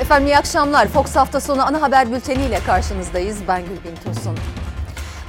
Efendim 0.00 0.26
iyi 0.26 0.36
akşamlar. 0.36 0.88
Fox 0.88 1.16
hafta 1.16 1.40
sonu 1.40 1.66
ana 1.66 1.82
haber 1.82 2.12
bülteniyle 2.12 2.60
karşınızdayız. 2.66 3.38
Ben 3.48 3.62
Gülbin 3.62 3.96
Tosun. 4.04 4.38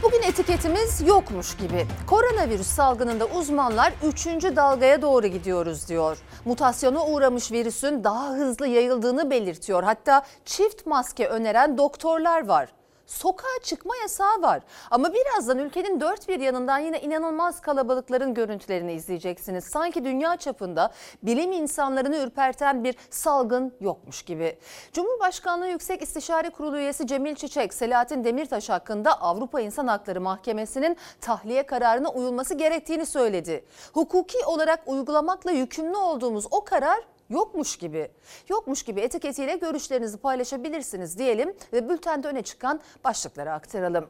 Bugün 0.03 0.21
etiketimiz 0.21 1.01
yokmuş 1.07 1.57
gibi. 1.57 1.87
Koronavirüs 2.07 2.67
salgınında 2.67 3.25
uzmanlar 3.25 3.93
3. 4.03 4.25
dalgaya 4.27 5.01
doğru 5.01 5.27
gidiyoruz 5.27 5.89
diyor. 5.89 6.17
Mutasyona 6.45 7.05
uğramış 7.05 7.51
virüsün 7.51 8.03
daha 8.03 8.29
hızlı 8.29 8.67
yayıldığını 8.67 9.29
belirtiyor. 9.29 9.83
Hatta 9.83 10.21
çift 10.45 10.85
maske 10.85 11.27
öneren 11.27 11.77
doktorlar 11.77 12.47
var 12.47 12.69
sokağa 13.05 13.63
çıkma 13.63 13.95
yasağı 14.01 14.41
var. 14.41 14.61
Ama 14.91 15.13
birazdan 15.13 15.59
ülkenin 15.59 16.01
dört 16.01 16.29
bir 16.29 16.39
yanından 16.39 16.79
yine 16.79 17.01
inanılmaz 17.01 17.61
kalabalıkların 17.61 18.33
görüntülerini 18.33 18.93
izleyeceksiniz. 18.93 19.63
Sanki 19.63 20.05
dünya 20.05 20.37
çapında 20.37 20.91
bilim 21.23 21.51
insanlarını 21.51 22.17
ürperten 22.17 22.83
bir 22.83 22.95
salgın 23.09 23.73
yokmuş 23.79 24.21
gibi. 24.23 24.57
Cumhurbaşkanlığı 24.93 25.67
Yüksek 25.67 26.01
İstişare 26.01 26.49
Kurulu 26.49 26.77
üyesi 26.77 27.07
Cemil 27.07 27.35
Çiçek, 27.35 27.73
Selahattin 27.73 28.23
Demirtaş 28.23 28.69
hakkında 28.69 29.21
Avrupa 29.21 29.61
İnsan 29.61 29.87
Hakları 29.87 30.21
Mahkemesi'nin 30.21 30.97
tahliye 31.21 31.65
kararına 31.65 32.09
uyulması 32.09 32.53
gerektiğini 32.53 33.05
söyledi. 33.05 33.65
Hukuki 33.93 34.45
olarak 34.45 34.79
uygulamakla 34.85 35.51
yükümlü 35.51 35.97
olduğumuz 35.97 36.45
o 36.51 36.63
karar 36.63 37.14
yokmuş 37.29 37.77
gibi, 37.77 38.11
yokmuş 38.49 38.83
gibi 38.83 39.01
etiketiyle 39.01 39.55
görüşlerinizi 39.55 40.17
paylaşabilirsiniz 40.17 41.17
diyelim 41.17 41.53
ve 41.73 41.89
bültende 41.89 42.27
öne 42.27 42.41
çıkan 42.41 42.81
başlıkları 43.03 43.51
aktaralım. 43.53 44.09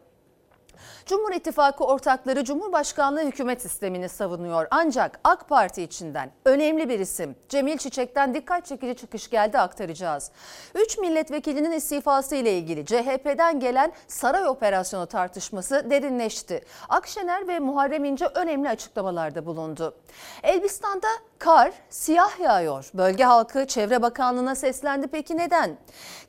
Cumhur 1.06 1.32
İttifakı 1.32 1.84
ortakları 1.84 2.44
Cumhurbaşkanlığı 2.44 3.22
hükümet 3.22 3.62
sistemini 3.62 4.10
savunuyor. 4.10 4.68
Ancak 4.72 5.20
AK 5.24 5.50
Parti 5.50 5.84
içinden 5.84 6.32
önemli 6.46 6.90
bir 6.90 7.00
isim 7.00 7.36
Cemil 7.50 7.78
Çiçek'ten 7.78 8.34
dikkat 8.34 8.66
çekici 8.66 8.96
çıkış 8.96 9.30
geldi 9.30 9.60
aktaracağız. 9.60 10.32
3 10.76 10.98
milletvekilinin 10.98 11.72
istifası 11.72 12.36
ile 12.36 12.58
ilgili 12.58 12.86
CHP'den 12.86 13.60
gelen 13.60 13.92
saray 14.08 14.48
operasyonu 14.48 15.06
tartışması 15.06 15.90
derinleşti. 15.90 16.66
Akşener 16.90 17.48
ve 17.48 17.60
Muharrem 17.60 18.06
İnce 18.06 18.26
önemli 18.26 18.70
açıklamalarda 18.70 19.46
bulundu. 19.46 19.96
Elbistan'da 20.44 21.08
kar 21.40 21.72
siyah 21.90 22.40
yağıyor. 22.40 22.90
Bölge 22.94 23.24
halkı 23.24 23.68
Çevre 23.68 24.02
Bakanlığı'na 24.02 24.56
seslendi. 24.56 25.08
Peki 25.08 25.38
neden? 25.38 25.78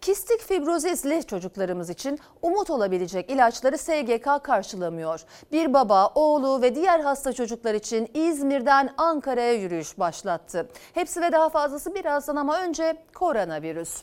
Kistik 0.00 0.40
fibrozisli 0.40 1.26
çocuklarımız 1.26 1.90
için 1.90 2.18
umut 2.42 2.70
olabilecek 2.70 3.30
ilaçları 3.30 3.78
SGK 3.78 4.44
karşılamıyor. 4.66 5.20
Bir 5.52 5.74
baba, 5.74 6.06
oğlu 6.14 6.62
ve 6.62 6.74
diğer 6.74 7.00
hasta 7.00 7.32
çocuklar 7.32 7.74
için 7.74 8.10
İzmir'den 8.14 8.90
Ankara'ya 8.96 9.52
yürüyüş 9.52 9.98
başlattı. 9.98 10.68
Hepsi 10.94 11.20
ve 11.20 11.32
daha 11.32 11.48
fazlası 11.48 11.94
birazdan 11.94 12.36
ama 12.36 12.60
önce 12.60 12.96
koronavirüs. 13.14 14.02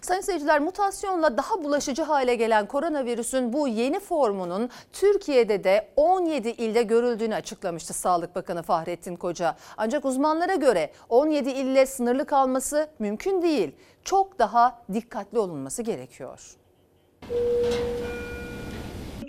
Sayın 0.00 0.20
seyirciler 0.20 0.60
mutasyonla 0.60 1.36
daha 1.36 1.64
bulaşıcı 1.64 2.02
hale 2.02 2.34
gelen 2.34 2.66
koronavirüsün 2.66 3.52
bu 3.52 3.68
yeni 3.68 4.00
formunun 4.00 4.70
Türkiye'de 4.92 5.64
de 5.64 5.88
17 5.96 6.48
ilde 6.48 6.82
görüldüğünü 6.82 7.34
açıklamıştı 7.34 7.92
Sağlık 7.92 8.34
Bakanı 8.34 8.62
Fahrettin 8.62 9.16
Koca. 9.16 9.56
Ancak 9.76 10.04
uzmanlara 10.04 10.54
göre 10.54 10.92
17 11.08 11.50
ille 11.50 11.86
sınırlı 11.86 12.26
kalması 12.26 12.88
mümkün 12.98 13.42
değil. 13.42 13.76
Çok 14.04 14.38
daha 14.38 14.82
dikkatli 14.92 15.38
olunması 15.38 15.82
gerekiyor. 15.82 16.56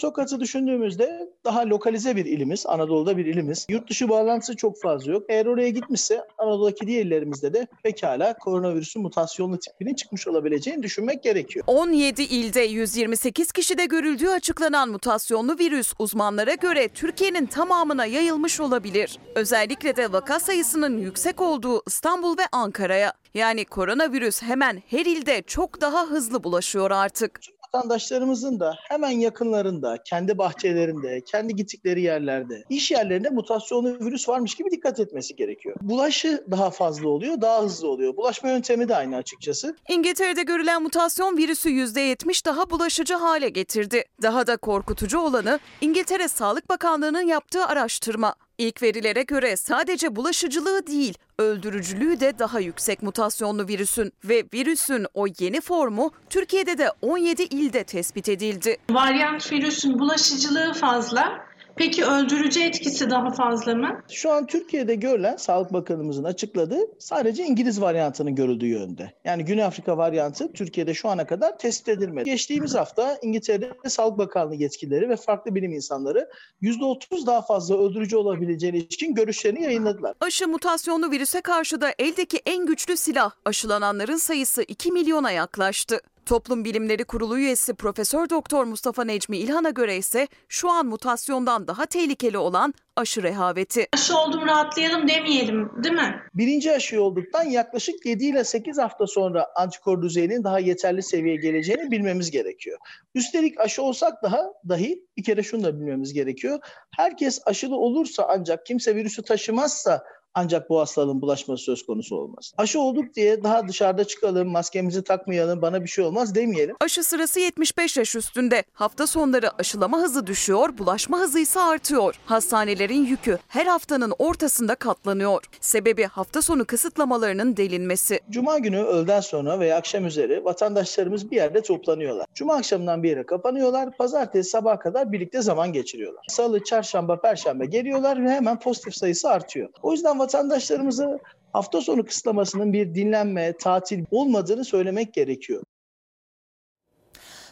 Tokat'ı 0.01 0.39
düşündüğümüzde 0.39 1.29
daha 1.45 1.69
lokalize 1.69 2.15
bir 2.15 2.25
ilimiz, 2.25 2.65
Anadolu'da 2.67 3.17
bir 3.17 3.25
ilimiz. 3.25 3.65
Yurt 3.69 3.89
dışı 3.89 4.09
bağlantısı 4.09 4.55
çok 4.55 4.81
fazla 4.81 5.11
yok. 5.11 5.23
Eğer 5.29 5.45
oraya 5.45 5.69
gitmişse 5.69 6.21
Anadolu'daki 6.37 6.87
diğer 6.87 7.05
illerimizde 7.05 7.53
de 7.53 7.67
pekala 7.83 8.37
koronavirüsün 8.37 9.01
mutasyonlu 9.01 9.59
tipinin 9.59 9.93
çıkmış 9.93 10.27
olabileceğini 10.27 10.83
düşünmek 10.83 11.23
gerekiyor. 11.23 11.65
17 11.67 12.21
ilde 12.21 12.61
128 12.61 13.51
kişide 13.51 13.85
görüldüğü 13.85 14.29
açıklanan 14.29 14.89
mutasyonlu 14.89 15.59
virüs 15.59 15.93
uzmanlara 15.99 16.53
göre 16.53 16.87
Türkiye'nin 16.87 17.45
tamamına 17.45 18.05
yayılmış 18.05 18.59
olabilir. 18.59 19.19
Özellikle 19.35 19.95
de 19.95 20.11
vaka 20.11 20.39
sayısının 20.39 20.97
yüksek 20.97 21.41
olduğu 21.41 21.81
İstanbul 21.87 22.37
ve 22.37 22.43
Ankara'ya. 22.51 23.13
Yani 23.33 23.65
koronavirüs 23.65 24.41
hemen 24.41 24.81
her 24.87 25.05
ilde 25.05 25.41
çok 25.41 25.81
daha 25.81 26.05
hızlı 26.05 26.43
bulaşıyor 26.43 26.91
artık 26.91 27.39
vatandaşlarımızın 27.75 28.59
da 28.59 28.75
hemen 28.79 29.09
yakınlarında, 29.09 29.97
kendi 30.05 30.37
bahçelerinde, 30.37 31.21
kendi 31.25 31.55
gittikleri 31.55 32.01
yerlerde, 32.01 32.63
iş 32.69 32.91
yerlerinde 32.91 33.29
mutasyonlu 33.29 33.99
virüs 33.99 34.29
varmış 34.29 34.55
gibi 34.55 34.71
dikkat 34.71 34.99
etmesi 34.99 35.35
gerekiyor. 35.35 35.75
Bulaşı 35.81 36.45
daha 36.51 36.71
fazla 36.71 37.09
oluyor, 37.09 37.41
daha 37.41 37.63
hızlı 37.63 37.87
oluyor. 37.87 38.17
Bulaşma 38.17 38.49
yöntemi 38.49 38.87
de 38.87 38.95
aynı 38.95 39.15
açıkçası. 39.15 39.75
İngiltere'de 39.89 40.43
görülen 40.43 40.83
mutasyon 40.83 41.37
virüsü 41.37 41.69
%70 41.69 42.45
daha 42.45 42.69
bulaşıcı 42.69 43.13
hale 43.13 43.49
getirdi. 43.49 44.03
Daha 44.21 44.47
da 44.47 44.57
korkutucu 44.57 45.19
olanı 45.19 45.59
İngiltere 45.81 46.27
Sağlık 46.27 46.69
Bakanlığı'nın 46.69 47.27
yaptığı 47.27 47.65
araştırma. 47.65 48.35
İlk 48.61 48.81
verilere 48.83 49.23
göre 49.23 49.57
sadece 49.57 50.15
bulaşıcılığı 50.15 50.87
değil, 50.87 51.17
öldürücülüğü 51.39 52.19
de 52.19 52.39
daha 52.39 52.59
yüksek 52.59 53.03
mutasyonlu 53.03 53.67
virüsün 53.67 54.13
ve 54.23 54.43
virüsün 54.53 55.05
o 55.13 55.25
yeni 55.39 55.61
formu 55.61 56.11
Türkiye'de 56.29 56.77
de 56.77 56.91
17 57.01 57.43
ilde 57.43 57.83
tespit 57.83 58.29
edildi. 58.29 58.77
Varyant 58.89 59.51
virüsün 59.51 59.99
bulaşıcılığı 59.99 60.73
fazla 60.73 61.45
Peki 61.81 62.05
öldürücü 62.05 62.63
etkisi 62.63 63.09
daha 63.09 63.31
fazla 63.31 63.75
mı? 63.75 64.01
Şu 64.11 64.31
an 64.31 64.47
Türkiye'de 64.47 64.95
görülen 64.95 65.35
Sağlık 65.37 65.73
Bakanımızın 65.73 66.23
açıkladığı 66.23 66.79
sadece 66.99 67.43
İngiliz 67.43 67.81
varyantının 67.81 68.35
görüldüğü 68.35 68.67
yönde. 68.67 69.13
Yani 69.25 69.45
Güney 69.45 69.63
Afrika 69.63 69.97
varyantı 69.97 70.53
Türkiye'de 70.53 70.93
şu 70.93 71.09
ana 71.09 71.27
kadar 71.27 71.57
tespit 71.57 71.89
edilmedi. 71.89 72.29
Geçtiğimiz 72.29 72.75
hafta 72.75 73.17
İngiltere'de 73.21 73.89
Sağlık 73.89 74.17
Bakanlığı 74.17 74.55
yetkilileri 74.55 75.09
ve 75.09 75.15
farklı 75.15 75.55
bilim 75.55 75.71
insanları 75.71 76.29
%30 76.61 77.25
daha 77.25 77.41
fazla 77.41 77.77
öldürücü 77.77 78.15
olabileceğine 78.15 78.77
ilişkin 78.77 79.15
görüşlerini 79.15 79.63
yayınladılar. 79.63 80.13
Aşı 80.19 80.47
mutasyonlu 80.47 81.11
virüse 81.11 81.41
karşı 81.41 81.81
da 81.81 81.93
eldeki 81.99 82.41
en 82.45 82.65
güçlü 82.65 82.97
silah 82.97 83.31
aşılananların 83.45 84.17
sayısı 84.17 84.63
2 84.63 84.91
milyona 84.91 85.31
yaklaştı. 85.31 85.99
Toplum 86.25 86.65
Bilimleri 86.65 87.03
Kurulu 87.03 87.37
üyesi 87.37 87.73
Profesör 87.73 88.29
Doktor 88.29 88.63
Mustafa 88.63 89.03
Necmi 89.03 89.37
İlhan'a 89.37 89.69
göre 89.69 89.97
ise 89.97 90.27
şu 90.49 90.69
an 90.69 90.85
mutasyondan 90.85 91.67
daha 91.67 91.85
tehlikeli 91.85 92.37
olan 92.37 92.73
aşı 92.95 93.23
rehaveti. 93.23 93.87
Aşı 93.93 94.17
oldum 94.17 94.45
rahatlayalım 94.45 95.07
demeyelim 95.07 95.69
değil 95.83 95.95
mi? 95.95 96.21
Birinci 96.33 96.71
aşı 96.71 97.03
olduktan 97.03 97.43
yaklaşık 97.43 98.05
7 98.05 98.25
ile 98.25 98.43
8 98.43 98.77
hafta 98.77 99.07
sonra 99.07 99.47
antikor 99.55 100.01
düzeyinin 100.01 100.43
daha 100.43 100.59
yeterli 100.59 101.03
seviyeye 101.03 101.39
geleceğini 101.39 101.91
bilmemiz 101.91 102.31
gerekiyor. 102.31 102.79
Üstelik 103.15 103.59
aşı 103.59 103.81
olsak 103.81 104.23
daha 104.23 104.41
dahi 104.69 105.05
bir 105.17 105.23
kere 105.23 105.43
şunu 105.43 105.63
da 105.63 105.79
bilmemiz 105.79 106.13
gerekiyor. 106.13 106.59
Herkes 106.95 107.41
aşılı 107.45 107.75
olursa 107.75 108.25
ancak 108.29 108.65
kimse 108.65 108.95
virüsü 108.95 109.23
taşımazsa 109.23 110.03
ancak 110.35 110.69
bu 110.69 110.79
hastalığın 110.79 111.21
bulaşması 111.21 111.63
söz 111.63 111.85
konusu 111.85 112.15
olmaz. 112.15 112.53
Aşı 112.57 112.79
olduk 112.79 113.15
diye 113.15 113.43
daha 113.43 113.67
dışarıda 113.67 114.03
çıkalım, 114.03 114.47
maskemizi 114.47 115.03
takmayalım, 115.03 115.61
bana 115.61 115.83
bir 115.83 115.87
şey 115.89 116.05
olmaz 116.05 116.35
demeyelim. 116.35 116.75
Aşı 116.79 117.03
sırası 117.03 117.39
75 117.39 117.97
yaş 117.97 118.15
üstünde. 118.15 118.63
Hafta 118.73 119.07
sonları 119.07 119.59
aşılama 119.59 119.97
hızı 119.99 120.27
düşüyor, 120.27 120.77
bulaşma 120.77 121.19
hızı 121.19 121.39
ise 121.39 121.59
artıyor. 121.59 122.15
Hastanelerin 122.25 123.05
yükü 123.05 123.37
her 123.47 123.65
haftanın 123.65 124.13
ortasında 124.19 124.75
katlanıyor. 124.75 125.43
Sebebi 125.61 126.03
hafta 126.03 126.41
sonu 126.41 126.65
kısıtlamalarının 126.65 127.57
delinmesi. 127.57 128.19
Cuma 128.29 128.57
günü 128.57 128.83
öğleden 128.83 129.21
sonra 129.21 129.59
veya 129.59 129.77
akşam 129.77 130.05
üzeri 130.05 130.45
vatandaşlarımız 130.45 131.31
bir 131.31 131.35
yerde 131.35 131.61
toplanıyorlar. 131.61 132.25
Cuma 132.35 132.55
akşamından 132.55 133.03
bir 133.03 133.09
yere 133.09 133.25
kapanıyorlar. 133.25 133.97
Pazartesi 133.97 134.49
sabah 134.49 134.79
kadar 134.79 135.11
birlikte 135.11 135.41
zaman 135.41 135.73
geçiriyorlar. 135.73 136.25
Salı, 136.29 136.63
çarşamba, 136.63 137.21
perşembe 137.21 137.65
geliyorlar 137.65 138.25
ve 138.25 138.29
hemen 138.29 138.59
pozitif 138.59 138.95
sayısı 138.95 139.29
artıyor. 139.29 139.69
O 139.81 139.91
yüzden 139.91 140.19
vatandaşlarımıza 140.21 141.19
hafta 141.53 141.81
sonu 141.81 142.05
kısıtlamasının 142.05 142.73
bir 142.73 142.95
dinlenme, 142.95 143.57
tatil 143.57 144.05
olmadığını 144.11 144.65
söylemek 144.65 145.13
gerekiyor. 145.13 145.63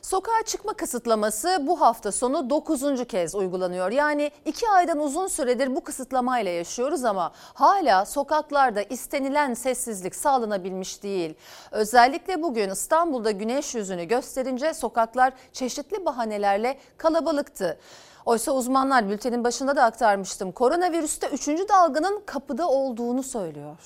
Sokağa 0.01 0.43
çıkma 0.45 0.73
kısıtlaması 0.73 1.57
bu 1.67 1.81
hafta 1.81 2.11
sonu 2.11 2.49
9. 2.49 3.07
kez 3.07 3.35
uygulanıyor. 3.35 3.91
Yani 3.91 4.31
2 4.45 4.69
aydan 4.69 4.99
uzun 4.99 5.27
süredir 5.27 5.75
bu 5.75 5.83
kısıtlamayla 5.83 6.51
yaşıyoruz 6.51 7.05
ama 7.05 7.31
hala 7.35 8.05
sokaklarda 8.05 8.81
istenilen 8.81 9.53
sessizlik 9.53 10.15
sağlanabilmiş 10.15 11.03
değil. 11.03 11.33
Özellikle 11.71 12.41
bugün 12.41 12.69
İstanbul'da 12.69 13.31
güneş 13.31 13.75
yüzünü 13.75 14.03
gösterince 14.03 14.73
sokaklar 14.73 15.33
çeşitli 15.53 16.05
bahanelerle 16.05 16.77
kalabalıktı. 16.97 17.79
Oysa 18.29 18.51
uzmanlar 18.51 19.09
bültenin 19.09 19.43
başında 19.43 19.75
da 19.75 19.83
aktarmıştım. 19.83 20.51
Koronavirüste 20.51 21.27
3. 21.27 21.47
dalganın 21.47 22.23
kapıda 22.25 22.67
olduğunu 22.67 23.23
söylüyor. 23.23 23.77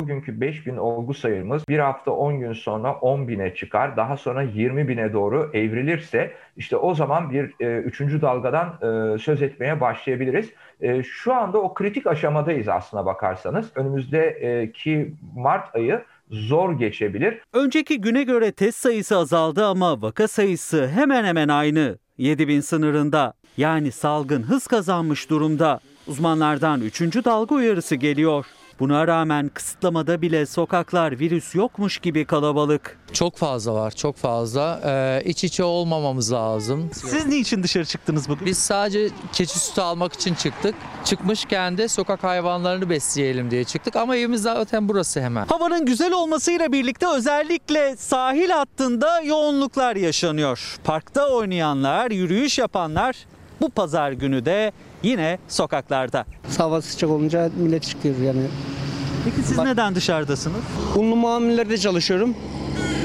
Bugünkü 0.00 0.40
5000 0.40 0.76
olgu 0.76 1.14
sayımız 1.14 1.68
bir 1.68 1.78
hafta 1.78 2.10
10 2.10 2.40
gün 2.40 2.52
sonra 2.52 2.94
10 2.94 3.28
bine 3.28 3.54
çıkar. 3.54 3.96
Daha 3.96 4.16
sonra 4.16 4.42
20 4.42 4.88
bine 4.88 5.12
doğru 5.12 5.50
evrilirse 5.54 6.32
işte 6.56 6.76
o 6.76 6.94
zaman 6.94 7.30
bir 7.30 7.54
e, 7.60 7.78
üçüncü 7.78 8.22
dalgadan 8.22 8.68
e, 8.68 9.18
söz 9.18 9.42
etmeye 9.42 9.80
başlayabiliriz. 9.80 10.50
E, 10.80 11.02
şu 11.02 11.34
anda 11.34 11.58
o 11.58 11.74
kritik 11.74 12.06
aşamadayız 12.06 12.68
aslına 12.68 13.06
bakarsanız. 13.06 13.70
Önümüzdeki 13.74 15.14
Mart 15.36 15.76
ayı 15.76 16.04
zor 16.30 16.78
geçebilir. 16.78 17.38
Önceki 17.52 18.00
güne 18.00 18.22
göre 18.22 18.52
test 18.52 18.78
sayısı 18.78 19.16
azaldı 19.16 19.66
ama 19.66 20.02
vaka 20.02 20.28
sayısı 20.28 20.88
hemen 20.88 21.24
hemen 21.24 21.48
aynı. 21.48 21.98
7000 22.18 22.60
sınırında. 22.60 23.32
Yani 23.56 23.92
salgın 23.92 24.42
hız 24.42 24.66
kazanmış 24.66 25.30
durumda. 25.30 25.80
Uzmanlardan 26.06 26.80
3. 26.80 27.00
dalga 27.00 27.54
uyarısı 27.54 27.94
geliyor. 27.94 28.46
Buna 28.80 29.06
rağmen 29.06 29.48
kısıtlamada 29.54 30.22
bile 30.22 30.46
sokaklar 30.46 31.18
virüs 31.20 31.54
yokmuş 31.54 31.98
gibi 31.98 32.24
kalabalık. 32.24 32.98
Çok 33.12 33.36
fazla 33.36 33.74
var, 33.74 33.90
çok 33.90 34.16
fazla. 34.16 34.80
Ee, 34.84 35.22
iç 35.24 35.44
içe 35.44 35.64
olmamamız 35.64 36.32
lazım. 36.32 36.90
Siz 36.92 37.26
niçin 37.26 37.62
dışarı 37.62 37.84
çıktınız 37.84 38.28
bugün? 38.28 38.46
Biz 38.46 38.58
sadece 38.58 39.08
keçi 39.32 39.58
sütü 39.58 39.80
almak 39.80 40.12
için 40.12 40.34
çıktık. 40.34 40.74
Çıkmışken 41.04 41.78
de 41.78 41.88
sokak 41.88 42.24
hayvanlarını 42.24 42.90
besleyelim 42.90 43.50
diye 43.50 43.64
çıktık 43.64 43.96
ama 43.96 44.16
evimiz 44.16 44.42
zaten 44.42 44.88
burası 44.88 45.20
hemen. 45.20 45.46
Havanın 45.46 45.86
güzel 45.86 46.12
olmasıyla 46.12 46.72
birlikte 46.72 47.06
özellikle 47.08 47.96
sahil 47.96 48.50
hattında 48.50 49.20
yoğunluklar 49.20 49.96
yaşanıyor. 49.96 50.76
Parkta 50.84 51.28
oynayanlar, 51.28 52.10
yürüyüş 52.10 52.58
yapanlar 52.58 53.16
bu 53.60 53.70
pazar 53.70 54.12
günü 54.12 54.44
de 54.44 54.72
yine 55.02 55.38
sokaklarda. 55.48 56.24
Hava 56.58 56.82
sıcak 56.82 57.10
olunca 57.10 57.50
millet 57.56 57.82
çıkıyor 57.82 58.14
yani. 58.18 58.42
Peki 59.24 59.36
siz 59.48 59.58
Bak- 59.58 59.66
neden 59.66 59.94
dışarıdasınız? 59.94 60.60
Unlu 60.96 61.16
mamulelerde 61.16 61.78
çalışıyorum. 61.78 62.34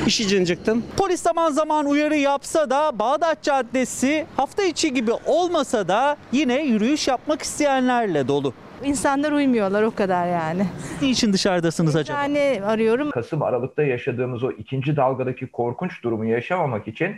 İş 0.07 0.21
için 0.21 0.45
çıktım. 0.45 0.83
Polis 0.97 1.21
zaman 1.21 1.51
zaman 1.51 1.85
uyarı 1.85 2.15
yapsa 2.15 2.69
da 2.69 2.99
Bağdat 2.99 3.43
Caddesi 3.43 4.25
hafta 4.37 4.63
içi 4.63 4.93
gibi 4.93 5.11
olmasa 5.25 5.87
da 5.87 6.17
yine 6.31 6.63
yürüyüş 6.63 7.07
yapmak 7.07 7.41
isteyenlerle 7.41 8.27
dolu. 8.27 8.53
İnsanlar 8.83 9.31
uymuyorlar 9.31 9.83
o 9.83 9.91
kadar 9.91 10.27
yani. 10.27 10.67
Niçin 11.01 11.33
dışarıdasınız 11.33 11.95
acaba? 11.95 12.21
Yani 12.21 12.61
arıyorum. 12.65 13.11
Kasım 13.11 13.41
Aralık'ta 13.41 13.83
yaşadığımız 13.83 14.43
o 14.43 14.51
ikinci 14.51 14.95
dalgadaki 14.95 15.47
korkunç 15.47 16.03
durumu 16.03 16.25
yaşamamak 16.25 16.87
için 16.87 17.15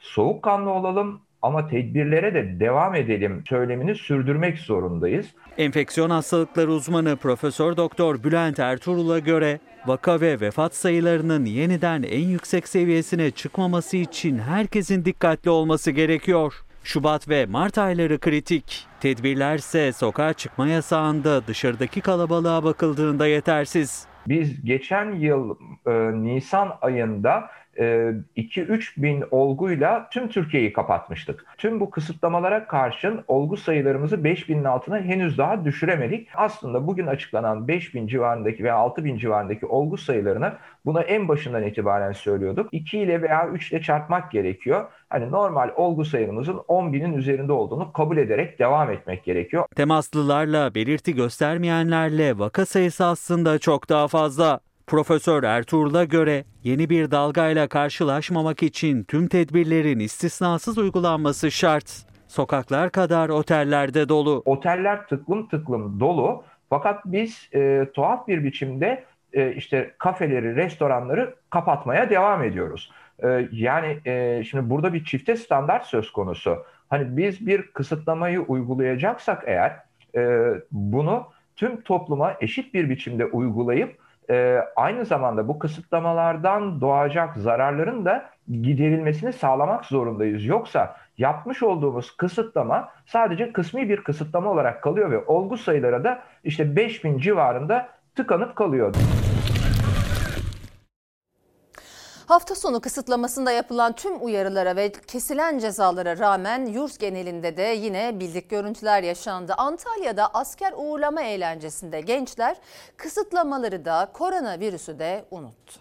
soğukkanlı 0.00 0.70
olalım 0.70 1.20
ama 1.42 1.68
tedbirlere 1.68 2.34
de 2.34 2.60
devam 2.60 2.94
edelim 2.94 3.42
söylemini 3.48 3.94
sürdürmek 3.94 4.58
zorundayız. 4.58 5.26
Enfeksiyon 5.58 6.10
hastalıkları 6.10 6.70
uzmanı 6.70 7.16
Profesör 7.16 7.76
Doktor 7.76 8.24
Bülent 8.24 8.58
Ertuğrul'a 8.58 9.18
göre 9.18 9.58
vaka 9.86 10.20
ve 10.20 10.40
vefat 10.40 10.74
sayılarının 10.74 11.44
yeniden 11.44 12.02
en 12.02 12.28
yüksek 12.28 12.68
seviyesine 12.68 13.30
çıkmaması 13.30 13.96
için 13.96 14.38
herkesin 14.38 15.04
dikkatli 15.04 15.50
olması 15.50 15.90
gerekiyor. 15.90 16.54
Şubat 16.84 17.28
ve 17.28 17.46
Mart 17.46 17.78
ayları 17.78 18.18
kritik. 18.18 18.86
Tedbirlerse 19.00 19.92
sokağa 19.92 20.32
çıkma 20.32 20.68
yasağında 20.68 21.46
dışarıdaki 21.46 22.00
kalabalığa 22.00 22.64
bakıldığında 22.64 23.26
yetersiz. 23.26 24.06
Biz 24.28 24.64
geçen 24.64 25.12
yıl 25.12 25.56
e, 25.86 25.92
Nisan 26.22 26.68
ayında 26.80 27.50
2-3 27.78 29.02
bin 29.02 29.24
olguyla 29.30 30.08
tüm 30.12 30.28
Türkiye'yi 30.28 30.72
kapatmıştık. 30.72 31.46
Tüm 31.58 31.80
bu 31.80 31.90
kısıtlamalara 31.90 32.66
karşın 32.66 33.24
olgu 33.28 33.56
sayılarımızı 33.56 34.24
5 34.24 34.48
binin 34.48 34.64
altına 34.64 34.98
henüz 34.98 35.38
daha 35.38 35.64
düşüremedik. 35.64 36.28
Aslında 36.34 36.86
bugün 36.86 37.06
açıklanan 37.06 37.68
5 37.68 37.94
bin 37.94 38.06
civarındaki 38.06 38.64
veya 38.64 38.74
6 38.74 39.04
bin 39.04 39.18
civarındaki 39.18 39.66
olgu 39.66 39.96
sayılarını 39.96 40.52
buna 40.86 41.02
en 41.02 41.28
başından 41.28 41.62
itibaren 41.62 42.12
söylüyorduk. 42.12 42.68
2 42.72 42.98
ile 42.98 43.22
veya 43.22 43.48
3 43.48 43.72
ile 43.72 43.82
çarpmak 43.82 44.32
gerekiyor. 44.32 44.84
Hani 45.08 45.30
normal 45.30 45.70
olgu 45.76 46.04
sayımızın 46.04 46.60
10 46.68 46.92
binin 46.92 47.12
üzerinde 47.12 47.52
olduğunu 47.52 47.92
kabul 47.92 48.16
ederek 48.16 48.58
devam 48.58 48.90
etmek 48.90 49.24
gerekiyor. 49.24 49.64
Temaslılarla 49.76 50.74
belirti 50.74 51.14
göstermeyenlerle 51.14 52.38
vaka 52.38 52.66
sayısı 52.66 53.04
aslında 53.04 53.58
çok 53.58 53.88
daha 53.88 54.08
fazla. 54.08 54.60
Profesör 54.88 55.42
Ertuğrul'a 55.42 56.04
göre 56.04 56.44
yeni 56.64 56.90
bir 56.90 57.10
dalgayla 57.10 57.68
karşılaşmamak 57.68 58.62
için 58.62 59.04
tüm 59.04 59.28
tedbirlerin 59.28 59.98
istisnasız 59.98 60.78
uygulanması 60.78 61.50
şart. 61.50 62.06
Sokaklar 62.28 62.90
kadar 62.90 63.28
otellerde 63.28 64.08
dolu. 64.08 64.42
Oteller 64.44 65.06
tıklım 65.06 65.48
tıklım 65.48 66.00
dolu. 66.00 66.44
Fakat 66.70 67.02
biz 67.04 67.48
e, 67.54 67.86
tuhaf 67.94 68.28
bir 68.28 68.44
biçimde 68.44 69.04
e, 69.32 69.52
işte 69.52 69.94
kafeleri, 69.98 70.56
restoranları 70.56 71.34
kapatmaya 71.50 72.10
devam 72.10 72.42
ediyoruz. 72.42 72.92
E, 73.24 73.48
yani 73.52 73.98
e, 74.04 74.44
şimdi 74.44 74.70
burada 74.70 74.92
bir 74.92 75.04
çifte 75.04 75.36
standart 75.36 75.86
söz 75.86 76.12
konusu. 76.12 76.56
Hani 76.88 77.16
biz 77.16 77.46
bir 77.46 77.62
kısıtlamayı 77.62 78.40
uygulayacaksak 78.40 79.44
eğer 79.46 79.76
e, 80.16 80.52
bunu 80.72 81.26
tüm 81.56 81.80
topluma 81.80 82.34
eşit 82.40 82.74
bir 82.74 82.90
biçimde 82.90 83.24
uygulayıp 83.24 84.07
e, 84.30 84.58
aynı 84.76 85.04
zamanda 85.04 85.48
bu 85.48 85.58
kısıtlamalardan 85.58 86.80
doğacak 86.80 87.36
zararların 87.36 88.04
da 88.04 88.30
giderilmesini 88.62 89.32
sağlamak 89.32 89.84
zorundayız. 89.84 90.44
Yoksa 90.44 90.96
yapmış 91.18 91.62
olduğumuz 91.62 92.16
kısıtlama 92.16 92.88
sadece 93.06 93.52
kısmi 93.52 93.88
bir 93.88 94.04
kısıtlama 94.04 94.50
olarak 94.50 94.82
kalıyor 94.82 95.10
ve 95.10 95.24
olgu 95.26 95.56
sayılara 95.56 96.04
da 96.04 96.22
işte 96.44 96.76
5000 96.76 97.18
civarında 97.18 97.88
tıkanıp 98.14 98.56
kalıyor. 98.56 98.94
Hafta 102.28 102.54
sonu 102.54 102.80
kısıtlamasında 102.80 103.50
yapılan 103.52 103.92
tüm 103.92 104.24
uyarılara 104.24 104.76
ve 104.76 104.92
kesilen 104.92 105.58
cezalara 105.58 106.18
rağmen 106.18 106.66
yurt 106.66 107.00
genelinde 107.00 107.56
de 107.56 107.62
yine 107.62 108.20
bildik 108.20 108.50
görüntüler 108.50 109.02
yaşandı. 109.02 109.54
Antalya'da 109.58 110.34
asker 110.34 110.72
uğurlama 110.76 111.22
eğlencesinde 111.22 112.00
gençler 112.00 112.56
kısıtlamaları 112.96 113.84
da 113.84 114.10
koronavirüsü 114.12 114.98
de 114.98 115.24
unuttu. 115.30 115.80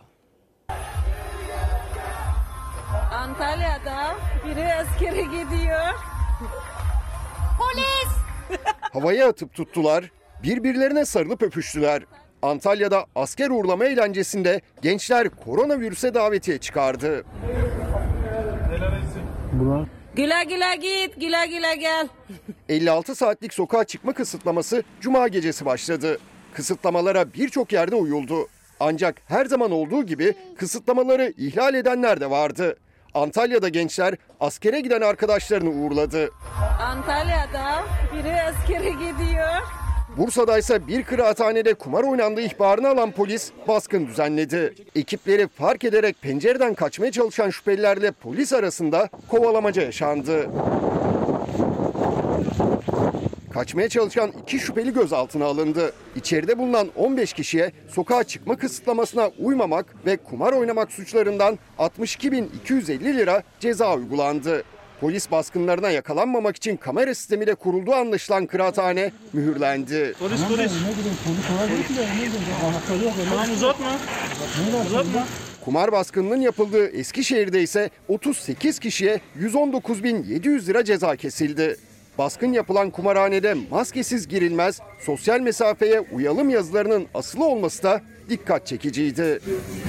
Antalya'da 3.13 4.15
biri 4.45 4.73
askere 4.73 5.21
gidiyor. 5.21 5.93
Havaya 8.93 9.29
atıp 9.29 9.53
tuttular, 9.53 10.11
birbirlerine 10.43 11.05
sarılıp 11.05 11.41
öpüştüler. 11.41 12.03
Antalya'da 12.41 13.05
asker 13.15 13.49
uğurlama 13.49 13.85
eğlencesinde 13.85 14.61
gençler 14.81 15.29
koronavirüse 15.29 16.13
davetiye 16.13 16.57
çıkardı. 16.57 17.23
Güle 20.15 20.43
güle 20.43 20.75
git, 20.75 21.15
güle 21.21 21.45
güle 21.47 21.75
gel. 21.75 22.07
56 22.69 23.15
saatlik 23.15 23.53
sokağa 23.53 23.83
çıkma 23.83 24.13
kısıtlaması 24.13 24.83
cuma 25.01 25.27
gecesi 25.27 25.65
başladı. 25.65 26.17
Kısıtlamalara 26.53 27.33
birçok 27.33 27.71
yerde 27.73 27.95
uyuldu. 27.95 28.47
Ancak 28.79 29.21
her 29.25 29.45
zaman 29.45 29.71
olduğu 29.71 30.03
gibi 30.05 30.33
kısıtlamaları 30.57 31.33
ihlal 31.37 31.73
edenler 31.73 32.21
de 32.21 32.29
vardı. 32.29 32.77
Antalya'da 33.13 33.69
gençler 33.69 34.15
askere 34.39 34.79
giden 34.79 35.01
arkadaşlarını 35.01 35.69
uğurladı. 35.69 36.29
Antalya'da 36.81 37.83
biri 38.13 38.41
askere 38.41 38.89
gidiyor. 38.89 39.61
Bursa'da 40.17 40.57
ise 40.57 40.87
bir 40.87 41.03
kıraathanede 41.03 41.73
kumar 41.73 42.03
oynandığı 42.03 42.41
ihbarını 42.41 42.89
alan 42.89 43.11
polis 43.11 43.51
baskın 43.67 44.07
düzenledi. 44.07 44.73
Ekipleri 44.95 45.47
fark 45.47 45.83
ederek 45.83 46.21
pencereden 46.21 46.73
kaçmaya 46.73 47.11
çalışan 47.11 47.49
şüphelilerle 47.49 48.11
polis 48.11 48.53
arasında 48.53 49.09
kovalamaca 49.27 49.81
yaşandı. 49.81 50.49
Kaçmaya 53.53 53.89
çalışan 53.89 54.31
iki 54.41 54.59
şüpheli 54.59 54.93
gözaltına 54.93 55.45
alındı. 55.45 55.93
İçeride 56.15 56.57
bulunan 56.57 56.87
15 56.95 57.33
kişiye 57.33 57.71
sokağa 57.87 58.23
çıkma 58.23 58.57
kısıtlamasına 58.57 59.31
uymamak 59.39 59.95
ve 60.05 60.17
kumar 60.17 60.53
oynamak 60.53 60.91
suçlarından 60.91 61.59
62.250 61.79 63.17
lira 63.17 63.43
ceza 63.59 63.95
uygulandı. 63.95 64.63
Polis 65.01 65.31
baskınlarına 65.31 65.89
yakalanmamak 65.89 66.55
için 66.55 66.77
kamera 66.77 67.15
sistemi 67.15 67.47
de 67.47 67.55
kurulduğu 67.55 67.93
anlaşılan 67.93 68.45
kıraathane 68.45 69.11
mühürlendi. 69.33 70.13
Kumar 75.65 75.91
baskınının 75.91 76.41
yapıldığı 76.41 76.87
Eskişehir'de 76.87 77.61
ise 77.61 77.89
38 78.07 78.79
kişiye 78.79 79.21
119.700 79.39 80.67
lira 80.67 80.83
ceza 80.83 81.15
kesildi. 81.15 81.77
Baskın 82.17 82.53
yapılan 82.53 82.89
kumarhanede 82.89 83.55
maskesiz 83.71 84.27
girilmez, 84.27 84.79
sosyal 85.05 85.39
mesafeye 85.39 85.99
uyalım 85.99 86.49
yazılarının 86.49 87.07
asılı 87.13 87.45
olması 87.45 87.83
da 87.83 88.01
dikkat 88.29 88.67
çekiciydi. 88.67 89.39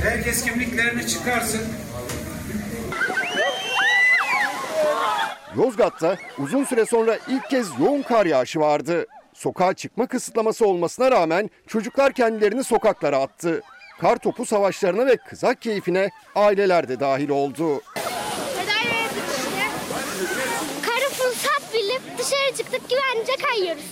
Herkes 0.02 0.44
kimliklerini 0.44 1.06
çıkarsın. 1.06 1.60
Yozgat'ta 5.58 6.16
uzun 6.38 6.64
süre 6.64 6.86
sonra 6.86 7.18
ilk 7.28 7.50
kez 7.50 7.68
yoğun 7.80 8.02
kar 8.02 8.26
yağışı 8.26 8.60
vardı. 8.60 9.06
Sokağa 9.34 9.74
çıkma 9.74 10.06
kısıtlaması 10.06 10.66
olmasına 10.66 11.10
rağmen 11.10 11.50
çocuklar 11.66 12.12
kendilerini 12.12 12.64
sokaklara 12.64 13.18
attı. 13.18 13.62
Kar 14.00 14.16
topu 14.16 14.46
savaşlarına 14.46 15.06
ve 15.06 15.16
kızak 15.16 15.62
keyfine 15.62 16.10
aileler 16.34 16.88
de 16.88 17.00
dahil 17.00 17.28
oldu. 17.28 17.80
Karı 20.82 21.08
fırsat 21.10 21.74
bilip 21.74 22.02
dışarı 22.18 22.56
çıktık 22.56 22.80
güvence 22.90 23.32
kayıyoruz. 23.46 23.84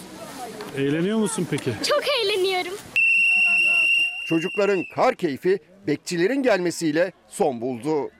Eğleniyor 0.77 1.19
musun 1.19 1.47
peki? 1.51 1.73
Çok 1.89 2.03
eğleniyorum. 2.09 2.75
Çocukların 4.29 4.85
kar 4.95 5.15
keyfi 5.15 5.59
bekçilerin 5.87 6.43
gelmesiyle 6.43 7.13
son 7.29 7.61
buldu. 7.61 8.11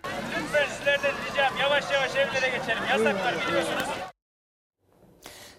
Evlere 2.31 2.59
geçelim. 2.59 2.83
Yasak 2.91 3.25
var 3.25 3.35
biliyorsunuz. 3.49 3.85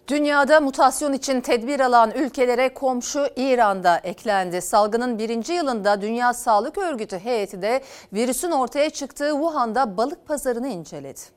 Dünyada 0.08 0.60
mutasyon 0.60 1.14
için 1.14 1.42
tedbir 1.42 1.80
alan 1.80 2.12
ülkelere 2.12 2.74
komşu 2.74 3.28
İran'da 3.36 3.98
eklendi. 3.98 4.62
Salgının 4.62 5.20
birinci 5.20 5.54
yılında 5.54 6.02
Dünya 6.02 6.34
Sağlık 6.34 6.78
Örgütü 6.78 7.20
heyeti 7.20 7.62
de 7.62 7.82
virüsün 8.14 8.52
ortaya 8.52 8.90
çıktığı 8.90 9.32
Wuhan'da 9.32 9.98
balık 9.98 10.28
pazarını 10.28 10.68
inceledi. 10.68 11.37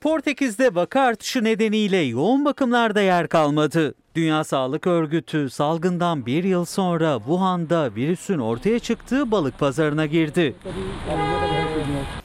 Portekiz'de 0.00 0.74
vaka 0.74 1.00
artışı 1.00 1.44
nedeniyle 1.44 1.96
yoğun 1.96 2.44
bakımlarda 2.44 3.00
yer 3.00 3.28
kalmadı. 3.28 3.94
Dünya 4.14 4.44
Sağlık 4.44 4.86
Örgütü 4.86 5.50
salgından 5.50 6.26
bir 6.26 6.44
yıl 6.44 6.64
sonra 6.64 7.18
Wuhan'da 7.18 7.94
virüsün 7.94 8.38
ortaya 8.38 8.78
çıktığı 8.78 9.30
balık 9.30 9.58
pazarına 9.58 10.06
girdi. 10.06 10.54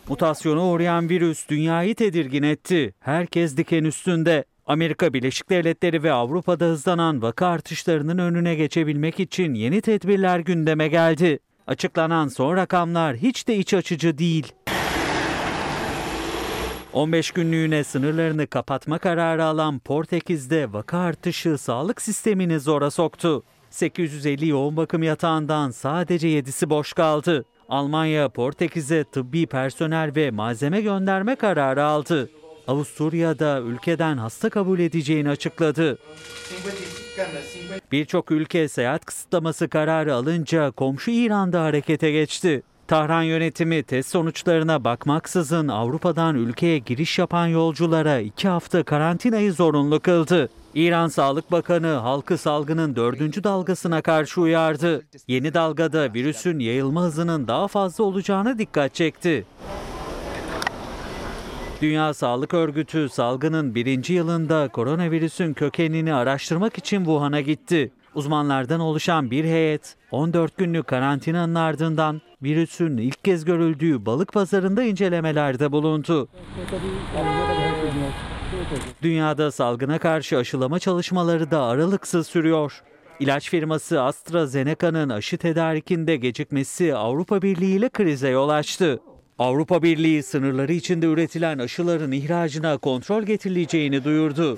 Mutasyona 0.10 0.66
uğrayan 0.66 1.10
virüs 1.10 1.50
dünyayı 1.50 1.96
tedirgin 1.96 2.44
etti. 2.44 2.94
Herkes 3.00 3.58
diken 3.58 3.84
üstünde. 3.84 4.46
Amerika 4.66 5.14
Birleşik 5.14 5.50
Devletleri 5.50 6.04
ve 6.04 6.12
Avrupa'da 6.12 6.66
hızlanan 6.66 7.22
vaka 7.22 7.48
artışlarının 7.48 8.18
önüne 8.18 8.56
geçebilmek 8.56 9.20
için 9.20 9.54
yeni 9.54 9.82
tedbirler 9.82 10.40
gündeme 10.40 10.88
geldi. 10.88 11.40
Açıklanan 11.68 12.28
son 12.28 12.56
rakamlar 12.56 13.16
hiç 13.16 13.48
de 13.48 13.58
iç 13.58 13.74
açıcı 13.74 14.18
değil. 14.18 14.54
15 16.94 17.32
günlüğüne 17.32 17.84
sınırlarını 17.84 18.48
kapatma 18.48 18.98
kararı 18.98 19.46
alan 19.46 19.80
Portekiz'de 19.80 20.74
vaka 20.74 20.98
artışı 20.98 21.58
sağlık 21.58 22.02
sistemini 22.02 22.60
zora 22.60 22.92
soktu. 22.92 23.44
850 23.70 24.48
yoğun 24.48 24.78
bakım 24.78 25.04
yatağından 25.04 25.72
sadece 25.72 26.28
7'si 26.28 26.70
boş 26.70 26.94
kaldı. 26.94 27.46
Almanya 27.70 28.30
Portekiz'e 28.30 29.04
tıbbi 29.04 29.46
personel 29.46 30.12
ve 30.16 30.32
malzeme 30.32 30.82
gönderme 30.82 31.36
kararı 31.36 31.84
aldı. 31.84 32.30
Avusturya'da 32.68 33.62
ülkeden 33.62 34.18
hasta 34.18 34.50
kabul 34.50 34.80
edeceğini 34.80 35.30
açıkladı. 35.30 35.98
Birçok 37.92 38.32
ülke 38.32 38.68
seyahat 38.68 39.06
kısıtlaması 39.06 39.70
kararı 39.70 40.16
alınca 40.16 40.72
komşu 40.72 41.12
İran'da 41.12 41.64
harekete 41.64 42.12
geçti. 42.12 42.64
Tahran 42.94 43.24
yönetimi 43.24 43.84
test 43.84 44.10
sonuçlarına 44.10 44.84
bakmaksızın 44.84 45.68
Avrupa'dan 45.68 46.36
ülkeye 46.36 46.78
giriş 46.78 47.20
yapan 47.20 47.48
yolculara 47.48 48.20
iki 48.20 48.48
hafta 48.48 48.84
karantinayı 48.84 49.54
zorunlu 49.54 50.00
kıldı. 50.00 50.50
İran 50.76 51.08
Sağlık 51.08 51.52
Bakanı 51.52 51.88
halkı 51.88 52.38
salgının 52.38 52.96
dördüncü 52.96 53.44
dalgasına 53.44 54.02
karşı 54.02 54.42
uyardı. 54.42 55.06
Yeni 55.28 55.54
dalgada 55.54 56.14
virüsün 56.14 56.60
yayılma 56.60 57.02
hızının 57.02 57.48
daha 57.48 57.68
fazla 57.68 58.04
olacağına 58.04 58.58
dikkat 58.58 58.96
çekti. 58.96 59.46
Dünya 61.82 62.14
Sağlık 62.14 62.54
Örgütü 62.54 63.10
salgının 63.10 63.76
birinci 63.76 64.14
yılında 64.14 64.68
koronavirüsün 64.68 65.54
kökenini 65.54 66.14
araştırmak 66.14 66.78
için 66.78 66.98
Wuhan'a 66.98 67.42
gitti. 67.42 67.92
Uzmanlardan 68.16 68.80
oluşan 68.80 69.32
bir 69.32 69.44
heyet 69.44 69.96
14 70.12 70.58
günlük 70.58 70.88
karantinanın 70.88 71.56
ardından 71.56 72.22
virüsün 72.44 72.98
ilk 72.98 73.24
kez 73.24 73.46
görüldüğü 73.46 74.06
balık 74.06 74.34
pazarında 74.34 74.84
incelemelerde 74.84 75.72
bulundu. 75.72 76.28
Dünyada 79.02 79.52
salgına 79.52 80.00
karşı 80.00 80.38
aşılama 80.38 80.80
çalışmaları 80.80 81.52
da 81.52 81.64
aralıksız 81.64 82.28
sürüyor. 82.28 82.84
İlaç 83.20 83.50
firması 83.50 84.02
AstraZeneca'nın 84.02 85.10
aşı 85.10 85.38
tedarikinde 85.38 86.16
gecikmesi 86.16 86.96
Avrupa 86.96 87.42
Birliği 87.42 87.76
ile 87.76 87.90
krize 87.90 88.30
yol 88.30 88.50
açtı. 88.50 89.00
Avrupa 89.40 89.84
Birliği 89.84 90.24
sınırları 90.24 90.74
içinde 90.74 91.06
üretilen 91.06 91.60
aşıların 91.60 92.12
ihracına 92.12 92.78
kontrol 92.78 93.24
getirileceğini 93.24 94.04
duyurdu. 94.04 94.58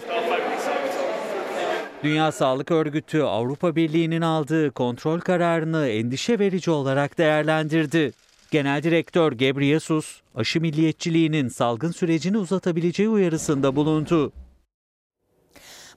Dünya 2.03 2.31
Sağlık 2.31 2.71
Örgütü 2.71 3.21
Avrupa 3.21 3.75
Birliği'nin 3.75 4.21
aldığı 4.21 4.71
kontrol 4.71 5.19
kararını 5.19 5.87
endişe 5.87 6.39
verici 6.39 6.71
olarak 6.71 7.17
değerlendirdi. 7.17 8.13
Genel 8.51 8.83
Direktör 8.83 9.31
Gebreyesus, 9.31 10.21
aşı 10.35 10.61
milliyetçiliğinin 10.61 11.47
salgın 11.47 11.91
sürecini 11.91 12.37
uzatabileceği 12.37 13.09
uyarısında 13.09 13.75
bulundu. 13.75 14.31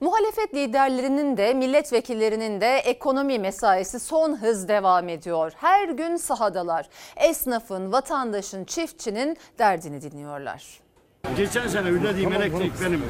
Muhalefet 0.00 0.54
liderlerinin 0.54 1.36
de 1.36 1.54
milletvekillerinin 1.54 2.60
de 2.60 2.76
ekonomi 2.76 3.38
mesaisi 3.38 4.00
son 4.00 4.42
hız 4.42 4.68
devam 4.68 5.08
ediyor. 5.08 5.52
Her 5.56 5.88
gün 5.88 6.16
sahadalar. 6.16 6.88
Esnafın, 7.16 7.92
vatandaşın, 7.92 8.64
çiftçinin 8.64 9.36
derdini 9.58 10.02
dinliyorlar. 10.02 10.80
Geçen 11.36 11.68
sene 11.68 11.88
ödediğim 11.88 12.32
elektrik 12.32 12.72
benim 12.84 13.02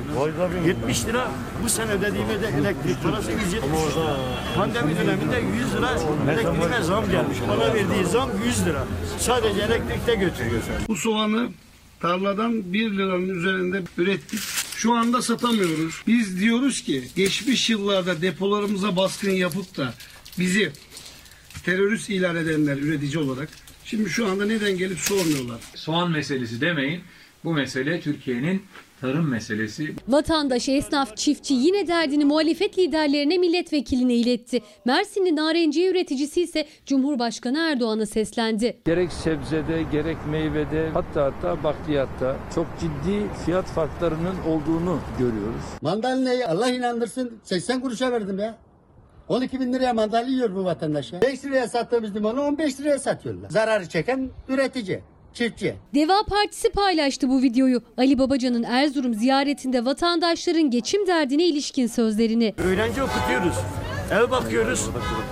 70 0.67 1.07
lira. 1.07 1.31
Bu 1.65 1.69
sene 1.69 1.91
ödediğime 1.93 2.43
de 2.43 2.47
elektrik 2.61 3.03
parası 3.03 3.31
170 3.33 3.53
lira. 3.63 4.17
Pandemi 4.57 4.97
döneminde 4.97 5.41
100 5.57 5.75
lira 5.75 5.91
elektriğime 6.33 6.83
zam 6.83 7.11
gelmiş. 7.11 7.39
Bana 7.49 7.75
verdiği 7.75 8.05
zam 8.05 8.31
100 8.47 8.67
lira. 8.67 8.85
Sadece 9.19 9.61
elektrikte 9.61 10.15
götürüyor. 10.15 10.63
Bu 10.89 10.97
soğanı 10.97 11.49
tarladan 12.01 12.73
1 12.73 12.91
liranın 12.91 13.29
üzerinde 13.29 13.83
ürettik. 13.99 14.41
Şu 14.77 14.95
anda 14.95 15.23
satamıyoruz. 15.23 16.03
Biz 16.07 16.41
diyoruz 16.41 16.83
ki 16.83 17.05
geçmiş 17.17 17.71
yıllarda 17.71 18.23
depolarımıza 18.23 18.97
baskın 18.97 19.31
yapıp 19.31 19.77
da 19.77 19.95
bizi 20.39 20.73
terörist 21.65 22.11
ilan 22.11 22.37
edenler 22.37 22.77
üretici 22.77 23.19
olarak 23.19 23.49
şimdi 23.85 24.11
şu 24.11 24.27
anda 24.27 24.47
neden 24.47 24.79
gelip 24.79 24.99
sormuyorlar? 24.99 25.59
Soğan 25.75 26.11
meselesi 26.11 26.61
demeyin. 26.61 27.03
Bu 27.45 27.53
mesele 27.53 28.01
Türkiye'nin 28.01 28.63
tarım 29.01 29.29
meselesi. 29.29 29.95
Vatandaş, 30.09 30.69
esnaf, 30.69 31.17
çiftçi 31.17 31.55
yine 31.55 31.89
derdini 31.89 32.25
muhalefet 32.25 32.79
liderlerine 32.79 33.39
milletvekiline 33.39 34.15
iletti. 34.15 34.61
Mersinli 34.85 35.37
narenciye 35.37 35.91
üreticisi 35.91 36.43
ise 36.43 36.67
Cumhurbaşkanı 36.87 37.59
Erdoğan'a 37.59 38.07
seslendi. 38.07 38.77
Gerek 38.85 39.13
sebzede 39.13 39.83
gerek 39.93 40.17
meyvede 40.31 40.91
hatta 40.95 41.25
hatta 41.25 41.65
bakliyatta 41.65 42.37
çok 42.55 42.67
ciddi 42.81 43.27
fiyat 43.45 43.67
farklarının 43.67 44.37
olduğunu 44.49 45.01
görüyoruz. 45.19 45.63
Mandalinayı 45.83 46.49
Allah 46.49 46.71
inandırsın 46.71 47.39
80 47.43 47.81
kuruşa 47.81 48.13
verdim 48.13 48.39
ya. 48.39 48.59
12 49.29 49.61
bin 49.61 49.73
liraya 49.73 49.93
mandalina 49.95 50.31
yiyor 50.31 50.55
bu 50.55 50.65
vatandaş 50.65 51.13
ya. 51.13 51.23
5 51.23 51.45
liraya 51.45 51.69
sattığımız 51.69 52.15
limonu 52.15 52.43
15 52.43 52.81
liraya 52.81 52.99
satıyorlar. 52.99 53.51
Zararı 53.51 53.89
çeken 53.89 54.31
üretici. 54.49 55.01
Çiftçi. 55.35 55.75
Deva 55.95 56.23
Partisi 56.29 56.71
paylaştı 56.71 57.29
bu 57.29 57.43
videoyu. 57.43 57.83
Ali 57.99 58.19
Babacan'ın 58.19 58.63
Erzurum 58.63 59.15
ziyaretinde 59.15 59.85
vatandaşların 59.85 60.71
geçim 60.71 61.07
derdine 61.07 61.45
ilişkin 61.45 61.87
sözlerini. 61.87 62.55
Öğrenci 62.59 63.03
okutuyoruz. 63.03 63.55
Ev 64.13 64.31
bakıyoruz. 64.31 64.89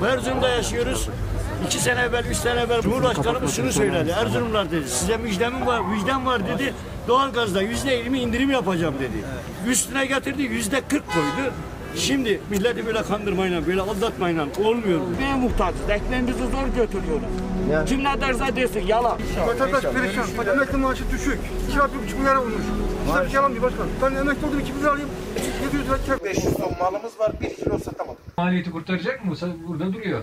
Erzurum'da 0.06 0.48
yaşıyoruz. 0.48 1.08
İki 1.66 1.78
sene 1.78 2.00
evvel, 2.00 2.24
üç 2.30 2.36
sene 2.36 2.60
evvel 2.60 2.82
Cumhurbaşkanımız 2.82 3.54
şunu 3.56 3.72
söyledi. 3.72 4.10
Erzurumlar 4.10 4.70
dedi. 4.70 4.88
Size 4.88 5.16
müjdemim 5.16 5.66
var, 5.66 5.80
müjdem 5.80 6.26
var 6.26 6.48
dedi. 6.48 6.74
Doğalgazda 7.08 7.62
yüzde 7.62 7.92
yirmi 7.94 8.18
indirim 8.20 8.50
yapacağım 8.50 8.94
dedi. 9.00 9.24
Üstüne 9.70 10.06
getirdi 10.06 10.42
yüzde 10.42 10.80
kırk 10.80 11.04
koydu. 11.12 11.52
Şimdi 11.96 12.40
milleti 12.50 12.86
böyle 12.86 13.02
kandırmayla, 13.02 13.66
böyle 13.66 13.80
aldatmayla 13.80 14.46
olmuyor. 14.64 15.00
Neye 15.20 15.34
muhtacız? 15.34 15.90
Ekmeğimizi 15.90 16.38
zor 16.38 16.66
götürüyoruz. 16.76 17.28
Kim 17.86 18.04
ne 18.04 18.20
derse 18.20 18.56
desin 18.56 18.86
yalan. 18.86 19.18
Vatandaş 19.46 19.82
perişan. 19.84 20.26
Emekli 20.54 20.76
maaşı 20.76 21.10
düşük. 21.10 21.38
Kira 21.72 21.88
bir 21.94 22.06
buçuk 22.06 22.18
milyar 22.18 22.36
olmuş. 22.36 22.52
İşte 23.08 23.26
bir 23.26 23.32
yalan 23.32 23.50
değil 23.50 23.62
başkan. 23.62 23.86
Ben 24.02 24.14
emekli 24.14 24.46
oldum 24.46 24.60
2000 24.60 24.80
lira 24.80 24.90
alayım. 24.90 25.08
700 25.64 25.86
lira 25.88 25.98
kira. 26.04 26.24
500 26.24 26.54
ton 26.54 26.72
malımız 26.80 27.20
var 27.20 27.32
1 27.40 27.54
kilo 27.56 27.78
satamadık. 27.78 28.38
Maliyeti 28.38 28.70
kurtaracak 28.70 29.24
mı? 29.24 29.34
Burada 29.68 29.92
duruyor. 29.92 30.20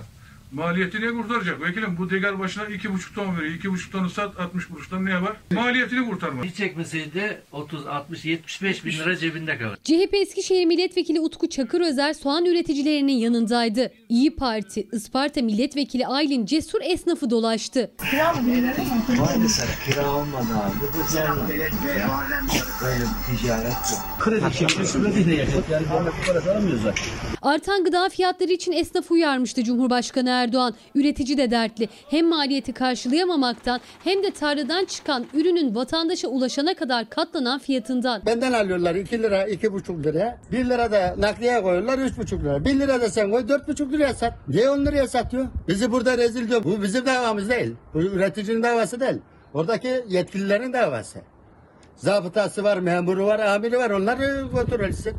Maliyetini 0.53 1.21
kurtaracak. 1.21 1.61
Vekilim 1.61 1.97
bu 1.97 2.07
teker 2.07 2.39
başına 2.39 2.65
iki 2.65 2.93
buçuk 2.93 3.15
ton 3.15 3.37
veriyor. 3.37 3.53
İki 3.53 3.71
buçuk 3.71 3.91
tonu 3.91 4.09
sat 4.09 4.39
60 4.39 4.67
kuruştan 4.67 5.05
ne 5.05 5.11
yapar? 5.11 5.33
Maliyetini 5.51 6.09
kurtarma. 6.09 6.43
Hiç 6.43 6.55
çekmeseydi 6.55 7.41
30, 7.51 7.87
60, 7.87 8.25
75 8.25 8.85
bin 8.85 8.91
lira 8.91 9.15
cebinde 9.15 9.57
kalır. 9.57 9.77
CHP 9.83 10.13
Eskişehir 10.13 10.65
Milletvekili 10.65 11.19
Utku 11.19 11.49
Çakırözer 11.49 12.13
soğan 12.13 12.45
üreticilerinin 12.45 13.13
yanındaydı. 13.13 13.91
İyi 14.09 14.35
Parti, 14.35 14.87
Isparta 14.91 15.41
Milletvekili 15.41 16.07
Aylin 16.07 16.45
Cesur 16.45 16.81
esnafı 16.83 17.29
dolaştı. 17.29 17.91
Kira 18.11 18.33
mı 18.33 18.51
verilir 18.51 18.73
Maalesef 19.19 19.85
kira 19.85 20.09
olmadı 20.11 20.47
abi. 20.53 20.73
Bu 20.99 21.11
zorla. 21.11 21.47
Böyle 22.83 23.03
bir 23.03 23.37
ticaret 23.37 23.65
yok. 23.71 24.19
Kredi 24.19 24.53
çekmesi 24.57 25.01
kredi 25.01 25.25
de 25.27 25.35
yakın. 25.35 25.63
Yani 25.71 25.85
bu 25.89 26.33
para 26.33 26.51
alamıyoruz 26.53 26.81
zaten. 26.83 27.03
Artan 27.41 27.83
gıda 27.83 28.09
fiyatları 28.09 28.51
için 28.51 28.71
esnafı 28.71 29.13
uyarmıştı 29.13 29.63
Cumhurbaşkanı 29.63 30.42
Erdoğan. 30.43 30.73
Üretici 30.95 31.37
de 31.37 31.51
dertli. 31.51 31.89
Hem 32.09 32.29
maliyeti 32.29 32.73
karşılayamamaktan 32.73 33.81
hem 34.03 34.23
de 34.23 34.31
tarladan 34.31 34.85
çıkan 34.85 35.25
ürünün 35.33 35.75
vatandaşa 35.75 36.27
ulaşana 36.27 36.73
kadar 36.73 37.09
katlanan 37.09 37.59
fiyatından. 37.59 38.21
Benden 38.25 38.53
alıyorlar 38.53 38.95
2 38.95 39.23
lira, 39.23 39.47
2,5 39.47 40.03
lira. 40.03 40.37
1 40.51 40.65
lira 40.65 40.91
da 40.91 41.15
nakliye 41.17 41.61
koyuyorlar 41.61 41.97
3,5 41.97 42.43
lira. 42.43 42.65
1 42.65 42.79
lira 42.79 43.01
da 43.01 43.09
sen 43.09 43.31
koy 43.31 43.41
4,5 43.41 43.91
liraya 43.91 44.13
sat. 44.13 44.33
Niye 44.47 44.69
10 44.69 44.85
liraya 44.85 45.07
satıyor? 45.07 45.45
Bizi 45.67 45.91
burada 45.91 46.17
rezil 46.17 46.49
diyor. 46.49 46.63
Bu 46.63 46.83
bizim 46.83 47.05
davamız 47.05 47.49
değil. 47.49 47.75
Bu 47.93 48.01
üreticinin 48.01 48.63
davası 48.63 48.99
değil. 48.99 49.17
Oradaki 49.53 50.03
yetkililerin 50.07 50.73
davası. 50.73 51.19
Zabıtası 51.95 52.63
var, 52.63 52.77
memuru 52.77 53.25
var, 53.25 53.39
amiri 53.39 53.77
var. 53.77 53.89
Onlar 53.89 54.19
e, 54.19 54.51
kontrol 54.51 54.79
etsin. 54.79 55.15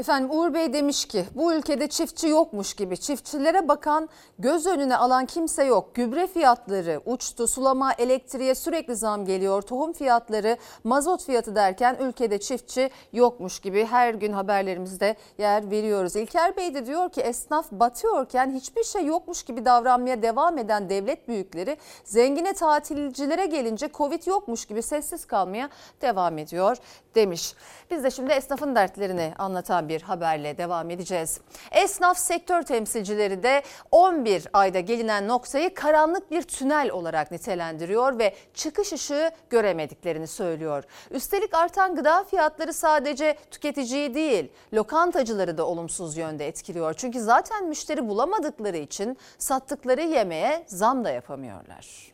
Efendim 0.00 0.30
Uğur 0.30 0.54
Bey 0.54 0.72
demiş 0.72 1.04
ki 1.04 1.24
bu 1.34 1.54
ülkede 1.54 1.88
çiftçi 1.88 2.28
yokmuş 2.28 2.74
gibi 2.74 2.96
çiftçilere 2.96 3.68
bakan 3.68 4.08
göz 4.38 4.66
önüne 4.66 4.96
alan 4.96 5.26
kimse 5.26 5.64
yok. 5.64 5.94
Gübre 5.94 6.26
fiyatları 6.26 7.00
uçtu 7.06 7.46
sulama 7.46 7.92
elektriğe 7.92 8.54
sürekli 8.54 8.96
zam 8.96 9.24
geliyor 9.24 9.62
tohum 9.62 9.92
fiyatları 9.92 10.56
mazot 10.84 11.24
fiyatı 11.24 11.54
derken 11.54 11.96
ülkede 12.00 12.38
çiftçi 12.38 12.90
yokmuş 13.12 13.60
gibi 13.60 13.84
her 13.84 14.14
gün 14.14 14.32
haberlerimizde 14.32 15.16
yer 15.38 15.70
veriyoruz. 15.70 16.16
İlker 16.16 16.56
Bey 16.56 16.74
de 16.74 16.86
diyor 16.86 17.10
ki 17.10 17.20
esnaf 17.20 17.72
batıyorken 17.72 18.50
hiçbir 18.50 18.84
şey 18.84 19.04
yokmuş 19.04 19.42
gibi 19.42 19.64
davranmaya 19.64 20.22
devam 20.22 20.58
eden 20.58 20.90
devlet 20.90 21.28
büyükleri 21.28 21.76
zengine 22.04 22.52
tatilcilere 22.52 23.46
gelince 23.46 23.88
Covid 23.94 24.26
yokmuş 24.26 24.66
gibi 24.66 24.82
sessiz 24.82 25.24
kalmaya 25.24 25.68
devam 26.02 26.38
ediyor 26.38 26.76
demiş. 27.14 27.54
Biz 27.90 28.04
de 28.04 28.10
şimdi 28.10 28.32
esnafın 28.32 28.74
dertlerini 28.74 29.32
anlatan 29.38 29.89
bir 29.90 30.02
haberle 30.02 30.58
devam 30.58 30.90
edeceğiz. 30.90 31.40
Esnaf 31.72 32.18
sektör 32.18 32.62
temsilcileri 32.62 33.42
de 33.42 33.62
11 33.90 34.46
ayda 34.52 34.80
gelinen 34.80 35.28
noktayı 35.28 35.74
karanlık 35.74 36.30
bir 36.30 36.42
tünel 36.42 36.90
olarak 36.90 37.30
nitelendiriyor 37.30 38.18
ve 38.18 38.34
çıkış 38.54 38.92
ışığı 38.92 39.30
göremediklerini 39.50 40.26
söylüyor. 40.26 40.84
Üstelik 41.10 41.54
artan 41.54 41.94
gıda 41.94 42.24
fiyatları 42.24 42.72
sadece 42.72 43.36
tüketiciyi 43.50 44.14
değil, 44.14 44.48
lokantacıları 44.74 45.58
da 45.58 45.66
olumsuz 45.66 46.16
yönde 46.16 46.46
etkiliyor. 46.46 46.94
Çünkü 46.94 47.20
zaten 47.20 47.68
müşteri 47.68 48.08
bulamadıkları 48.08 48.76
için 48.76 49.16
sattıkları 49.38 50.02
yemeğe 50.02 50.64
zam 50.66 51.04
da 51.04 51.10
yapamıyorlar. 51.10 52.10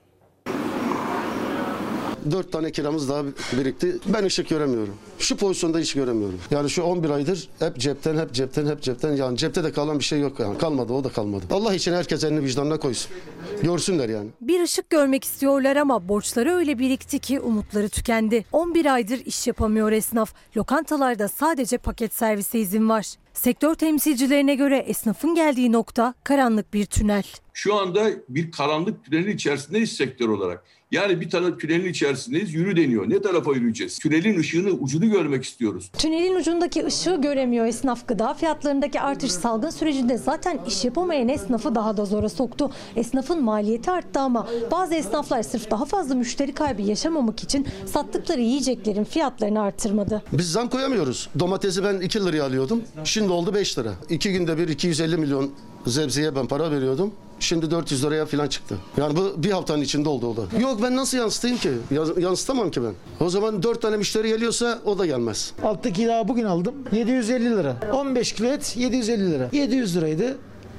Dört 2.31 2.53
tane 2.53 2.73
kiramız 2.73 3.09
daha 3.09 3.25
birikti. 3.53 3.99
Ben 4.07 4.25
ışık 4.25 4.49
göremiyorum. 4.49 4.99
Şu 5.19 5.37
pozisyonda 5.37 5.79
hiç 5.79 5.95
göremiyorum. 5.95 6.39
Yani 6.51 6.71
şu 6.71 6.83
11 6.83 7.11
aydır 7.11 7.49
hep 7.59 7.79
cepten, 7.79 8.19
hep 8.19 8.33
cepten, 8.33 8.67
hep 8.67 8.83
cepten. 8.83 9.17
Yani 9.17 9.37
cepte 9.37 9.65
de 9.65 9.73
kalan 9.73 9.99
bir 9.99 10.05
şey 10.05 10.21
yok 10.21 10.41
yani. 10.41 10.59
Kalmadı, 10.59 10.93
o 10.93 11.05
da 11.05 11.09
kalmadı. 11.09 11.45
Allah 11.51 11.75
için 11.75 11.93
herkes 11.93 12.25
elini 12.25 12.43
vicdanına 12.43 12.81
koysun. 12.81 13.13
Görsünler 13.63 14.09
yani. 14.09 14.29
Bir 14.41 14.63
ışık 14.63 14.91
görmek 14.91 15.25
istiyorlar 15.25 15.77
ama 15.77 16.09
borçları 16.09 16.53
öyle 16.53 16.79
birikti 16.79 17.19
ki 17.19 17.41
umutları 17.41 17.89
tükendi. 17.89 18.45
11 18.53 18.95
aydır 18.95 19.21
iş 19.27 19.47
yapamıyor 19.47 19.93
esnaf. 19.93 20.35
Lokantalarda 20.57 21.29
sadece 21.29 21.79
paket 21.79 22.15
servise 22.15 22.59
izin 22.59 22.89
var. 22.89 23.07
Sektör 23.33 23.75
temsilcilerine 23.75 24.55
göre 24.55 24.77
esnafın 24.79 25.35
geldiği 25.35 25.73
nokta 25.73 26.15
karanlık 26.25 26.75
bir 26.75 26.87
tünel. 26.87 27.25
Şu 27.53 27.75
anda 27.75 28.11
bir 28.29 28.51
karanlık 28.53 29.05
tünelin 29.05 29.31
içerisindeyiz 29.35 29.93
sektör 29.93 30.29
olarak. 30.29 30.65
Yani 30.91 31.21
bir 31.21 31.31
tane 31.31 31.59
tünelin 31.59 31.91
içerisindeyiz 31.91 32.55
yürü 32.55 32.77
deniyor. 32.77 33.11
Ne 33.11 33.23
tarafa 33.23 33.53
yürüyeceğiz? 33.53 33.99
Tünelin 33.99 34.39
ışığını 34.39 34.71
ucunu 34.71 35.06
görmek 35.11 35.45
istiyoruz. 35.45 35.91
Tünelin 35.99 36.35
ucundaki 36.35 36.87
ışığı 36.87 37.21
göremiyor 37.21 37.67
esnaf. 37.67 38.09
Gıda 38.09 38.35
fiyatlarındaki 38.35 39.01
artış 39.01 39.33
salgın 39.33 39.71
sürecinde 39.71 40.19
zaten 40.19 40.61
iş 40.67 40.85
yapamayan 40.85 41.29
esnafı 41.29 41.75
daha 41.75 41.97
da 41.97 42.05
zora 42.05 42.29
soktu. 42.29 42.71
Esnafın 42.97 43.43
maliyeti 43.45 43.91
arttı 43.91 44.21
ama 44.21 44.47
bazı 44.71 44.95
esnaflar 44.95 45.43
sırf 45.43 45.71
daha 45.71 45.85
fazla 45.85 46.15
müşteri 46.15 46.55
kaybı 46.55 46.83
yaşamamak 46.83 47.43
için 47.43 47.67
sattıkları 47.87 48.41
yiyeceklerin 48.41 49.05
fiyatlarını 49.05 49.61
artırmadı. 49.61 50.23
Biz 50.33 50.53
zam 50.53 50.69
koyamıyoruz. 50.69 51.29
Domatesi 51.39 51.85
ben 51.85 52.01
2 52.01 52.25
liraya 52.25 52.45
alıyordum. 52.45 52.83
Şimdi 53.05 53.33
oldu 53.33 53.55
5 53.55 53.79
lira. 53.79 53.93
2 54.11 54.33
günde 54.33 54.59
bir 54.59 54.69
250 54.69 55.17
milyon 55.17 55.51
zebzeye 55.91 56.37
ben 56.37 56.47
para 56.47 56.71
veriyordum. 56.71 57.13
Şimdi 57.41 57.71
400 57.71 58.05
liraya 58.05 58.27
falan 58.27 58.49
çıktı. 58.49 58.77
Yani 58.97 59.17
bu 59.17 59.35
bir 59.37 59.51
haftanın 59.51 59.83
içinde 59.83 60.09
oldu 60.09 60.27
o 60.27 60.37
da. 60.37 60.59
Yok 60.61 60.83
ben 60.83 60.97
nasıl 60.97 61.19
yansıtayım 61.19 61.57
ki? 61.59 61.71
Yans- 61.93 62.21
yansıtamam 62.21 62.71
ki 62.71 62.81
ben. 62.83 62.93
O 63.27 63.31
zaman 63.31 63.63
4 63.63 63.83
tane 63.83 63.97
müşteri 63.97 64.29
geliyorsa 64.29 64.79
o 64.85 64.99
da 64.99 65.07
gelmez. 65.07 65.53
Alttaki 65.65 66.07
daha 66.07 66.29
bugün 66.29 66.45
aldım. 66.45 66.75
750 66.93 67.45
lira. 67.51 67.77
15 67.93 68.33
kilo 68.33 68.47
et 68.49 68.75
750 68.77 69.31
lira. 69.33 69.49
700 69.53 69.97
liraydı. 69.97 70.37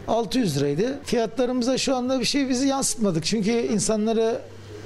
600 0.07 0.57
liraydı. 0.57 0.99
Fiyatlarımıza 1.03 1.77
şu 1.77 1.95
anda 1.95 2.19
bir 2.19 2.25
şey 2.25 2.49
bizi 2.49 2.67
yansıtmadık. 2.67 3.25
Çünkü 3.25 3.51
insanları 3.51 4.39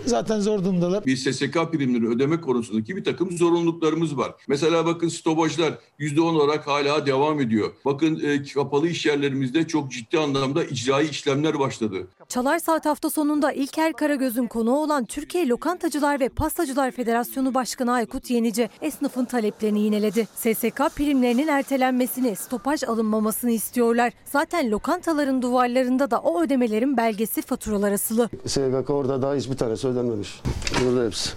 zaten 0.05 0.39
zor 0.39 0.59
durumdalar. 0.59 1.05
Bir 1.05 1.15
SSK 1.15 1.53
primleri 1.71 2.07
ödeme 2.07 2.41
konusundaki 2.41 2.95
bir 2.95 3.03
takım 3.03 3.37
zorunluluklarımız 3.37 4.17
var. 4.17 4.33
Mesela 4.47 4.85
bakın 4.85 5.07
stopajlar 5.07 5.73
%10 5.99 6.21
olarak 6.21 6.67
hala 6.67 7.05
devam 7.05 7.39
ediyor. 7.39 7.71
Bakın 7.85 8.19
e, 8.23 8.43
kapalı 8.43 8.87
iş 8.87 9.05
yerlerimizde 9.05 9.67
çok 9.67 9.91
ciddi 9.91 10.19
anlamda 10.19 10.63
icraî 10.63 11.09
işlemler 11.09 11.59
başladı. 11.59 12.07
Çalar 12.31 12.59
Saat 12.59 12.85
hafta 12.85 13.09
sonunda 13.09 13.51
İlker 13.51 13.93
Karagöz'ün 13.93 14.47
konuğu 14.47 14.77
olan 14.83 15.05
Türkiye 15.05 15.47
Lokantacılar 15.47 16.19
ve 16.19 16.29
Pastacılar 16.29 16.91
Federasyonu 16.91 17.53
Başkanı 17.53 17.91
Aykut 17.93 18.29
Yenici 18.29 18.69
esnafın 18.81 19.25
taleplerini 19.25 19.81
yineledi. 19.81 20.27
SSK 20.35 20.95
primlerinin 20.95 21.47
ertelenmesini, 21.47 22.35
stopaj 22.35 22.83
alınmamasını 22.83 23.51
istiyorlar. 23.51 24.13
Zaten 24.25 24.71
lokantaların 24.71 25.41
duvarlarında 25.41 26.11
da 26.11 26.19
o 26.19 26.41
ödemelerin 26.41 26.97
belgesi 26.97 27.41
faturalar 27.41 27.91
asılı. 27.91 28.29
SGK 28.45 28.89
orada 28.89 29.21
daha 29.21 29.35
hiçbir 29.35 29.57
tanesi 29.57 29.87
ödenmemiş. 29.87 30.41
Burada 30.85 31.05
hepsi. 31.05 31.29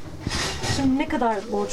Şimdi 0.76 0.98
ne 0.98 1.08
kadar 1.08 1.36
borç 1.52 1.72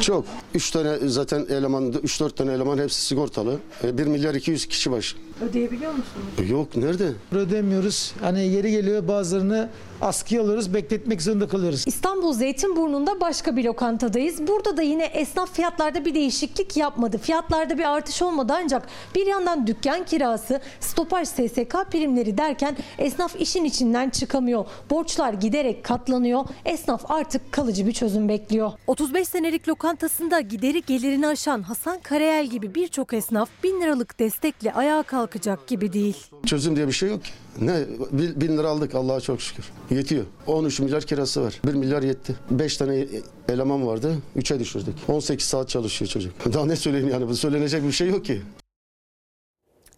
Çok. 0.00 0.24
3 0.54 0.70
tane 0.70 1.08
zaten 1.08 1.46
eleman, 1.48 1.92
3-4 1.92 2.34
tane 2.34 2.52
eleman 2.52 2.78
hepsi 2.78 3.02
sigortalı. 3.02 3.58
1 3.82 4.06
milyar 4.06 4.34
200 4.34 4.66
kişi 4.66 4.92
baş. 4.92 5.16
Ödeyebiliyor 5.40 5.92
musunuz? 5.92 6.50
Yok 6.50 6.76
nerede? 6.76 7.12
Ödemiyoruz. 7.32 8.14
Hani 8.20 8.46
yeri 8.46 8.70
geliyor 8.70 9.08
bazılarını 9.08 9.68
askıya 10.00 10.42
alıyoruz. 10.42 10.74
Bekletmek 10.74 11.22
zorunda 11.22 11.48
kalıyoruz. 11.48 11.84
İstanbul 11.86 12.32
Zeytinburnu'nda 12.32 13.20
başka 13.20 13.56
bir 13.56 13.64
lokantadayız. 13.64 14.46
Burada 14.46 14.76
da 14.76 14.82
yine 14.82 15.04
esnaf 15.04 15.52
fiyatlarda 15.52 16.04
bir 16.04 16.14
değişiklik 16.14 16.76
yapmadı. 16.76 17.18
Fiyatlarda 17.18 17.78
bir 17.78 17.84
artış 17.84 18.22
olmadı 18.22 18.52
ancak 18.56 18.86
bir 19.14 19.26
yandan 19.26 19.66
dükkan 19.66 20.04
kirası, 20.04 20.60
stopaj 20.80 21.28
SSK 21.28 21.74
primleri 21.90 22.38
derken 22.38 22.76
esnaf 22.98 23.40
işin 23.40 23.64
içinden 23.64 24.10
çıkamıyor. 24.10 24.66
Borçlar 24.90 25.32
giderek 25.32 25.84
katlanıyor. 25.84 26.44
Esnaf 26.64 27.10
artık 27.10 27.52
kalıcı 27.52 27.86
bir 27.86 27.92
çözüm 27.92 28.28
bekliyor. 28.28 28.72
35 28.86 29.28
senelik 29.28 29.68
lokantasında 29.68 30.40
gideri 30.40 30.82
gelirini 30.82 31.26
aşan 31.26 31.62
Hasan 31.62 31.98
Karayel 32.02 32.46
gibi 32.46 32.74
birçok 32.74 33.12
esnaf 33.12 33.48
1000 33.62 33.80
liralık 33.80 34.18
destekle 34.18 34.72
ayağa 34.72 35.02
kalkacak 35.26 35.66
gibi 35.66 35.92
değil. 35.92 36.16
Çözüm 36.46 36.76
diye 36.76 36.86
bir 36.86 36.92
şey 36.92 37.08
yok 37.08 37.24
ki. 37.24 37.30
Ne? 37.60 37.84
Bin, 38.12 38.40
bin 38.40 38.58
lira 38.58 38.68
aldık 38.68 38.94
Allah'a 38.94 39.20
çok 39.20 39.40
şükür. 39.40 39.64
Yetiyor. 39.90 40.24
13 40.46 40.80
milyar 40.80 41.02
kirası 41.02 41.42
var. 41.42 41.60
1 41.66 41.74
milyar 41.74 42.02
yetti. 42.02 42.36
5 42.50 42.76
tane 42.76 43.06
eleman 43.48 43.86
vardı. 43.86 44.16
3'e 44.36 44.60
düşürdük. 44.60 44.94
18 45.08 45.46
saat 45.46 45.68
çalışıyor 45.68 46.08
çocuk. 46.08 46.32
Daha 46.52 46.66
ne 46.66 46.76
söyleyeyim 46.76 47.08
yani? 47.08 47.28
Bu 47.28 47.36
söylenecek 47.36 47.82
bir 47.82 47.92
şey 47.92 48.08
yok 48.08 48.24
ki. 48.24 48.42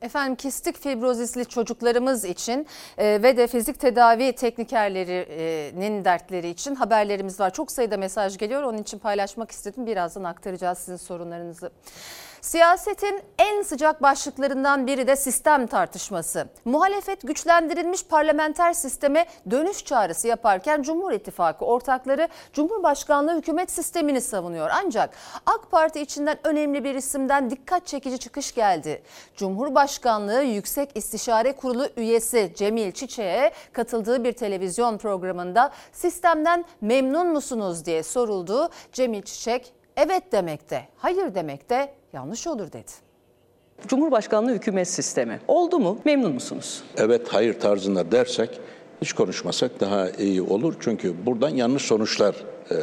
Efendim 0.02 0.36
kistik 0.36 0.82
fibrozisli 0.82 1.46
çocuklarımız 1.46 2.24
için 2.24 2.66
e, 2.98 3.22
ve 3.22 3.36
de 3.36 3.46
fizik 3.46 3.80
tedavi 3.80 4.32
teknikerlerinin 4.32 6.04
dertleri 6.04 6.48
için 6.48 6.74
haberlerimiz 6.74 7.40
var. 7.40 7.52
Çok 7.52 7.72
sayıda 7.72 7.96
mesaj 7.96 8.38
geliyor 8.38 8.62
onun 8.62 8.78
için 8.78 8.98
paylaşmak 8.98 9.50
istedim. 9.50 9.86
Birazdan 9.86 10.24
aktaracağız 10.24 10.78
sizin 10.78 10.96
sorunlarınızı. 10.96 11.70
Siyasetin 12.48 13.22
en 13.38 13.62
sıcak 13.62 14.02
başlıklarından 14.02 14.86
biri 14.86 15.06
de 15.06 15.16
sistem 15.16 15.66
tartışması. 15.66 16.48
Muhalefet 16.64 17.22
güçlendirilmiş 17.22 18.04
parlamenter 18.04 18.72
sisteme 18.72 19.26
dönüş 19.50 19.84
çağrısı 19.84 20.28
yaparken 20.28 20.82
Cumhur 20.82 21.12
İttifakı 21.12 21.64
ortakları 21.64 22.28
Cumhurbaşkanlığı 22.52 23.36
hükümet 23.36 23.70
sistemini 23.70 24.20
savunuyor. 24.20 24.70
Ancak 24.72 25.14
AK 25.46 25.70
Parti 25.70 26.00
içinden 26.00 26.38
önemli 26.44 26.84
bir 26.84 26.94
isimden 26.94 27.50
dikkat 27.50 27.86
çekici 27.86 28.18
çıkış 28.18 28.54
geldi. 28.54 29.02
Cumhurbaşkanlığı 29.36 30.42
Yüksek 30.42 30.90
İstişare 30.94 31.56
Kurulu 31.56 31.88
üyesi 31.96 32.52
Cemil 32.56 32.92
Çiçek'e 32.92 33.52
katıldığı 33.72 34.24
bir 34.24 34.32
televizyon 34.32 34.98
programında 34.98 35.72
sistemden 35.92 36.64
memnun 36.80 37.26
musunuz 37.26 37.84
diye 37.84 38.02
soruldu. 38.02 38.68
Cemil 38.92 39.22
Çiçek 39.22 39.72
evet 39.96 40.32
demekte, 40.32 40.88
hayır 40.96 41.34
demekte 41.34 41.97
yanlış 42.12 42.46
olur 42.46 42.72
dedi. 42.72 42.92
Cumhurbaşkanlığı 43.86 44.52
hükümet 44.52 44.88
sistemi 44.88 45.40
oldu 45.48 45.78
mu? 45.78 45.98
Memnun 46.04 46.32
musunuz? 46.32 46.82
evet 46.96 47.28
hayır 47.28 47.60
tarzında 47.60 48.12
dersek 48.12 48.60
hiç 49.02 49.12
konuşmasak 49.12 49.80
daha 49.80 50.10
iyi 50.10 50.42
olur. 50.42 50.74
Çünkü 50.80 51.26
buradan 51.26 51.48
yanlış 51.48 51.82
sonuçlar 51.82 52.34
e, 52.70 52.76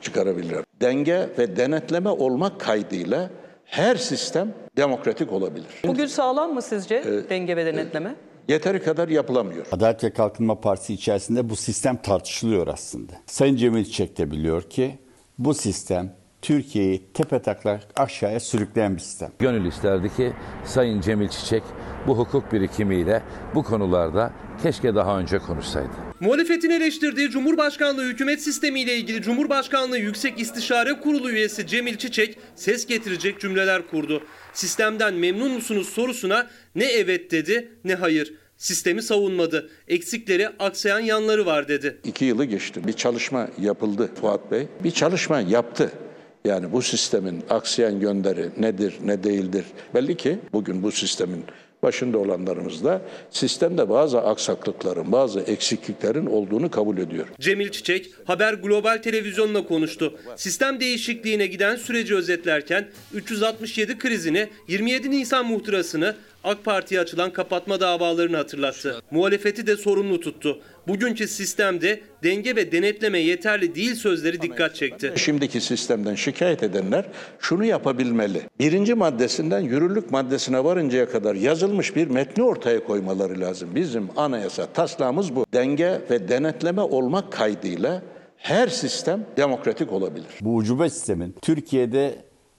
çıkarabilir. 0.00 0.58
Denge 0.82 1.28
ve 1.38 1.56
denetleme 1.56 2.10
olmak 2.10 2.60
kaydıyla 2.60 3.30
her 3.64 3.96
sistem 3.96 4.54
demokratik 4.76 5.32
olabilir. 5.32 5.66
Bugün 5.86 6.06
sağlam 6.06 6.54
mı 6.54 6.62
sizce 6.62 7.04
denge 7.30 7.56
ve 7.56 7.66
denetleme? 7.66 8.14
Yeteri 8.48 8.82
kadar 8.82 9.08
yapılamıyor. 9.08 9.66
Adalet 9.72 10.04
ve 10.04 10.12
Kalkınma 10.12 10.60
Partisi 10.60 10.94
içerisinde 10.94 11.50
bu 11.50 11.56
sistem 11.56 11.96
tartışılıyor 11.96 12.66
aslında. 12.66 13.12
Sayın 13.26 13.56
Cemil 13.56 13.84
Çiçek 13.84 14.18
de 14.18 14.30
biliyor 14.30 14.62
ki 14.62 14.98
bu 15.38 15.54
sistem 15.54 16.12
Türkiye'yi 16.42 17.02
tepetaklak 17.14 17.80
aşağıya 17.96 18.40
sürükleyen 18.40 18.96
bir 18.96 19.00
sistem. 19.00 19.32
Gönül 19.38 19.66
isterdi 19.66 20.16
ki 20.16 20.32
Sayın 20.64 21.00
Cemil 21.00 21.28
Çiçek 21.28 21.62
bu 22.06 22.18
hukuk 22.18 22.52
birikimiyle 22.52 23.22
bu 23.54 23.62
konularda 23.62 24.32
keşke 24.62 24.94
daha 24.94 25.18
önce 25.18 25.38
konuşsaydı. 25.38 25.90
Muhalefetin 26.20 26.70
eleştirdiği 26.70 27.30
Cumhurbaşkanlığı 27.30 28.04
hükümet 28.04 28.42
sistemiyle 28.42 28.96
ilgili 28.96 29.22
Cumhurbaşkanlığı 29.22 29.98
Yüksek 29.98 30.40
İstişare 30.40 31.00
Kurulu 31.00 31.30
üyesi 31.30 31.66
Cemil 31.66 31.96
Çiçek 31.96 32.38
ses 32.54 32.86
getirecek 32.86 33.40
cümleler 33.40 33.86
kurdu. 33.86 34.22
Sistemden 34.52 35.14
memnun 35.14 35.50
musunuz 35.52 35.88
sorusuna 35.88 36.46
ne 36.74 36.84
evet 36.84 37.30
dedi 37.30 37.72
ne 37.84 37.94
hayır. 37.94 38.34
Sistemi 38.56 39.02
savunmadı. 39.02 39.70
Eksikleri, 39.88 40.48
aksayan 40.58 41.00
yanları 41.00 41.46
var 41.46 41.68
dedi. 41.68 41.96
İki 42.04 42.24
yılı 42.24 42.44
geçti. 42.44 42.86
Bir 42.86 42.92
çalışma 42.92 43.48
yapıldı 43.60 44.10
Fuat 44.20 44.50
Bey. 44.50 44.66
Bir 44.84 44.90
çalışma 44.90 45.40
yaptı. 45.40 45.90
Yani 46.44 46.72
bu 46.72 46.82
sistemin 46.82 47.42
aksayan 47.50 48.00
yönleri 48.00 48.50
nedir, 48.58 48.94
ne 49.04 49.24
değildir? 49.24 49.64
Belli 49.94 50.16
ki 50.16 50.38
bugün 50.52 50.82
bu 50.82 50.92
sistemin 50.92 51.44
başında 51.82 52.18
olanlarımız 52.18 52.84
da 52.84 53.02
sistemde 53.30 53.88
bazı 53.88 54.20
aksaklıkların, 54.20 55.12
bazı 55.12 55.40
eksikliklerin 55.40 56.26
olduğunu 56.26 56.70
kabul 56.70 56.98
ediyor. 56.98 57.26
Cemil 57.40 57.70
Çiçek 57.70 58.10
Haber 58.24 58.54
Global 58.54 58.98
Televizyonu'na 59.02 59.66
konuştu. 59.66 60.18
Sistem 60.36 60.80
değişikliğine 60.80 61.46
giden 61.46 61.76
süreci 61.76 62.14
özetlerken 62.14 62.88
367 63.14 63.98
krizini, 63.98 64.48
27 64.68 65.10
Nisan 65.10 65.46
muhtırasını, 65.46 66.16
AK 66.44 66.64
Parti'ye 66.64 67.00
açılan 67.00 67.32
kapatma 67.32 67.80
davalarını 67.80 68.36
hatırlattı. 68.36 69.02
Muhalefeti 69.10 69.66
de 69.66 69.76
sorumlu 69.76 70.20
tuttu. 70.20 70.60
Bugünkü 70.90 71.28
sistemde 71.28 72.00
denge 72.22 72.56
ve 72.56 72.72
denetleme 72.72 73.18
yeterli 73.18 73.74
değil 73.74 73.94
sözleri 73.94 74.42
dikkat 74.42 74.74
çekti. 74.74 75.12
Şimdiki 75.16 75.60
sistemden 75.60 76.14
şikayet 76.14 76.62
edenler 76.62 77.04
şunu 77.38 77.64
yapabilmeli. 77.64 78.42
Birinci 78.58 78.94
maddesinden 78.94 79.60
yürürlük 79.60 80.10
maddesine 80.10 80.64
varıncaya 80.64 81.08
kadar 81.10 81.34
yazılmış 81.34 81.96
bir 81.96 82.06
metni 82.06 82.42
ortaya 82.42 82.84
koymaları 82.84 83.40
lazım. 83.40 83.74
Bizim 83.74 84.08
anayasa 84.16 84.66
taslağımız 84.66 85.34
bu. 85.36 85.46
Denge 85.52 86.00
ve 86.10 86.28
denetleme 86.28 86.82
olmak 86.82 87.32
kaydıyla 87.32 88.02
her 88.36 88.68
sistem 88.68 89.26
demokratik 89.36 89.92
olabilir. 89.92 90.26
Bu 90.40 90.56
ucube 90.56 90.90
sistemin 90.90 91.34
Türkiye'de 91.42 92.14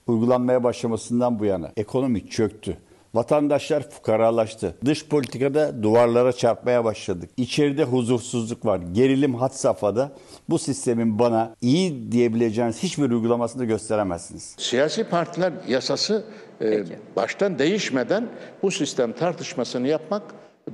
uygulanmaya 0.06 0.64
başlamasından 0.64 1.38
bu 1.38 1.44
yana 1.44 1.70
ekonomi 1.76 2.30
çöktü. 2.30 2.76
Vatandaşlar 3.14 3.90
fukaralaştı. 3.90 4.74
Dış 4.84 5.08
politikada 5.08 5.82
duvarlara 5.82 6.32
çarpmaya 6.32 6.84
başladık. 6.84 7.30
İçeride 7.36 7.84
huzursuzluk 7.84 8.66
var. 8.66 8.80
Gerilim 8.92 9.34
had 9.34 9.52
safhada. 9.52 10.12
Bu 10.48 10.58
sistemin 10.58 11.18
bana 11.18 11.54
iyi 11.60 12.12
diyebileceğiniz 12.12 12.82
hiçbir 12.82 13.10
uygulamasını 13.10 13.64
gösteremezsiniz. 13.64 14.54
Siyasi 14.58 15.04
partiler 15.04 15.52
yasası 15.68 16.24
e, 16.60 16.84
baştan 17.16 17.58
değişmeden 17.58 18.28
bu 18.62 18.70
sistem 18.70 19.12
tartışmasını 19.12 19.88
yapmak 19.88 20.22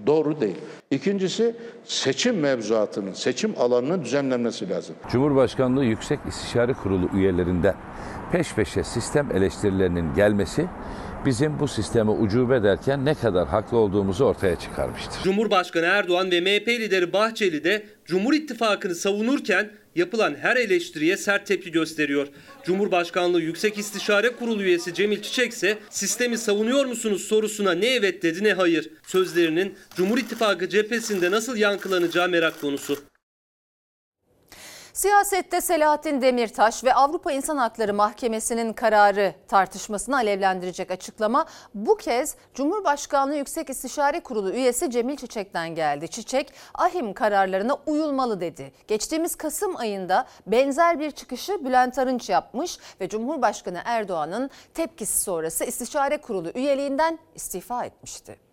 doğru 0.07 0.41
değil. 0.41 0.57
İkincisi 0.91 1.57
seçim 1.85 2.39
mevzuatının, 2.41 3.13
seçim 3.13 3.55
alanının 3.59 4.05
düzenlenmesi 4.05 4.71
lazım. 4.71 4.95
Cumhurbaşkanlığı 5.13 5.85
Yüksek 5.85 6.21
İstişare 6.29 6.73
Kurulu 6.73 7.09
üyelerinden 7.15 7.75
peş 8.33 8.55
peşe 8.55 8.85
sistem 8.85 9.29
eleştirilerinin 9.37 10.15
gelmesi 10.15 10.67
bizim 11.29 11.59
bu 11.59 11.69
sisteme 11.69 12.11
ucube 12.11 12.63
derken 12.63 13.05
ne 13.05 13.15
kadar 13.15 13.49
haklı 13.49 13.77
olduğumuzu 13.77 14.25
ortaya 14.25 14.59
çıkarmıştır. 14.59 15.23
Cumhurbaşkanı 15.25 15.85
Erdoğan 15.85 16.31
ve 16.31 16.41
MHP 16.41 16.69
lideri 16.69 17.13
Bahçeli 17.13 17.65
de 17.65 17.87
Cumhur 18.05 18.33
İttifakı'nı 18.33 18.95
savunurken 18.95 19.71
yapılan 19.95 20.35
her 20.35 20.57
eleştiriye 20.57 21.17
sert 21.17 21.47
tepki 21.47 21.73
gösteriyor. 21.73 22.27
Cumhurbaşkanlığı 22.65 23.41
Yüksek 23.41 23.79
İstişare 23.79 24.37
Kurulu 24.37 24.63
üyesi 24.63 24.95
Cemil 24.95 25.23
Çiçek 25.23 25.53
ise 25.53 25.79
sistemi 25.91 26.39
savunuyor 26.39 26.85
musunuz 26.85 27.23
sorusuna 27.23 27.73
ne 27.73 27.87
evet 27.87 28.23
dedi 28.23 28.45
ne 28.45 28.53
hayır. 28.53 28.91
Sözlerinin 29.07 29.75
Cumhur 29.97 30.19
İttifakı 30.19 30.69
cephesinde 30.69 31.31
nasıl 31.31 31.57
yankılanacağı 31.57 32.29
merak 32.29 32.61
konusu. 32.61 32.99
Siyasette 34.99 35.61
Selahattin 35.61 36.23
Demirtaş 36.23 36.85
ve 36.85 36.95
Avrupa 36.95 37.33
İnsan 37.33 37.57
Hakları 37.57 37.95
Mahkemesi'nin 37.95 38.73
kararı 38.73 39.35
tartışmasını 39.49 40.17
alevlendirecek 40.17 40.91
açıklama 40.91 41.47
bu 41.75 41.97
kez 41.97 42.37
Cumhurbaşkanlığı 42.55 43.37
Yüksek 43.37 43.71
İstişare 43.71 44.21
Kurulu 44.21 44.51
üyesi 44.51 44.91
Cemil 44.91 45.17
Çiçek'ten 45.17 45.75
geldi. 45.75 46.09
Çiçek, 46.09 46.53
ahim 46.75 47.13
kararlarına 47.13 47.77
uyulmalı 47.87 48.41
dedi. 48.41 48.73
Geçtiğimiz 48.89 49.37
Kasım 49.37 49.77
ayında 49.77 50.27
benzer 50.47 51.01
bir 51.01 51.11
çıkışı 51.11 51.65
Bülent 51.65 51.99
Arınç 51.99 52.29
yapmış 52.29 52.79
ve 53.01 53.09
Cumhurbaşkanı 53.09 53.81
Erdoğan'ın 53.85 54.51
tepkisi 54.75 55.23
sonrası 55.23 55.65
İstişare 55.65 56.21
Kurulu 56.21 56.51
üyeliğinden 56.55 57.19
istifa 57.35 57.85
etmişti. 57.85 58.48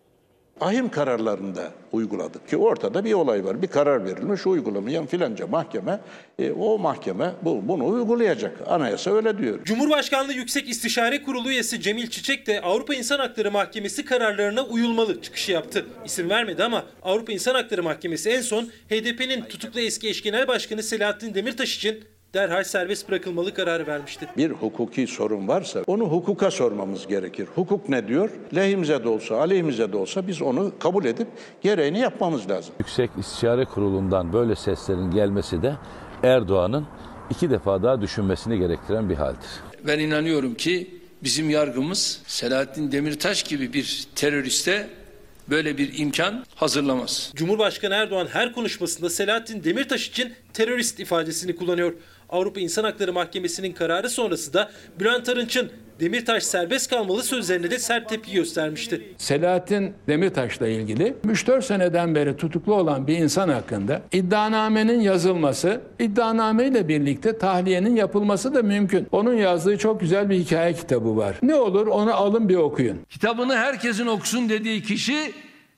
Ahim 0.60 0.88
kararlarında 0.88 1.72
uyguladık 1.92 2.48
ki 2.48 2.56
ortada 2.56 3.04
bir 3.04 3.12
olay 3.12 3.44
var. 3.44 3.62
Bir 3.62 3.66
karar 3.66 4.04
verilmiş 4.04 4.46
uygulamayan 4.46 5.06
filanca 5.06 5.46
mahkeme 5.46 6.00
e, 6.38 6.50
o 6.50 6.78
mahkeme 6.78 7.32
bu, 7.42 7.68
bunu 7.68 7.86
uygulayacak. 7.86 8.62
Anayasa 8.66 9.10
öyle 9.10 9.38
diyor. 9.38 9.64
Cumhurbaşkanlığı 9.64 10.32
Yüksek 10.32 10.68
İstişare 10.68 11.22
Kurulu 11.22 11.50
üyesi 11.50 11.80
Cemil 11.80 12.06
Çiçek 12.06 12.46
de 12.46 12.60
Avrupa 12.60 12.94
İnsan 12.94 13.18
Hakları 13.18 13.50
Mahkemesi 13.50 14.04
kararlarına 14.04 14.64
uyulmalı 14.64 15.22
çıkışı 15.22 15.52
yaptı. 15.52 15.86
İsim 16.04 16.30
vermedi 16.30 16.64
ama 16.64 16.84
Avrupa 17.02 17.32
İnsan 17.32 17.54
Hakları 17.54 17.82
Mahkemesi 17.82 18.30
en 18.30 18.40
son 18.40 18.64
HDP'nin 18.64 19.42
tutuklu 19.42 19.80
eski 19.80 20.08
eş 20.08 20.22
genel 20.22 20.48
başkanı 20.48 20.82
Selahattin 20.82 21.34
Demirtaş 21.34 21.76
için 21.76 22.04
derhal 22.36 22.64
serbest 22.64 23.08
bırakılmalı 23.08 23.54
kararı 23.54 23.86
vermişti. 23.86 24.26
Bir 24.36 24.50
hukuki 24.50 25.06
sorun 25.06 25.48
varsa 25.48 25.82
onu 25.86 26.04
hukuka 26.04 26.50
sormamız 26.50 27.06
gerekir. 27.06 27.48
Hukuk 27.54 27.88
ne 27.88 28.08
diyor? 28.08 28.30
Lehimize 28.54 29.04
de 29.04 29.08
olsa, 29.08 29.36
aleyhimize 29.36 29.92
de 29.92 29.96
olsa 29.96 30.26
biz 30.26 30.42
onu 30.42 30.72
kabul 30.78 31.04
edip 31.04 31.28
gereğini 31.62 31.98
yapmamız 31.98 32.50
lazım. 32.50 32.74
Yüksek 32.78 33.10
İstişare 33.18 33.64
Kurulu'ndan 33.64 34.32
böyle 34.32 34.56
seslerin 34.56 35.10
gelmesi 35.10 35.62
de 35.62 35.74
Erdoğan'ın 36.22 36.86
iki 37.30 37.50
defa 37.50 37.82
daha 37.82 38.00
düşünmesini 38.00 38.58
gerektiren 38.58 39.10
bir 39.10 39.14
haldir. 39.14 39.48
Ben 39.86 39.98
inanıyorum 39.98 40.54
ki 40.54 41.00
bizim 41.22 41.50
yargımız 41.50 42.22
Selahattin 42.26 42.92
Demirtaş 42.92 43.42
gibi 43.42 43.72
bir 43.72 44.06
teröriste 44.14 44.88
böyle 45.50 45.78
bir 45.78 45.98
imkan 45.98 46.44
hazırlamaz. 46.54 47.32
Cumhurbaşkanı 47.34 47.94
Erdoğan 47.94 48.26
her 48.26 48.52
konuşmasında 48.52 49.10
Selahattin 49.10 49.64
Demirtaş 49.64 50.08
için 50.08 50.32
terörist 50.52 51.00
ifadesini 51.00 51.56
kullanıyor. 51.56 51.92
Avrupa 52.28 52.60
İnsan 52.60 52.84
Hakları 52.84 53.12
Mahkemesi'nin 53.12 53.72
kararı 53.72 54.10
sonrası 54.10 54.54
da 54.54 54.70
Bülent 55.00 55.28
Arınç'ın 55.28 55.70
Demirtaş 56.00 56.42
serbest 56.42 56.90
kalmalı 56.90 57.22
sözlerine 57.22 57.70
de 57.70 57.78
sert 57.78 58.08
tepki 58.08 58.32
göstermişti. 58.32 59.02
Selahattin 59.18 59.94
Demirtaş'la 60.08 60.68
ilgili 60.68 61.14
3-4 61.26 61.62
seneden 61.62 62.14
beri 62.14 62.36
tutuklu 62.36 62.74
olan 62.74 63.06
bir 63.06 63.16
insan 63.16 63.48
hakkında 63.48 64.02
iddianamenin 64.12 65.00
yazılması, 65.00 65.80
iddianameyle 65.98 66.88
birlikte 66.88 67.38
tahliyenin 67.38 67.96
yapılması 67.96 68.54
da 68.54 68.62
mümkün. 68.62 69.06
Onun 69.12 69.34
yazdığı 69.34 69.78
çok 69.78 70.00
güzel 70.00 70.30
bir 70.30 70.38
hikaye 70.38 70.72
kitabı 70.72 71.16
var. 71.16 71.36
Ne 71.42 71.54
olur 71.54 71.86
onu 71.86 72.14
alın 72.14 72.48
bir 72.48 72.56
okuyun. 72.56 72.98
Kitabını 73.10 73.56
herkesin 73.56 74.06
okusun 74.06 74.48
dediği 74.48 74.82
kişi 74.82 75.32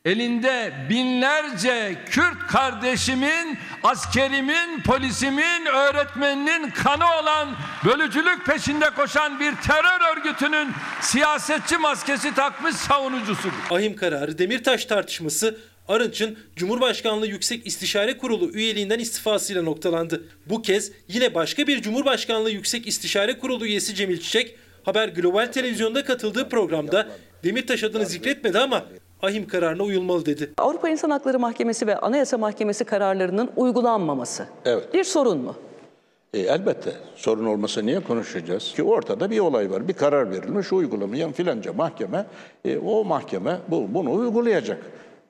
elinde 0.09 0.73
binlerce 0.91 1.97
Kürt 2.11 2.47
kardeşimin, 2.49 3.59
askerimin, 3.83 4.83
polisimin, 4.87 5.67
öğretmeninin 5.67 6.71
kanı 6.71 7.05
olan 7.23 7.49
bölücülük 7.85 8.47
peşinde 8.47 8.91
koşan 8.91 9.41
bir 9.41 9.53
terör 9.57 10.17
örgütünün 10.17 10.69
siyasetçi 11.01 11.79
maskesi 11.79 12.35
takmış 12.35 12.75
savunucusudur. 12.75 13.53
Ahim 13.71 13.97
kararı 13.97 14.39
Demirtaş 14.39 14.85
tartışması 14.85 15.59
Arınç'ın 15.89 16.39
Cumhurbaşkanlığı 16.57 17.27
Yüksek 17.27 17.67
İstişare 17.67 18.19
Kurulu 18.19 18.51
üyeliğinden 18.51 18.99
istifasıyla 18.99 19.63
noktalandı. 19.63 20.25
Bu 20.47 20.63
kez 20.63 20.93
yine 21.09 21.35
başka 21.35 21.67
bir 21.67 21.83
Cumhurbaşkanlığı 21.83 22.51
Yüksek 22.51 22.87
İstişare 22.87 23.39
Kurulu 23.39 23.67
üyesi 23.67 23.95
Cemil 23.95 24.21
Çiçek, 24.21 24.55
Haber 24.85 25.09
Global 25.09 25.47
Televizyon'da 25.47 26.05
katıldığı 26.05 26.49
programda 26.49 27.09
Demirtaş 27.45 27.85
adını 27.85 28.07
zikretmedi 28.07 28.59
ama 28.59 28.85
ahim 29.23 29.49
kararına 29.49 29.83
uyulmalı 29.83 30.27
dedi. 30.27 30.51
Avrupa 30.59 30.89
İnsan 30.89 31.11
Hakları 31.11 31.39
Mahkemesi 31.39 31.87
ve 31.87 31.99
Anayasa 31.99 32.39
Mahkemesi 32.39 32.85
kararlarının 32.85 33.51
uygulanmaması 33.57 34.47
Evet. 34.65 34.95
bir 34.95 35.05
sorun 35.05 35.39
mu? 35.39 35.55
E, 36.35 36.39
elbette 36.41 36.93
sorun 37.17 37.45
olmasa 37.45 37.83
niye 37.83 38.01
konuşacağız? 38.01 38.73
Ki 38.75 38.83
ortada 38.83 39.31
bir 39.31 39.39
olay 39.39 39.71
var. 39.71 39.89
Bir 39.89 39.93
karar 39.93 40.31
verilmiş 40.31 40.73
uygulamayan 40.73 41.33
filanca 41.33 41.73
mahkeme 41.73 42.27
e, 42.65 42.79
o 42.79 43.05
mahkeme 43.05 43.59
bu, 43.69 43.95
bunu 43.95 44.13
uygulayacak. 44.13 44.79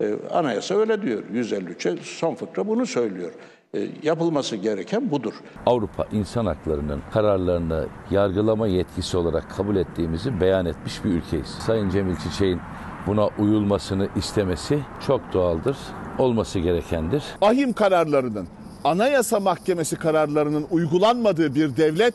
E, 0.01 0.15
anayasa 0.33 0.75
öyle 0.75 1.03
diyor. 1.03 1.23
153'e 1.35 1.97
son 2.03 2.35
fıkra 2.35 2.67
bunu 2.69 2.87
söylüyor. 2.87 3.31
E, 3.75 3.87
yapılması 4.03 4.57
gereken 4.57 5.11
budur. 5.11 5.33
Avrupa 5.67 6.07
İnsan 6.13 6.47
Hakları'nın 6.47 7.01
kararlarını 7.13 7.87
yargılama 8.11 8.67
yetkisi 8.69 9.17
olarak 9.17 9.51
kabul 9.51 9.77
ettiğimizi 9.77 10.41
beyan 10.41 10.67
etmiş 10.67 11.05
bir 11.05 11.11
ülkeyiz. 11.11 11.47
Sayın 11.67 11.91
Cemil 11.91 12.17
Çiçek'in 12.17 12.61
buna 13.09 13.29
uyulmasını 13.39 14.09
istemesi 14.17 14.79
çok 15.07 15.33
doğaldır, 15.33 15.77
olması 16.19 16.59
gerekendir. 16.59 17.23
ahim 17.41 17.73
kararlarının, 17.73 18.49
Anayasa 18.85 19.41
Mahkemesi 19.41 19.97
kararlarının 19.97 20.67
uygulanmadığı 20.71 21.55
bir 21.55 21.77
devlet 21.77 22.15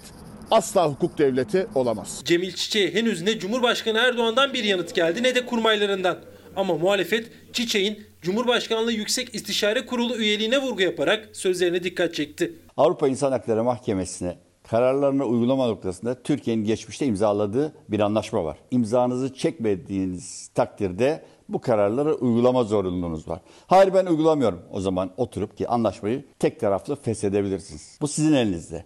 asla 0.52 0.90
hukuk 0.90 1.18
devleti 1.18 1.68
olamaz. 1.76 2.22
Cemil 2.26 2.52
Çiçek'e 2.52 3.00
henüz 3.00 3.22
ne 3.22 3.40
Cumhurbaşkanı 3.40 3.98
Erdoğan'dan 3.98 4.54
bir 4.54 4.64
yanıt 4.64 4.96
geldi 4.96 5.24
ne 5.24 5.36
de 5.36 5.46
kurmaylarından. 5.46 6.18
Ama 6.56 6.74
muhalefet 6.74 7.32
Çiçek'in 7.54 8.04
Cumhurbaşkanlığı 8.22 8.92
Yüksek 8.92 9.36
İstişare 9.36 9.86
Kurulu 9.86 10.18
üyeliğine 10.18 10.58
vurgu 10.58 10.82
yaparak 10.82 11.30
sözlerine 11.34 11.84
dikkat 11.84 12.14
çekti. 12.14 12.54
Avrupa 12.78 13.08
İnsan 13.08 13.32
Hakları 13.32 13.64
Mahkemesi'ne 13.64 14.38
kararlarını 14.64 15.26
uygulama 15.26 15.68
noktasında 15.68 16.24
Türkiye'nin 16.24 16.64
geçmişte 16.64 17.06
imzaladığı 17.06 17.74
bir 17.90 18.00
anlaşma 18.00 18.44
var. 18.44 18.58
İmzanızı 18.72 19.34
çekmediğiniz 19.34 20.48
takdirde 20.48 21.24
bu 21.50 21.62
kararları 21.62 22.16
uygulama 22.16 22.64
zorunluluğunuz 22.64 23.28
var. 23.28 23.42
Hayır 23.68 23.94
ben 23.94 24.06
uygulamıyorum. 24.06 24.62
O 24.72 24.80
zaman 24.82 25.12
oturup 25.18 25.58
ki 25.58 25.68
anlaşmayı 25.68 26.26
tek 26.40 26.60
taraflı 26.60 26.96
feshedebilirsiniz. 26.96 27.98
Bu 28.02 28.08
sizin 28.08 28.34
elinizde. 28.34 28.86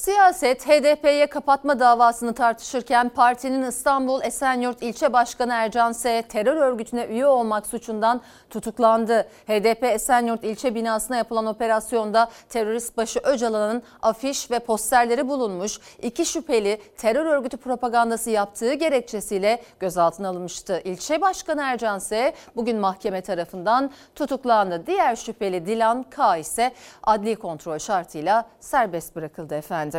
Siyaset 0.00 0.66
HDP'ye 0.66 1.26
kapatma 1.26 1.80
davasını 1.80 2.34
tartışırken 2.34 3.08
partinin 3.08 3.62
İstanbul 3.62 4.22
Esenyurt 4.22 4.82
İlçe 4.82 5.12
Başkanı 5.12 5.52
Ercan 5.52 5.92
S. 5.92 6.22
terör 6.22 6.56
örgütüne 6.56 7.06
üye 7.06 7.26
olmak 7.26 7.66
suçundan 7.66 8.20
tutuklandı. 8.50 9.28
HDP 9.46 9.84
Esenyurt 9.84 10.44
İlçe 10.44 10.74
binasına 10.74 11.16
yapılan 11.16 11.46
operasyonda 11.46 12.28
terörist 12.48 12.96
başı 12.96 13.20
Öcalan'ın 13.20 13.82
afiş 14.02 14.50
ve 14.50 14.58
posterleri 14.58 15.28
bulunmuş. 15.28 15.78
İki 16.02 16.26
şüpheli 16.26 16.80
terör 16.96 17.26
örgütü 17.26 17.56
propagandası 17.56 18.30
yaptığı 18.30 18.74
gerekçesiyle 18.74 19.62
gözaltına 19.80 20.28
alınmıştı. 20.28 20.80
İlçe 20.84 21.20
Başkanı 21.20 21.62
Ercan 21.62 21.98
S. 21.98 22.34
bugün 22.56 22.78
mahkeme 22.78 23.20
tarafından 23.20 23.90
tutuklandı. 24.14 24.86
Diğer 24.86 25.16
şüpheli 25.16 25.66
Dilan 25.66 26.02
K. 26.02 26.36
ise 26.36 26.72
adli 27.02 27.36
kontrol 27.36 27.78
şartıyla 27.78 28.48
serbest 28.60 29.16
bırakıldı 29.16 29.54
efendim. 29.54 29.89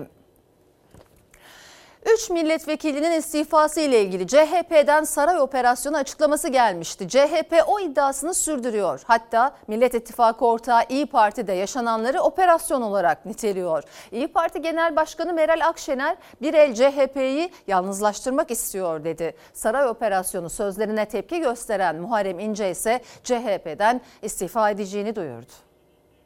3 2.05 2.29
milletvekilinin 2.29 3.11
istifası 3.11 3.81
ile 3.81 4.01
ilgili 4.01 4.27
CHP'den 4.27 5.03
saray 5.03 5.39
operasyonu 5.39 5.97
açıklaması 5.97 6.47
gelmişti. 6.47 7.07
CHP 7.07 7.63
o 7.67 7.79
iddiasını 7.79 8.33
sürdürüyor. 8.33 9.01
Hatta 9.05 9.55
Millet 9.67 9.93
İttifakı 9.93 10.45
ortağı 10.45 10.81
İyi 10.89 11.05
Parti 11.05 11.47
de 11.47 11.53
yaşananları 11.53 12.21
operasyon 12.21 12.81
olarak 12.81 13.25
niteliyor. 13.25 13.83
İyi 14.11 14.27
Parti 14.27 14.61
Genel 14.61 14.95
Başkanı 14.95 15.33
Meral 15.33 15.67
Akşener 15.67 16.17
bir 16.41 16.53
el 16.53 16.75
CHP'yi 16.75 17.51
yalnızlaştırmak 17.67 18.51
istiyor 18.51 19.03
dedi. 19.03 19.35
Saray 19.53 19.87
operasyonu 19.87 20.49
sözlerine 20.49 21.05
tepki 21.05 21.39
gösteren 21.39 21.95
Muharrem 21.95 22.39
İnce 22.39 22.71
ise 22.71 23.01
CHP'den 23.23 24.01
istifa 24.21 24.69
edeceğini 24.69 25.15
duyurdu. 25.15 25.70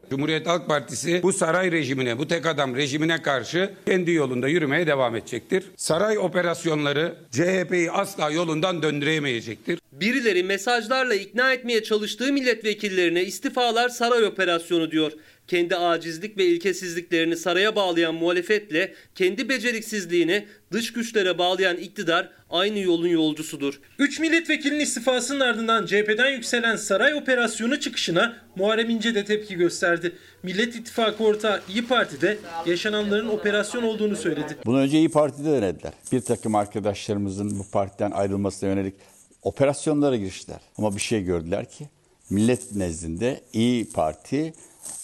Cumhuriyet 0.10 0.48
Halk 0.48 0.68
Partisi 0.68 1.24
bu 1.24 1.34
saray 1.34 1.72
rejimine, 1.72 2.18
bu 2.18 2.28
tek 2.28 2.46
adam 2.46 2.76
rejimine 2.76 3.22
karşı 3.22 3.74
kendi 3.86 4.12
yolunda 4.12 4.48
yürümeye 4.48 4.88
devam 4.88 5.15
edecektir. 5.15 5.63
Saray 5.78 6.18
operasyonları 6.18 7.15
CHP'yi 7.32 7.91
asla 7.91 8.30
yolundan 8.30 8.82
döndüremeyecektir. 8.84 9.80
Birileri 9.91 10.44
mesajlarla 10.44 11.15
ikna 11.15 11.54
etmeye 11.54 11.84
çalıştığı 11.84 12.34
milletvekillerine 12.34 13.24
istifalar 13.24 13.89
saray 13.89 14.24
operasyonu 14.24 14.91
diyor. 14.91 15.12
Kendi 15.48 15.76
acizlik 15.76 16.38
ve 16.38 16.46
ilkesizliklerini 16.46 17.38
saraya 17.38 17.76
bağlayan 17.76 18.16
muhalefetle 18.16 18.94
kendi 19.16 19.50
beceriksizliğini 19.50 20.46
dış 20.72 20.94
güçlere 20.94 21.38
bağlayan 21.38 21.78
iktidar 21.78 22.30
aynı 22.50 22.80
yolun 22.80 23.08
yolcusudur. 23.08 23.80
3 24.00 24.20
milletvekilinin 24.20 24.80
istifasının 24.80 25.40
ardından 25.40 25.86
CHP'den 25.86 26.30
yükselen 26.30 26.76
saray 26.76 27.14
operasyonu 27.14 27.80
çıkışına 27.80 28.38
Muharrem 28.56 28.90
İnce 28.90 29.16
de 29.16 29.26
tepki 29.26 29.56
gösterdi. 29.56 30.12
Millet 30.44 30.76
İttifakı 30.76 31.24
ortağı 31.24 31.62
İyi 31.70 31.88
Parti 31.88 32.22
de 32.22 32.38
yaşananların 32.66 33.28
operasyon 33.28 33.84
olduğunu 33.84 34.16
söyledi. 34.16 34.58
Bunu 34.66 34.78
önce 34.80 34.98
İyi 34.98 35.10
Parti'de 35.10 35.52
denediler. 35.52 35.94
Bir 36.12 36.22
takım 36.22 36.56
arkadaşlarımızın 36.56 37.60
bu 37.60 37.70
partiden 37.72 38.12
ayrılmasına 38.12 38.70
yönelik 38.70 38.94
operasyonlara 39.42 40.16
giriştiler. 40.16 40.60
Ama 40.78 40.96
bir 40.96 41.02
şey 41.02 41.24
gördüler 41.24 41.70
ki 41.70 41.90
millet 42.30 42.76
nezdinde 42.76 43.42
İyi 43.54 43.90
Parti 43.90 44.54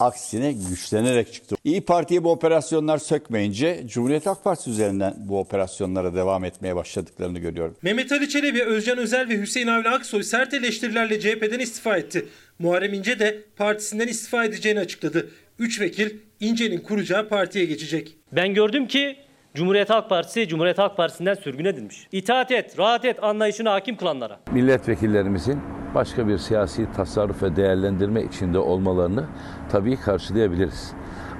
aksine 0.01 0.51
güçlenerek 0.69 1.33
çıktı. 1.33 1.55
İyi 1.63 1.81
Parti'yi 1.81 2.23
bu 2.23 2.31
operasyonlar 2.31 2.97
sökmeyince 2.97 3.83
Cumhuriyet 3.87 4.25
Halk 4.25 4.43
Partisi 4.43 4.69
üzerinden 4.69 5.13
bu 5.17 5.39
operasyonlara 5.39 6.15
devam 6.15 6.45
etmeye 6.45 6.75
başladıklarını 6.75 7.39
görüyorum. 7.39 7.75
Mehmet 7.81 8.11
Ali 8.11 8.29
Çelebi, 8.29 8.63
Özcan 8.63 8.97
Özel 8.97 9.29
ve 9.29 9.37
Hüseyin 9.41 9.67
Avni 9.67 9.89
Aksoy 9.89 10.23
sert 10.23 10.53
eleştirilerle 10.53 11.19
CHP'den 11.19 11.59
istifa 11.59 11.97
etti. 11.97 12.25
Muharrem 12.59 12.93
İnce 12.93 13.19
de 13.19 13.43
partisinden 13.57 14.07
istifa 14.07 14.45
edeceğini 14.45 14.79
açıkladı. 14.79 15.29
3 15.59 15.81
vekil 15.81 16.09
İnce'nin 16.39 16.79
kuracağı 16.79 17.29
partiye 17.29 17.65
geçecek. 17.65 18.17
Ben 18.31 18.53
gördüm 18.53 18.87
ki 18.87 19.15
Cumhuriyet 19.55 19.89
Halk 19.89 20.09
Partisi 20.09 20.47
Cumhuriyet 20.47 20.77
Halk 20.77 20.97
Partisi'nden 20.97 21.33
sürgün 21.33 21.65
edilmiş. 21.65 22.07
İtaat 22.11 22.51
et, 22.51 22.79
rahat 22.79 23.05
et 23.05 23.23
anlayışına 23.23 23.73
hakim 23.73 23.97
kılanlara. 23.97 24.39
Milletvekillerimizin 24.51 25.59
başka 25.95 26.27
bir 26.27 26.37
siyasi 26.37 26.87
tasarruf 26.95 27.43
ve 27.43 27.55
değerlendirme 27.55 28.23
içinde 28.23 28.59
olmalarını 28.59 29.25
tabii 29.71 29.97
karşılayabiliriz. 29.97 30.93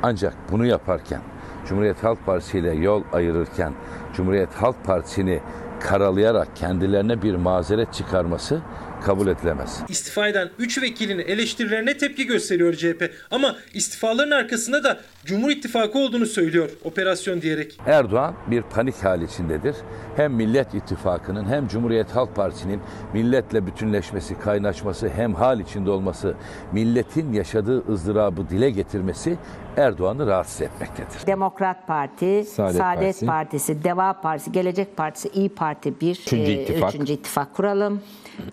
Ancak 0.04 0.34
bunu 0.52 0.66
yaparken 0.66 1.22
Cumhuriyet 1.66 2.04
Halk 2.04 2.26
Partisi 2.26 2.60
ile 2.60 2.72
yol 2.72 3.04
ayırırken 3.14 3.74
Cumhuriyet 4.14 4.54
Halk 4.54 4.84
Partisi'ni 4.86 5.40
karalayarak 5.80 6.56
kendilerine 6.56 7.22
bir 7.22 7.36
mazeret 7.36 7.94
çıkarması 7.94 8.62
kabul 9.02 9.28
edilemez. 9.28 9.80
İstifa 9.90 10.28
eden 10.28 10.50
3 10.60 10.82
vekilin 10.82 11.20
eleştirilerine 11.20 11.98
tepki 11.98 12.26
gösteriyor 12.28 12.74
CHP. 12.74 13.12
Ama 13.32 13.56
istifaların 13.74 14.32
arkasında 14.32 14.84
da 14.84 15.00
Cumhur 15.26 15.50
İttifakı 15.50 16.00
olduğunu 16.00 16.26
söylüyor 16.26 16.70
operasyon 16.84 17.42
diyerek. 17.42 17.78
Erdoğan 17.86 18.34
bir 18.48 18.62
panik 18.62 18.96
hali 19.04 19.26
içindedir. 19.26 19.76
Hem 20.16 20.34
Millet 20.34 20.74
İttifakı'nın 20.74 21.46
hem 21.46 21.68
Cumhuriyet 21.68 22.12
Halk 22.16 22.36
Partisi'nin 22.36 22.82
milletle 23.14 23.66
bütünleşmesi, 23.68 24.40
kaynaşması, 24.40 25.10
hem 25.10 25.34
hal 25.34 25.60
içinde 25.60 25.92
olması, 25.92 26.36
milletin 26.72 27.34
yaşadığı 27.34 27.92
ızdırabı 27.94 28.50
dile 28.50 28.70
getirmesi 28.70 29.38
Erdoğan'ı 29.78 30.28
rahatsız 30.28 30.62
etmektedir. 30.62 31.28
Demokrat 31.28 31.88
Parti, 31.88 32.44
Saadet 32.46 32.78
Saadet, 32.78 33.02
Partisi. 33.02 33.26
Partisi, 33.26 33.84
Deva 33.84 34.22
Partisi, 34.22 34.52
Gelecek 34.52 34.98
Partisi, 34.98 35.30
İyi 35.30 35.50
Parti 35.50 36.02
bir 36.02 36.12
Üçüncü 36.12 36.52
e, 36.52 36.64
ittifak. 36.64 36.96
üçüncü 36.96 37.14
ittifak 37.14 37.54
kuralım. 37.54 38.02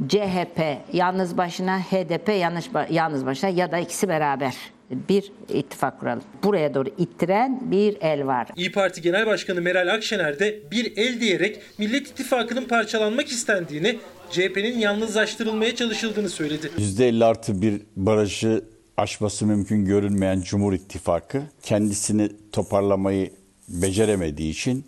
CHP 0.08 0.60
yalnız 0.92 1.38
başına, 1.38 1.80
HDP 1.80 2.28
yalnız, 2.28 2.68
yalnız 2.90 3.26
başına 3.26 3.50
ya 3.50 3.72
da 3.72 3.78
ikisi 3.78 4.08
beraber 4.08 4.54
bir 4.90 5.32
ittifak 5.48 6.00
kuralım. 6.00 6.22
Buraya 6.42 6.74
doğru 6.74 6.88
ittiren 6.98 7.70
bir 7.70 7.96
el 8.00 8.26
var. 8.26 8.48
İyi 8.56 8.72
Parti 8.72 9.02
Genel 9.02 9.26
Başkanı 9.26 9.62
Meral 9.62 9.94
Akşener 9.94 10.38
de 10.38 10.60
bir 10.70 10.96
el 10.96 11.20
diyerek 11.20 11.60
Millet 11.78 12.06
İttifakı'nın 12.06 12.64
parçalanmak 12.64 13.28
istendiğini, 13.28 13.98
CHP'nin 14.30 14.78
yalnızlaştırılmaya 14.78 15.74
çalışıldığını 15.74 16.28
söyledi. 16.28 16.70
%50 16.78 17.24
artı 17.24 17.62
bir 17.62 17.80
barajı 17.96 18.64
aşması 18.96 19.46
mümkün 19.46 19.84
görünmeyen 19.84 20.40
Cumhur 20.40 20.72
İttifakı 20.72 21.42
kendisini 21.62 22.30
toparlamayı 22.52 23.30
beceremediği 23.68 24.50
için 24.50 24.84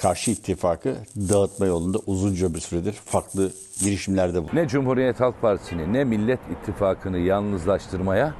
karşı 0.00 0.30
ittifakı 0.30 0.94
dağıtma 1.16 1.66
yolunda 1.66 1.98
uzunca 2.06 2.54
bir 2.54 2.60
süredir 2.60 2.92
farklı 2.92 3.52
girişimlerde 3.80 4.42
bu. 4.42 4.48
Ne 4.52 4.68
Cumhuriyet 4.68 5.20
Halk 5.20 5.40
Partisi'ni 5.40 5.92
ne 5.92 6.04
Millet 6.04 6.40
İttifakı'nı 6.52 7.18
yalnızlaştırmaya 7.18 8.34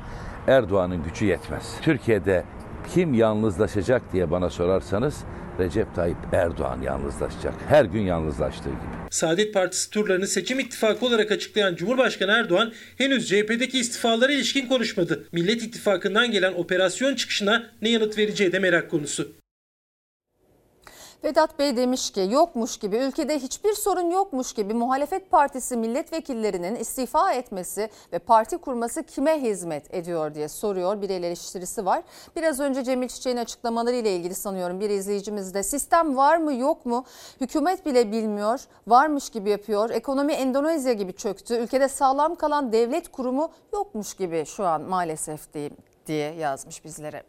Erdoğan'ın 0.46 1.02
gücü 1.02 1.24
yetmez. 1.24 1.64
Türkiye'de 1.82 2.44
kim 2.94 3.14
yalnızlaşacak 3.14 4.12
diye 4.12 4.30
bana 4.30 4.50
sorarsanız 4.50 5.16
Recep 5.58 5.94
Tayyip 5.94 6.16
Erdoğan 6.32 6.82
yalnızlaşacak. 6.82 7.54
Her 7.68 7.84
gün 7.84 8.02
yalnızlaştığı 8.02 8.68
gibi. 8.68 8.98
Saadet 9.10 9.54
Partisi 9.54 9.90
turlarını 9.90 10.26
seçim 10.26 10.60
ittifakı 10.60 11.06
olarak 11.06 11.32
açıklayan 11.32 11.74
Cumhurbaşkanı 11.74 12.32
Erdoğan 12.32 12.72
henüz 12.98 13.28
CHP'deki 13.28 13.78
istifalara 13.78 14.32
ilişkin 14.32 14.68
konuşmadı. 14.68 15.28
Millet 15.32 15.62
İttifakı'ndan 15.62 16.30
gelen 16.30 16.52
operasyon 16.52 17.14
çıkışına 17.14 17.66
ne 17.82 17.88
yanıt 17.88 18.18
vereceği 18.18 18.52
de 18.52 18.58
merak 18.58 18.90
konusu. 18.90 19.37
Vedat 21.24 21.58
Bey 21.58 21.76
demiş 21.76 22.10
ki 22.10 22.26
yokmuş 22.30 22.76
gibi 22.76 22.96
ülkede 22.96 23.38
hiçbir 23.38 23.72
sorun 23.72 24.10
yokmuş 24.10 24.52
gibi 24.52 24.74
muhalefet 24.74 25.30
partisi 25.30 25.76
milletvekillerinin 25.76 26.76
istifa 26.76 27.32
etmesi 27.32 27.90
ve 28.12 28.18
parti 28.18 28.58
kurması 28.58 29.02
kime 29.02 29.42
hizmet 29.42 29.94
ediyor 29.94 30.34
diye 30.34 30.48
soruyor. 30.48 31.02
Bir 31.02 31.10
eleştirisi 31.10 31.86
var. 31.86 32.02
Biraz 32.36 32.60
önce 32.60 32.84
Cemil 32.84 33.08
Çiçek'in 33.08 33.36
açıklamaları 33.36 33.94
ile 33.96 34.16
ilgili 34.16 34.34
sanıyorum 34.34 34.80
bir 34.80 34.90
izleyicimiz 34.90 35.54
de 35.54 35.62
sistem 35.62 36.16
var 36.16 36.36
mı 36.36 36.54
yok 36.54 36.86
mu 36.86 37.04
hükümet 37.40 37.86
bile 37.86 38.12
bilmiyor 38.12 38.60
varmış 38.86 39.30
gibi 39.30 39.50
yapıyor. 39.50 39.90
Ekonomi 39.90 40.32
Endonezya 40.32 40.92
gibi 40.92 41.12
çöktü. 41.12 41.54
Ülkede 41.54 41.88
sağlam 41.88 42.34
kalan 42.34 42.72
devlet 42.72 43.12
kurumu 43.12 43.50
yokmuş 43.72 44.14
gibi 44.14 44.44
şu 44.46 44.66
an 44.66 44.82
maalesef 44.82 45.54
diyeyim 45.54 45.76
diye 46.06 46.34
yazmış 46.34 46.84
bizlere. 46.84 47.22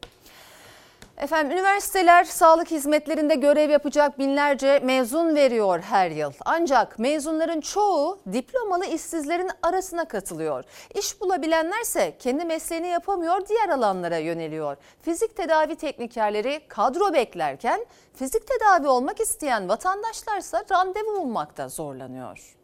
Efendim 1.19 1.58
üniversiteler 1.58 2.23
sağlık 2.23 2.71
hizmetlerinde 2.71 3.36
görev 3.36 3.69
yapacak 3.69 4.19
binlerce 4.19 4.79
mezun 4.79 5.36
veriyor 5.36 5.79
her 5.79 6.12
yıl. 6.12 6.32
Ancak 6.45 6.99
mezunların 6.99 7.62
çoğu 7.62 8.19
diplomalı 8.34 8.86
işsizlerin 8.86 9.49
arasına 9.63 10.05
katılıyor. 10.05 10.63
İş 10.95 11.21
bulabilenlerse 11.21 12.17
kendi 12.19 12.45
mesleğini 12.45 12.88
yapamıyor 12.88 13.47
diğer 13.47 13.69
alanlara 13.69 14.17
yöneliyor. 14.17 14.77
Fizik 15.01 15.36
tedavi 15.36 15.75
teknikerleri 15.75 16.62
kadro 16.67 17.13
beklerken 17.13 17.86
fizik 18.15 18.43
tedavi 18.47 18.88
olmak 18.88 19.19
isteyen 19.19 19.69
vatandaşlarsa 19.69 20.63
randevu 20.71 21.21
bulmakta 21.21 21.69
zorlanıyor. 21.69 22.55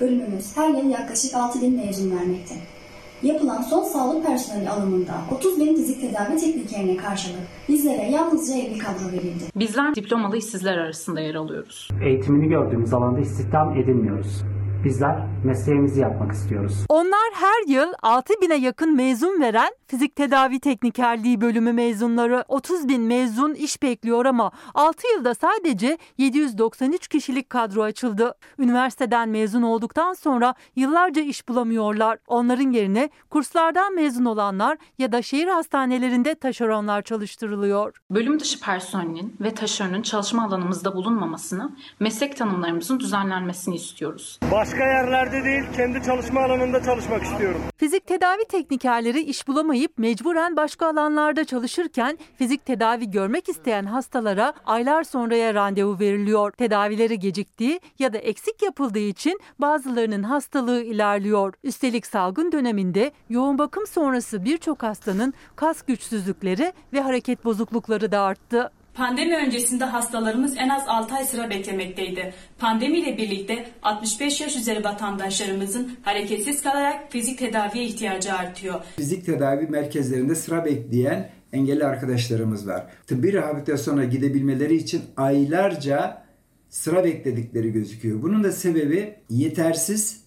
Bölümümüz 0.00 0.56
her 0.56 0.68
yıl 0.68 0.90
yaklaşık 0.90 1.34
6 1.34 1.60
bin 1.60 1.76
mezun 1.76 2.18
vermekte. 2.18 2.77
Yapılan 3.22 3.62
son 3.62 3.84
sağlık 3.84 4.26
personeli 4.26 4.70
alımında 4.70 5.12
30 5.36 5.60
bin 5.60 5.74
fizik 5.74 6.00
tedavi 6.00 6.36
teknikerine 6.36 6.96
karşılık 6.96 7.40
bizlere 7.68 8.10
yalnızca 8.10 8.54
50 8.54 8.78
kadro 8.78 9.12
verildi. 9.12 9.44
Bizler 9.56 9.94
diplomalı 9.94 10.36
işsizler 10.36 10.78
arasında 10.78 11.20
yer 11.20 11.34
alıyoruz. 11.34 11.88
Eğitimini 12.04 12.48
gördüğümüz 12.48 12.92
alanda 12.92 13.20
istihdam 13.20 13.76
edilmiyoruz. 13.76 14.42
Bizler 14.84 15.26
mesleğimizi 15.44 16.00
yapmak 16.00 16.32
istiyoruz. 16.32 16.84
Onlar 16.88 17.30
her 17.34 17.68
yıl 17.68 17.92
6 18.02 18.34
bine 18.42 18.54
yakın 18.54 18.96
mezun 18.96 19.40
veren 19.40 19.70
fizik 19.86 20.16
tedavi 20.16 20.60
teknikerliği 20.60 21.40
bölümü 21.40 21.72
mezunları 21.72 22.44
30 22.48 22.88
bin 22.88 23.02
mezun 23.02 23.54
iş 23.54 23.82
bekliyor 23.82 24.24
ama 24.24 24.50
6 24.74 25.02
yılda 25.16 25.34
sadece 25.34 25.98
793 26.18 27.08
kişilik 27.08 27.50
kadro 27.50 27.82
açıldı. 27.82 28.34
Üniversiteden 28.58 29.28
mezun 29.28 29.62
olduktan 29.62 30.12
sonra 30.12 30.54
yıllarca 30.76 31.22
iş 31.22 31.48
bulamıyorlar. 31.48 32.18
Onların 32.26 32.70
yerine 32.72 33.10
kurslardan 33.30 33.94
mezun 33.94 34.24
olanlar 34.24 34.78
ya 34.98 35.12
da 35.12 35.22
şehir 35.22 35.48
hastanelerinde 35.48 36.34
taşeronlar 36.34 37.02
çalıştırılıyor. 37.02 37.96
Bölüm 38.10 38.40
dışı 38.40 38.60
personelin 38.60 39.36
ve 39.40 39.54
taşeronun 39.54 40.02
çalışma 40.02 40.44
alanımızda 40.44 40.94
bulunmamasını, 40.94 41.76
meslek 42.00 42.36
tanımlarımızın 42.36 43.00
düzenlenmesini 43.00 43.74
istiyoruz. 43.74 44.38
Başka 44.68 44.84
yerlerde 44.84 45.44
değil, 45.44 45.64
kendi 45.76 46.02
çalışma 46.02 46.40
alanında 46.40 46.82
çalışmak 46.82 47.22
istiyorum. 47.22 47.60
Fizik 47.76 48.06
tedavi 48.06 48.44
teknikerleri 48.48 49.20
iş 49.20 49.48
bulamayıp 49.48 49.98
mecburen 49.98 50.56
başka 50.56 50.86
alanlarda 50.86 51.44
çalışırken 51.44 52.18
fizik 52.36 52.66
tedavi 52.66 53.10
görmek 53.10 53.48
isteyen 53.48 53.84
hastalara 53.84 54.52
aylar 54.66 55.04
sonraya 55.04 55.54
randevu 55.54 55.98
veriliyor. 56.00 56.50
Tedavileri 56.50 57.18
geciktiği 57.18 57.80
ya 57.98 58.12
da 58.12 58.18
eksik 58.18 58.62
yapıldığı 58.62 58.98
için 58.98 59.40
bazılarının 59.58 60.22
hastalığı 60.22 60.82
ilerliyor. 60.82 61.54
Üstelik 61.62 62.06
salgın 62.06 62.52
döneminde 62.52 63.12
yoğun 63.30 63.58
bakım 63.58 63.86
sonrası 63.86 64.44
birçok 64.44 64.82
hastanın 64.82 65.34
kas 65.56 65.82
güçsüzlükleri 65.82 66.72
ve 66.92 67.00
hareket 67.00 67.44
bozuklukları 67.44 68.12
da 68.12 68.20
arttı. 68.20 68.70
Pandemi 68.98 69.36
öncesinde 69.36 69.84
hastalarımız 69.84 70.54
en 70.56 70.68
az 70.68 70.82
6 70.86 71.14
ay 71.14 71.24
sıra 71.24 71.50
beklemekteydi. 71.50 72.34
Pandemiyle 72.58 73.16
birlikte 73.16 73.68
65 73.82 74.40
yaş 74.40 74.56
üzeri 74.56 74.84
vatandaşlarımızın 74.84 75.90
hareketsiz 76.02 76.62
kalarak 76.62 77.12
fizik 77.12 77.38
tedaviye 77.38 77.84
ihtiyacı 77.84 78.32
artıyor. 78.32 78.80
Fizik 78.96 79.26
tedavi 79.26 79.66
merkezlerinde 79.66 80.34
sıra 80.34 80.64
bekleyen 80.64 81.30
engelli 81.52 81.84
arkadaşlarımız 81.84 82.68
var. 82.68 82.86
Tıbbi 83.06 83.32
rehabilitasyona 83.32 84.04
gidebilmeleri 84.04 84.76
için 84.76 85.02
aylarca 85.16 86.22
sıra 86.68 87.04
bekledikleri 87.04 87.72
gözüküyor. 87.72 88.22
Bunun 88.22 88.44
da 88.44 88.52
sebebi 88.52 89.14
yetersiz 89.30 90.20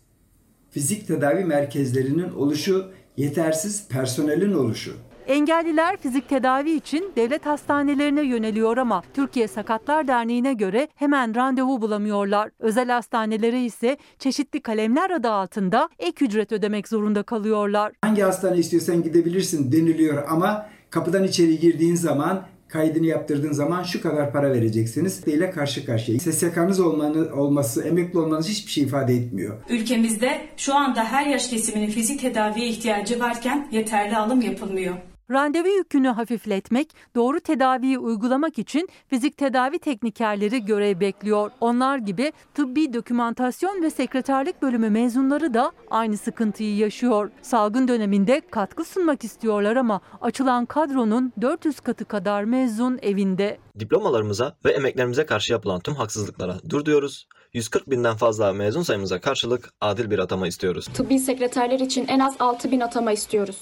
fizik 0.70 1.08
tedavi 1.08 1.46
merkezlerinin 1.46 2.30
oluşu, 2.30 2.92
yetersiz 3.18 3.88
personelin 3.88 4.54
oluşu. 4.54 5.11
Engelliler 5.28 5.98
fizik 5.98 6.30
tedavi 6.30 6.72
için 6.72 7.12
devlet 7.16 7.46
hastanelerine 7.46 8.22
yöneliyor 8.22 8.78
ama 8.78 9.04
Türkiye 9.14 9.48
Sakatlar 9.48 10.08
Derneği'ne 10.08 10.54
göre 10.54 10.88
hemen 10.96 11.36
randevu 11.36 11.82
bulamıyorlar. 11.82 12.50
Özel 12.60 12.90
hastanelere 12.90 13.64
ise 13.64 13.98
çeşitli 14.20 14.62
kalemler 14.62 15.10
adı 15.10 15.30
altında 15.30 15.90
ek 16.00 16.26
ücret 16.26 16.52
ödemek 16.52 16.88
zorunda 16.88 17.24
kalıyorlar. 17.24 17.92
Hangi 18.02 18.22
hastane 18.22 18.58
istiyorsan 18.58 19.04
gidebilirsin 19.04 19.72
deniliyor 19.72 20.24
ama 20.30 20.70
kapıdan 20.90 21.24
içeri 21.24 21.60
girdiğin 21.60 21.96
zaman 21.96 22.46
kaydını 22.68 23.06
yaptırdığın 23.06 23.52
zaman 23.52 23.84
şu 23.84 24.02
kadar 24.02 24.32
para 24.32 24.54
vereceksiniz 24.54 25.28
ile 25.28 25.52
karşı 25.52 25.86
karşıya. 25.86 26.20
SSK'nız 26.20 26.80
olmanız, 26.80 27.32
olması, 27.32 27.84
emekli 27.84 28.20
olmanız 28.20 28.50
hiçbir 28.50 28.72
şey 28.72 28.84
ifade 28.84 29.14
etmiyor. 29.14 29.58
Ülkemizde 29.70 30.42
şu 30.58 30.76
anda 30.76 31.04
her 31.04 31.26
yaş 31.26 31.50
kesiminin 31.50 31.92
fizik 31.92 32.22
tedaviye 32.22 32.68
ihtiyacı 32.68 33.20
varken 33.20 33.68
yeterli 33.72 34.18
alım 34.18 34.42
yapılmıyor. 34.42 34.96
Randevu 35.32 35.68
yükünü 35.68 36.08
hafifletmek, 36.08 36.96
doğru 37.16 37.40
tedaviyi 37.40 38.00
uygulamak 38.00 38.60
için 38.60 38.90
fizik 39.08 39.38
tedavi 39.38 39.80
teknikerleri 39.80 40.66
görev 40.66 41.00
bekliyor. 41.00 41.52
Onlar 41.62 41.98
gibi 41.98 42.32
tıbbi 42.54 42.94
dokümantasyon 42.94 43.84
ve 43.84 43.90
sekreterlik 43.90 44.62
bölümü 44.62 44.90
mezunları 44.90 45.54
da 45.54 45.72
aynı 45.90 46.18
sıkıntıyı 46.18 46.78
yaşıyor. 46.78 47.32
Salgın 47.42 47.88
döneminde 47.88 48.42
katkı 48.52 48.86
sunmak 48.86 49.24
istiyorlar 49.24 49.76
ama 49.76 50.02
açılan 50.22 50.66
kadronun 50.66 51.34
400 51.42 51.80
katı 51.80 52.06
kadar 52.06 52.44
mezun 52.44 53.00
evinde. 53.02 53.58
Diplomalarımıza 53.80 54.56
ve 54.66 54.72
emeklerimize 54.72 55.26
karşı 55.26 55.54
yapılan 55.54 55.80
tüm 55.80 55.96
haksızlıklara 55.96 56.58
dur 56.70 56.86
diyoruz. 56.86 57.28
140 57.54 57.90
binden 57.90 58.16
fazla 58.16 58.54
mezun 58.54 58.84
sayımıza 58.84 59.22
karşılık 59.22 59.74
adil 59.82 60.12
bir 60.12 60.20
atama 60.20 60.48
istiyoruz. 60.48 60.86
Tıbbi 60.94 61.20
sekreterler 61.20 61.80
için 61.80 62.08
en 62.08 62.20
az 62.20 62.36
6 62.40 62.72
bin 62.72 62.80
atama 62.80 63.12
istiyoruz. 63.12 63.58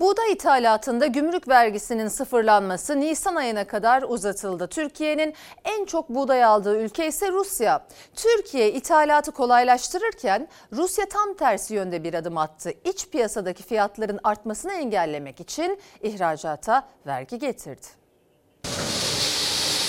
Buğday 0.00 0.32
ithalatında 0.32 1.06
gümrük 1.06 1.48
vergisinin 1.48 2.08
sıfırlanması 2.08 3.00
Nisan 3.00 3.34
ayına 3.34 3.66
kadar 3.66 4.02
uzatıldı. 4.02 4.66
Türkiye'nin 4.66 5.34
en 5.64 5.84
çok 5.84 6.08
buğday 6.08 6.44
aldığı 6.44 6.80
ülke 6.80 7.06
ise 7.08 7.32
Rusya. 7.32 7.86
Türkiye 8.14 8.72
ithalatı 8.72 9.32
kolaylaştırırken 9.32 10.48
Rusya 10.72 11.08
tam 11.08 11.34
tersi 11.34 11.74
yönde 11.74 12.04
bir 12.04 12.14
adım 12.14 12.38
attı. 12.38 12.72
İç 12.84 13.08
piyasadaki 13.08 13.62
fiyatların 13.62 14.20
artmasını 14.24 14.72
engellemek 14.72 15.40
için 15.40 15.78
ihracata 16.02 16.88
vergi 17.06 17.38
getirdi. 17.38 17.86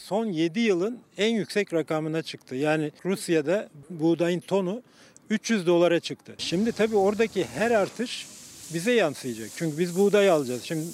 Son 0.04 0.26
7 0.26 0.60
yılın 0.60 1.00
en 1.18 1.30
yüksek 1.36 1.74
rakamına 1.74 2.22
çıktı. 2.22 2.56
Yani 2.56 2.92
Rusya'da 3.06 3.70
buğdayın 3.90 4.40
tonu 4.40 4.82
300 5.30 5.68
dolara 5.68 6.00
çıktı. 6.00 6.36
Şimdi 6.38 6.72
tabii 6.72 6.96
oradaki 6.98 7.46
her 7.46 7.72
artış 7.72 8.37
bize 8.74 8.92
yansıyacak. 8.92 9.50
Çünkü 9.56 9.78
biz 9.78 9.98
buğday 9.98 10.30
alacağız. 10.30 10.64
Şimdi 10.64 10.86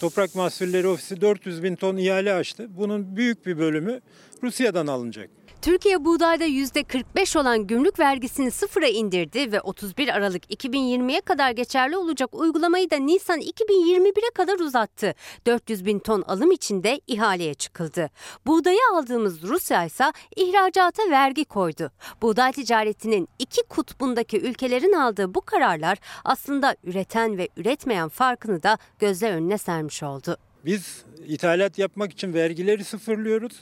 Toprak 0.00 0.34
Mahsulleri 0.34 0.88
Ofisi 0.88 1.20
400 1.20 1.62
bin 1.62 1.76
ton 1.76 1.96
ihale 1.96 2.34
açtı. 2.34 2.68
Bunun 2.76 3.16
büyük 3.16 3.46
bir 3.46 3.58
bölümü 3.58 4.00
Rusya'dan 4.42 4.86
alınacak. 4.86 5.30
Türkiye 5.62 6.04
buğdayda 6.04 6.46
%45 6.46 7.38
olan 7.38 7.66
gümrük 7.66 7.98
vergisini 7.98 8.50
sıfıra 8.50 8.86
indirdi 8.86 9.52
ve 9.52 9.60
31 9.60 10.08
Aralık 10.08 10.50
2020'ye 10.50 11.20
kadar 11.20 11.50
geçerli 11.50 11.96
olacak 11.96 12.34
uygulamayı 12.34 12.90
da 12.90 12.96
Nisan 12.96 13.40
2021'e 13.40 14.30
kadar 14.34 14.58
uzattı. 14.58 15.14
400 15.46 15.84
bin 15.84 15.98
ton 15.98 16.22
alım 16.22 16.50
için 16.50 16.82
de 16.82 17.00
ihaleye 17.06 17.54
çıkıldı. 17.54 18.10
Buğdayı 18.46 18.78
aldığımız 18.92 19.42
Rusya 19.42 19.84
ise 19.84 20.04
ihracata 20.36 21.10
vergi 21.10 21.44
koydu. 21.44 21.90
Buğday 22.22 22.52
ticaretinin 22.52 23.28
iki 23.38 23.62
kutbundaki 23.62 24.40
ülkelerin 24.40 24.92
aldığı 24.92 25.34
bu 25.34 25.40
kararlar 25.40 25.98
aslında 26.24 26.76
üreten 26.84 27.38
ve 27.38 27.48
üretmeyen 27.56 28.08
farkını 28.08 28.62
da 28.62 28.78
gözler 28.98 29.32
önüne 29.32 29.58
sermiş 29.58 30.02
oldu. 30.02 30.36
Biz 30.64 31.04
ithalat 31.26 31.78
yapmak 31.78 32.12
için 32.12 32.34
vergileri 32.34 32.84
sıfırlıyoruz. 32.84 33.60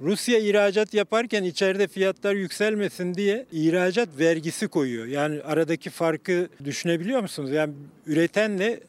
Rusya 0.00 0.38
ihracat 0.38 0.94
yaparken 0.94 1.44
içeride 1.44 1.88
fiyatlar 1.88 2.34
yükselmesin 2.34 3.14
diye 3.14 3.46
ihracat 3.52 4.08
vergisi 4.18 4.68
koyuyor. 4.68 5.06
Yani 5.06 5.42
aradaki 5.42 5.90
farkı 5.90 6.48
düşünebiliyor 6.64 7.20
musunuz? 7.20 7.50
Yani 7.50 7.74
üretenle 8.06 8.80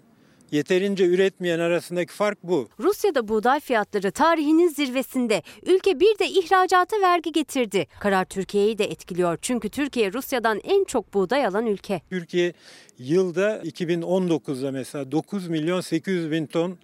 yeterince 0.51 1.05
üretmeyen 1.05 1.59
arasındaki 1.59 2.13
fark 2.13 2.43
bu. 2.43 2.69
Rusya'da 2.79 3.27
buğday 3.27 3.59
fiyatları 3.59 4.11
tarihinin 4.11 4.67
zirvesinde. 4.67 5.43
Ülke 5.65 5.99
bir 5.99 6.19
de 6.19 6.27
ihracata 6.27 7.01
vergi 7.01 7.31
getirdi. 7.31 7.87
Karar 7.99 8.25
Türkiye'yi 8.25 8.77
de 8.77 8.85
etkiliyor. 8.85 9.37
Çünkü 9.41 9.69
Türkiye 9.69 10.13
Rusya'dan 10.13 10.59
en 10.63 10.83
çok 10.83 11.13
buğday 11.13 11.45
alan 11.45 11.65
ülke. 11.65 12.01
Türkiye 12.09 12.53
yılda 12.97 13.57
2019'da 13.57 14.71
mesela 14.71 15.11
9 15.11 15.47
milyon 15.47 15.81
800 15.81 16.31
bin 16.31 16.45
ton 16.45 16.77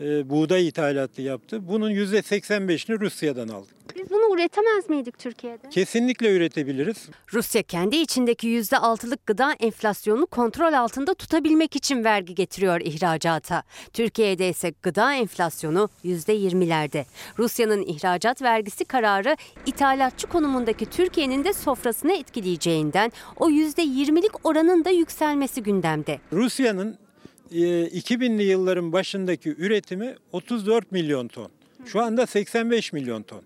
e, 0.00 0.30
buğday 0.30 0.68
ithalatı 0.68 1.22
yaptı. 1.22 1.68
Bunun 1.68 1.90
%85'ini 1.90 3.00
Rusya'dan 3.00 3.48
aldık. 3.48 3.74
Biz 3.96 4.10
bunu 4.10 4.34
üretemez 4.34 4.90
miydik 4.90 5.18
Türkiye'de? 5.18 5.68
Kesinlikle 5.70 6.36
üretebiliriz. 6.36 7.08
Rusya 7.32 7.62
kendi 7.62 7.96
içindeki 7.96 8.48
%6'lık 8.48 9.26
gıda 9.26 9.52
enflasyonunu 9.60 10.26
kontrol 10.26 10.72
altında 10.72 11.14
tutabilmek 11.14 11.76
için 11.76 12.04
vergi 12.04 12.34
getiriyor 12.34 12.80
ihracata. 12.80 13.62
Türkiye'de 13.92 14.48
ise 14.48 14.72
gıda 14.82 15.14
enflasyonu 15.14 15.88
%20'lerde. 16.04 17.04
Rusya'nın 17.38 17.82
ihracat 17.82 18.42
vergisi 18.42 18.84
kararı 18.84 19.36
ithalatçı 19.66 20.26
konumundaki 20.26 20.86
Türkiye'nin 20.86 21.44
de 21.44 21.52
sofrasını 21.52 22.12
etkileyeceğinden 22.12 23.12
o 23.36 23.50
%20'lik 23.50 24.46
oranın 24.46 24.84
da 24.84 24.90
yükselmesi 24.90 25.62
gündemde. 25.62 26.20
Rusya'nın 26.32 27.03
2000'li 27.52 28.42
yılların 28.42 28.92
başındaki 28.92 29.54
üretimi 29.58 30.14
34 30.32 30.92
milyon 30.92 31.28
ton. 31.28 31.48
Şu 31.86 32.00
anda 32.00 32.26
85 32.26 32.92
milyon 32.92 33.22
ton. 33.22 33.42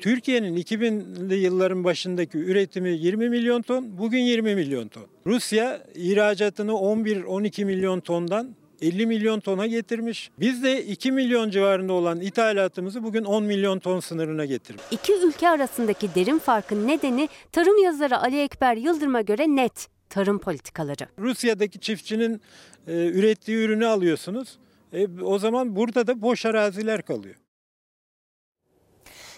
Türkiye'nin 0.00 0.56
2000'li 0.56 1.34
yılların 1.34 1.84
başındaki 1.84 2.38
üretimi 2.38 2.90
20 2.90 3.28
milyon 3.28 3.62
ton, 3.62 3.98
bugün 3.98 4.18
20 4.18 4.54
milyon 4.54 4.88
ton. 4.88 5.06
Rusya 5.26 5.82
ihracatını 5.94 6.72
11-12 6.72 7.64
milyon 7.64 8.00
tondan 8.00 8.54
50 8.82 9.06
milyon 9.06 9.40
tona 9.40 9.66
getirmiş. 9.66 10.30
Biz 10.40 10.62
de 10.62 10.84
2 10.84 11.12
milyon 11.12 11.50
civarında 11.50 11.92
olan 11.92 12.20
ithalatımızı 12.20 13.02
bugün 13.02 13.24
10 13.24 13.44
milyon 13.44 13.78
ton 13.78 14.00
sınırına 14.00 14.44
getirdik. 14.44 14.80
İki 14.90 15.12
ülke 15.12 15.48
arasındaki 15.48 16.14
derin 16.14 16.38
farkın 16.38 16.88
nedeni 16.88 17.28
tarım 17.52 17.84
yazarı 17.84 18.18
Ali 18.18 18.40
Ekber 18.40 18.76
Yıldırım'a 18.76 19.20
göre 19.20 19.46
net 19.48 19.88
tarım 20.10 20.38
politikaları. 20.38 21.06
Rusya'daki 21.18 21.80
çiftçinin 21.80 22.40
e, 22.86 23.06
ürettiği 23.06 23.58
ürünü 23.58 23.86
alıyorsunuz. 23.86 24.58
E, 24.92 25.20
o 25.22 25.38
zaman 25.38 25.76
burada 25.76 26.06
da 26.06 26.22
boş 26.22 26.46
araziler 26.46 27.02
kalıyor. 27.02 27.34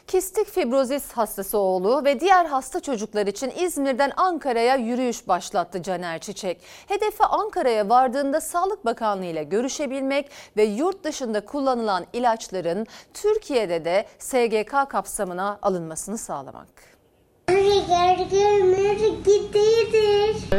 Kistik 0.09 0.46
fibrozis 0.46 1.12
hastası 1.12 1.59
oğlu 1.59 2.05
ve 2.05 2.20
diğer 2.20 2.44
hasta 2.44 2.80
çocuklar 2.80 3.26
için 3.26 3.53
İzmir'den 3.61 4.12
Ankara'ya 4.16 4.76
yürüyüş 4.76 5.28
başlattı 5.28 5.82
Caner 5.82 6.18
Çiçek. 6.18 6.61
Hedefi 6.86 7.24
Ankara'ya 7.24 7.88
vardığında 7.88 8.40
Sağlık 8.40 8.84
Bakanlığı 8.84 9.24
ile 9.24 9.44
görüşebilmek 9.44 10.30
ve 10.57 10.64
yurt 10.64 11.05
dışında 11.05 11.44
kullanılan 11.44 12.07
ilaçların 12.12 12.86
Türkiye'de 13.14 13.84
de 13.84 14.07
SGK 14.18 14.90
kapsamına 14.90 15.59
alınmasını 15.62 16.18
sağlamak. 16.18 16.97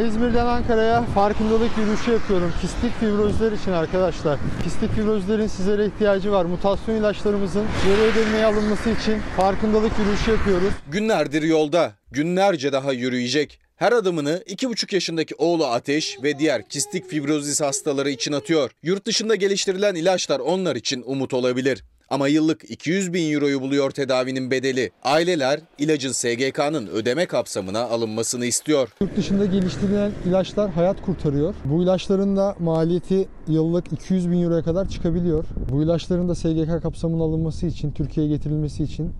İzmir'den 0.08 0.46
Ankara'ya 0.46 1.04
farkındalık 1.04 1.78
yürüyüşü 1.78 2.12
yapıyorum. 2.12 2.54
Kistik 2.62 3.00
fibrozlar 3.00 3.52
için 3.52 3.72
arkadaşlar. 3.72 4.40
Kistik 4.64 4.92
fibrozların 4.96 5.48
sizlere 5.48 5.86
ihtiyacı 5.86 6.32
var. 6.32 6.46
Mutasyon 6.46 6.96
ilaçlarımızın 6.96 7.66
geri 7.86 8.02
ödemeye 8.02 8.46
alınması 8.46 8.90
için 8.90 9.20
farkındalık 9.38 10.00
yürüyüşü 10.00 10.32
yapıyoruz. 10.32 10.74
Günlerdir 10.92 11.42
yolda, 11.42 11.94
günlerce 12.12 12.72
daha 12.72 12.94
yürüyecek. 12.94 13.60
Her 13.76 13.92
adımını 13.92 14.44
2,5 14.48 14.96
yaşındaki 14.96 15.36
oğlu 15.36 15.66
Ateş 15.66 16.18
ve 16.24 16.40
diğer 16.40 16.70
kistik 16.70 17.10
fibrozis 17.10 17.62
hastaları 17.62 18.10
için 18.10 18.32
atıyor. 18.34 18.72
Yurt 18.84 19.06
dışında 19.06 19.36
geliştirilen 19.36 19.96
ilaçlar 19.96 20.40
onlar 20.40 20.76
için 20.76 21.04
umut 21.06 21.34
olabilir. 21.34 21.84
Ama 22.10 22.28
yıllık 22.28 22.72
200 22.72 23.14
bin 23.14 23.34
euroyu 23.34 23.62
buluyor 23.62 23.92
tedavinin 23.92 24.52
bedeli. 24.52 24.92
Aileler 25.04 25.60
ilacın 25.78 26.12
SGK'nın 26.12 26.88
ödeme 26.88 27.26
kapsamına 27.26 27.80
alınmasını 27.82 28.46
istiyor. 28.46 28.90
Yurt 29.02 29.18
dışında 29.18 29.46
geliştirilen 29.46 30.12
ilaçlar 30.26 30.72
hayat 30.72 31.02
kurtarıyor. 31.02 31.56
Bu 31.66 31.84
ilaçların 31.84 32.38
da 32.38 32.56
maliyeti 32.60 33.28
yıllık 33.48 33.94
200 33.94 34.32
bin 34.32 34.44
euroya 34.44 34.64
kadar 34.64 34.90
çıkabiliyor. 34.90 35.46
Bu 35.72 35.84
ilaçların 35.84 36.30
da 36.30 36.36
SGK 36.36 36.82
kapsamına 36.82 37.24
alınması 37.24 37.66
için, 37.66 37.92
Türkiye'ye 37.92 38.36
getirilmesi 38.36 38.84
için 38.84 39.12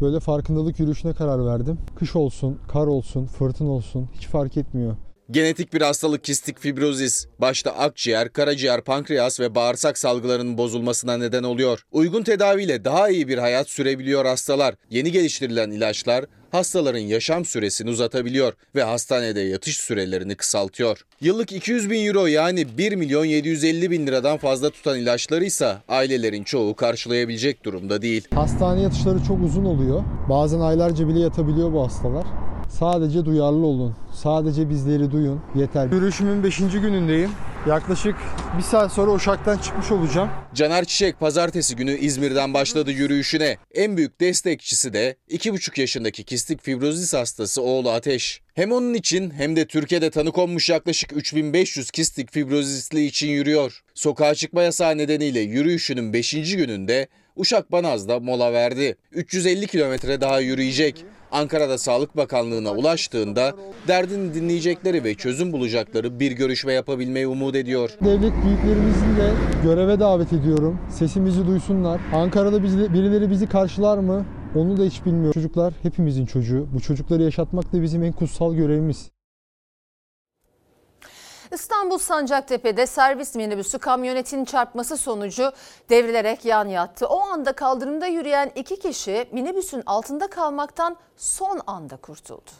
böyle 0.00 0.20
farkındalık 0.20 0.80
yürüyüşüne 0.80 1.12
karar 1.12 1.46
verdim. 1.46 1.78
Kış 1.98 2.16
olsun, 2.16 2.58
kar 2.68 2.86
olsun, 2.86 3.26
fırtına 3.26 3.70
olsun 3.70 4.08
hiç 4.14 4.26
fark 4.26 4.56
etmiyor. 4.56 4.96
Genetik 5.30 5.74
bir 5.74 5.80
hastalık 5.80 6.24
kistik 6.24 6.58
fibrozis, 6.60 7.26
başta 7.38 7.70
akciğer, 7.70 8.32
karaciğer, 8.32 8.80
pankreas 8.80 9.40
ve 9.40 9.54
bağırsak 9.54 9.98
salgılarının 9.98 10.58
bozulmasına 10.58 11.16
neden 11.16 11.42
oluyor. 11.42 11.82
Uygun 11.92 12.22
tedaviyle 12.22 12.84
daha 12.84 13.08
iyi 13.08 13.28
bir 13.28 13.38
hayat 13.38 13.68
sürebiliyor 13.70 14.24
hastalar. 14.24 14.74
Yeni 14.90 15.12
geliştirilen 15.12 15.70
ilaçlar 15.70 16.24
hastaların 16.50 16.98
yaşam 16.98 17.44
süresini 17.44 17.90
uzatabiliyor 17.90 18.52
ve 18.74 18.82
hastanede 18.82 19.40
yatış 19.40 19.76
sürelerini 19.76 20.34
kısaltıyor. 20.34 21.02
Yıllık 21.20 21.52
200 21.52 21.90
bin 21.90 22.06
euro 22.06 22.26
yani 22.26 22.78
1 22.78 22.92
milyon 22.92 23.24
750 23.24 23.90
bin 23.90 24.06
liradan 24.06 24.38
fazla 24.38 24.70
tutan 24.70 24.98
ilaçları 24.98 25.44
ise 25.44 25.76
ailelerin 25.88 26.44
çoğu 26.44 26.74
karşılayabilecek 26.74 27.64
durumda 27.64 28.02
değil. 28.02 28.28
Hastane 28.34 28.82
yatışları 28.82 29.22
çok 29.22 29.42
uzun 29.44 29.64
oluyor. 29.64 30.04
Bazen 30.28 30.60
aylarca 30.60 31.08
bile 31.08 31.20
yatabiliyor 31.20 31.72
bu 31.72 31.84
hastalar. 31.84 32.47
Sadece 32.68 33.24
duyarlı 33.24 33.66
olun. 33.66 33.94
Sadece 34.14 34.70
bizleri 34.70 35.12
duyun. 35.12 35.40
Yeter. 35.54 35.86
Yürüyüşümün 35.92 36.44
5. 36.44 36.58
günündeyim. 36.58 37.30
Yaklaşık 37.68 38.14
bir 38.58 38.62
saat 38.62 38.92
sonra 38.92 39.10
Uşak'tan 39.10 39.58
çıkmış 39.58 39.92
olacağım. 39.92 40.28
Caner 40.54 40.84
Çiçek 40.84 41.20
pazartesi 41.20 41.76
günü 41.76 41.98
İzmir'den 41.98 42.54
başladı 42.54 42.90
yürüyüşüne. 42.90 43.56
En 43.74 43.96
büyük 43.96 44.20
destekçisi 44.20 44.92
de 44.92 45.16
2,5 45.30 45.80
yaşındaki 45.80 46.24
kistik 46.24 46.62
fibrozis 46.62 47.14
hastası 47.14 47.62
oğlu 47.62 47.90
Ateş. 47.90 48.40
Hem 48.54 48.72
onun 48.72 48.94
için 48.94 49.30
hem 49.30 49.56
de 49.56 49.66
Türkiye'de 49.66 50.10
tanı 50.10 50.32
konmuş 50.32 50.70
yaklaşık 50.70 51.12
3500 51.12 51.90
kistik 51.90 52.32
fibrozisli 52.32 53.04
için 53.04 53.28
yürüyor. 53.28 53.82
Sokağa 53.94 54.34
çıkma 54.34 54.62
yasağı 54.62 54.98
nedeniyle 54.98 55.40
yürüyüşünün 55.40 56.12
5. 56.12 56.30
gününde 56.56 57.08
Uşak 57.38 57.72
Banaz'da 57.72 58.20
mola 58.20 58.52
verdi. 58.52 58.96
350 59.12 59.66
kilometre 59.66 60.20
daha 60.20 60.40
yürüyecek. 60.40 61.04
Ankara'da 61.32 61.78
Sağlık 61.78 62.16
Bakanlığı'na 62.16 62.72
ulaştığında 62.72 63.54
derdini 63.88 64.34
dinleyecekleri 64.34 65.04
ve 65.04 65.14
çözüm 65.14 65.52
bulacakları 65.52 66.20
bir 66.20 66.32
görüşme 66.32 66.72
yapabilmeyi 66.72 67.26
umut 67.26 67.54
ediyor. 67.54 67.90
Devlet 68.04 68.32
büyüklerimizi 68.44 69.16
de 69.16 69.32
göreve 69.62 70.00
davet 70.00 70.32
ediyorum. 70.32 70.78
Sesimizi 70.90 71.46
duysunlar. 71.46 72.00
Ankara'da 72.14 72.62
bizi, 72.62 72.94
birileri 72.94 73.30
bizi 73.30 73.46
karşılar 73.46 73.98
mı? 73.98 74.26
Onu 74.54 74.76
da 74.76 74.82
hiç 74.82 75.06
bilmiyorum. 75.06 75.32
Çocuklar 75.32 75.74
hepimizin 75.82 76.26
çocuğu. 76.26 76.66
Bu 76.74 76.80
çocukları 76.80 77.22
yaşatmak 77.22 77.72
da 77.72 77.82
bizim 77.82 78.02
en 78.02 78.12
kutsal 78.12 78.54
görevimiz. 78.54 79.10
İstanbul 81.52 81.98
Sancaktepe'de 81.98 82.86
servis 82.86 83.34
minibüsü 83.34 83.78
kamyonetin 83.78 84.44
çarpması 84.44 84.96
sonucu 84.96 85.52
devrilerek 85.90 86.44
yan 86.44 86.68
yattı. 86.68 87.06
O 87.06 87.20
anda 87.20 87.52
kaldırımda 87.52 88.06
yürüyen 88.06 88.50
iki 88.54 88.78
kişi 88.78 89.28
minibüsün 89.32 89.82
altında 89.86 90.26
kalmaktan 90.30 90.96
son 91.16 91.60
anda 91.66 91.96
kurtuldu. 91.96 92.50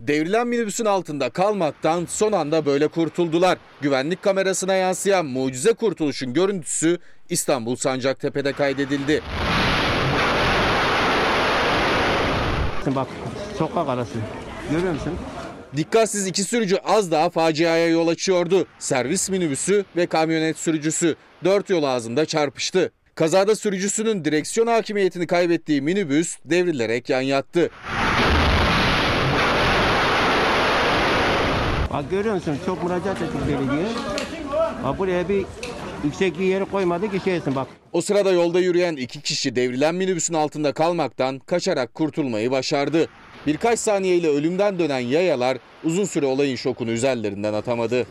Devrilen 0.00 0.46
minibüsün 0.46 0.84
altında 0.84 1.30
kalmaktan 1.30 2.06
son 2.08 2.32
anda 2.32 2.66
böyle 2.66 2.88
kurtuldular. 2.88 3.58
Güvenlik 3.80 4.22
kamerasına 4.22 4.74
yansıyan 4.74 5.26
mucize 5.26 5.72
kurtuluşun 5.72 6.32
görüntüsü 6.32 6.98
İstanbul 7.30 7.76
Sancaktepe'de 7.76 8.52
kaydedildi. 8.52 9.22
Bak 12.86 13.08
sokak 13.58 13.88
arası. 13.88 14.14
Görüyor 14.70 14.92
musun? 14.92 15.12
Dikkatsiz 15.76 16.26
iki 16.26 16.44
sürücü 16.44 16.76
az 16.76 17.10
daha 17.10 17.30
faciaya 17.30 17.88
yol 17.88 18.08
açıyordu. 18.08 18.66
Servis 18.78 19.30
minibüsü 19.30 19.84
ve 19.96 20.06
kamyonet 20.06 20.58
sürücüsü 20.58 21.16
dört 21.44 21.70
yol 21.70 21.82
ağzında 21.82 22.26
çarpıştı. 22.26 22.92
Kazada 23.14 23.56
sürücüsünün 23.56 24.24
direksiyon 24.24 24.66
hakimiyetini 24.66 25.26
kaybettiği 25.26 25.82
minibüs 25.82 26.36
devrilerek 26.44 27.10
yan 27.10 27.20
yattı. 27.20 27.70
Bak 31.92 32.10
görüyor 32.10 32.34
musun 32.34 32.58
çok 32.66 32.84
müracaat 32.84 33.22
ettik 33.22 33.40
belediye. 33.48 33.86
Bak 34.84 34.98
buraya 34.98 35.28
bir 35.28 35.46
yüksek 36.04 36.38
bir 36.38 36.44
yere 36.44 36.64
koymadı 36.64 37.18
ki 37.18 37.42
bak. 37.56 37.68
O 37.92 38.00
sırada 38.00 38.32
yolda 38.32 38.60
yürüyen 38.60 38.96
iki 38.96 39.20
kişi 39.20 39.56
devrilen 39.56 39.94
minibüsün 39.94 40.34
altında 40.34 40.72
kalmaktan 40.72 41.38
kaçarak 41.38 41.94
kurtulmayı 41.94 42.50
başardı. 42.50 43.08
Birkaç 43.46 43.78
saniyeyle 43.78 44.28
ölümden 44.28 44.78
dönen 44.78 44.98
yayalar 44.98 45.58
uzun 45.84 46.04
süre 46.04 46.26
olayın 46.26 46.56
şokunu 46.56 46.90
üzerlerinden 46.90 47.54
atamadı. 47.54 48.06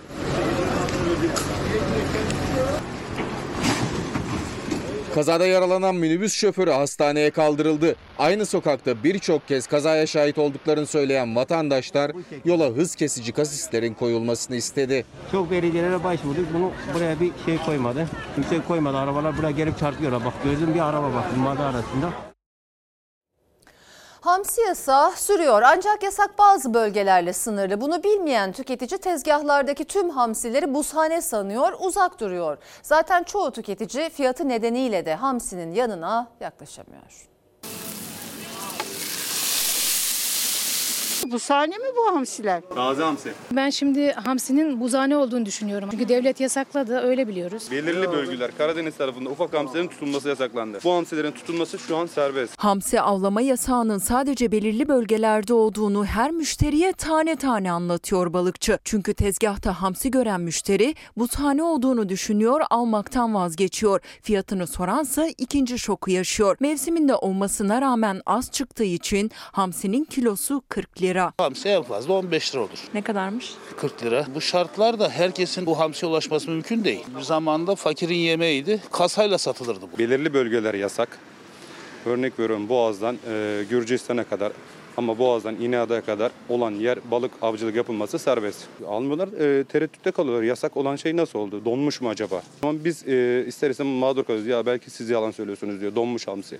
Kazada 5.16 5.46
yaralanan 5.46 5.96
minibüs 5.96 6.34
şoförü 6.34 6.72
hastaneye 6.72 7.32
kaldırıldı. 7.32 7.96
Aynı 8.20 8.46
sokakta 8.46 9.04
birçok 9.04 9.48
kez 9.48 9.68
kazaya 9.68 10.08
şahit 10.08 10.38
olduklarını 10.38 10.86
söyleyen 10.86 11.36
vatandaşlar 11.36 12.12
yola 12.46 12.66
hız 12.70 12.96
kesici 12.96 13.32
kasislerin 13.32 13.94
koyulmasını 13.94 14.56
istedi. 14.56 15.06
Çok 15.32 15.52
belediyelere 15.52 16.04
başvurduk 16.04 16.48
bunu 16.54 16.72
buraya 16.94 17.20
bir 17.20 17.32
şey 17.46 17.58
koymadı. 17.58 18.08
Yüksek 18.38 18.68
koymadı 18.68 18.98
arabalar 18.98 19.38
buraya 19.38 19.52
gelip 19.52 19.80
çarpıyorlar. 19.80 20.26
Bak 20.26 20.34
gözüm 20.44 20.74
bir 20.74 20.90
araba 20.90 21.14
bak 21.14 21.38
madı 21.38 21.64
arasında. 21.64 22.29
Hamsi 24.22 24.62
yasağı 24.62 25.12
sürüyor 25.12 25.62
ancak 25.62 26.04
yasak 26.04 26.38
bazı 26.38 26.74
bölgelerle 26.74 27.34
sınırlı. 27.34 27.82
Bunu 27.82 28.04
bilmeyen 28.04 28.52
tüketici 28.52 29.00
tezgahlardaki 29.00 29.86
tüm 29.86 30.10
hamsileri 30.10 30.74
buzhane 30.74 31.22
sanıyor, 31.22 31.74
uzak 31.80 32.20
duruyor. 32.20 32.58
Zaten 32.82 33.24
çoğu 33.24 33.52
tüketici 33.52 34.10
fiyatı 34.10 34.50
nedeniyle 34.50 35.06
de 35.06 35.16
hamsinin 35.16 35.72
yanına 35.72 36.28
yaklaşamıyor. 36.40 37.30
Bu 41.28 41.40
sahne 41.40 41.78
mi 41.78 41.86
bu 41.98 42.16
hamsiler? 42.16 42.62
Taze 42.76 43.04
hamsi. 43.04 43.32
Ben 43.52 43.70
şimdi 43.70 44.12
hamsinin 44.12 44.80
buzhane 44.80 45.18
olduğunu 45.18 45.46
düşünüyorum. 45.46 45.90
Çünkü 45.92 46.10
devlet 46.10 46.40
yasakladı 46.40 47.00
öyle 47.00 47.28
biliyoruz. 47.28 47.68
Belirli 47.72 48.12
bölgeler 48.12 48.58
Karadeniz 48.58 48.98
tarafında 48.98 49.30
ufak 49.30 49.54
hamsilerin 49.54 49.88
tutulması 49.88 50.30
yasaklandı. 50.30 50.80
Bu 50.84 50.94
hamsilerin 50.94 51.32
tutulması 51.32 51.80
şu 51.80 51.98
an 51.98 52.06
serbest. 52.06 52.54
Hamsi 52.58 53.02
avlama 53.02 53.42
yasağının 53.42 53.98
sadece 53.98 54.52
belirli 54.52 54.88
bölgelerde 54.88 55.54
olduğunu 55.54 56.06
her 56.06 56.32
müşteriye 56.32 56.94
tane 56.94 57.36
tane 57.36 57.72
anlatıyor 57.72 58.34
balıkçı. 58.34 58.80
Çünkü 58.84 59.14
tezgahta 59.14 59.82
hamsi 59.82 60.12
gören 60.12 60.42
müşteri 60.42 60.96
buzhane 61.18 61.64
olduğunu 61.64 62.10
düşünüyor, 62.10 62.62
almaktan 62.70 63.34
vazgeçiyor. 63.36 64.02
Fiyatını 64.22 64.68
soransa 64.68 65.28
ikinci 65.38 65.80
şoku 65.80 66.12
yaşıyor. 66.12 66.58
Mevsiminde 66.60 67.16
olmasına 67.16 67.82
rağmen 67.82 68.22
az 68.26 68.52
çıktığı 68.52 68.84
için 68.84 69.32
hamsinin 69.52 70.04
kilosu 70.04 70.62
40 70.70 71.02
lira. 71.02 71.09
Hamsi 71.38 71.70
en 71.70 71.84
fazla 71.84 72.14
15 72.14 72.54
lira 72.56 72.62
olur. 72.62 72.80
Ne 72.94 73.02
kadarmış? 73.02 73.54
40 73.78 74.04
lira. 74.04 74.26
Bu 74.36 74.42
şartlarda 74.42 75.10
herkesin 75.10 75.66
bu 75.66 75.80
hamsiye 75.80 76.12
ulaşması 76.12 76.52
mümkün 76.52 76.84
değil. 76.84 77.06
Bir 77.18 77.22
zamanda 77.22 77.76
fakirin 77.76 78.16
yemeğiydi. 78.16 78.82
Kasayla 78.92 79.38
satılırdı 79.38 79.86
bu. 79.94 79.98
Belirli 79.98 80.34
bölgeler 80.34 80.74
yasak. 80.74 81.20
Örnek 82.06 82.40
veriyorum 82.40 82.70
Boğaz'dan 82.70 83.18
e, 83.30 83.64
Gürcistan'a 83.70 84.24
kadar 84.24 84.52
ama 84.98 85.18
Boğaz'dan 85.18 85.56
İneada'ya 85.56 86.02
kadar 86.02 86.32
olan 86.50 86.72
yer 86.72 87.00
balık 87.12 87.32
avcılık 87.42 87.76
yapılması 87.76 88.20
serbest. 88.20 88.60
Almıyorlar, 88.88 89.28
e, 89.28 89.64
tereddütte 89.64 90.12
kalıyorlar. 90.12 90.44
Yasak 90.44 90.78
olan 90.78 90.96
şey 90.96 91.18
nasıl 91.18 91.40
oldu? 91.40 91.66
Donmuş 91.66 92.02
mu 92.02 92.10
acaba? 92.10 92.42
Ama 92.64 92.84
biz 92.86 93.08
e, 93.08 93.44
ister 93.48 93.70
istemez 93.70 94.00
mağdur 94.00 94.24
kalıyoruz. 94.24 94.48
Ya 94.48 94.66
belki 94.66 94.90
siz 94.90 95.10
yalan 95.10 95.32
söylüyorsunuz 95.32 95.82
diyor. 95.82 95.96
Donmuş 95.96 96.28
hamsi. 96.28 96.60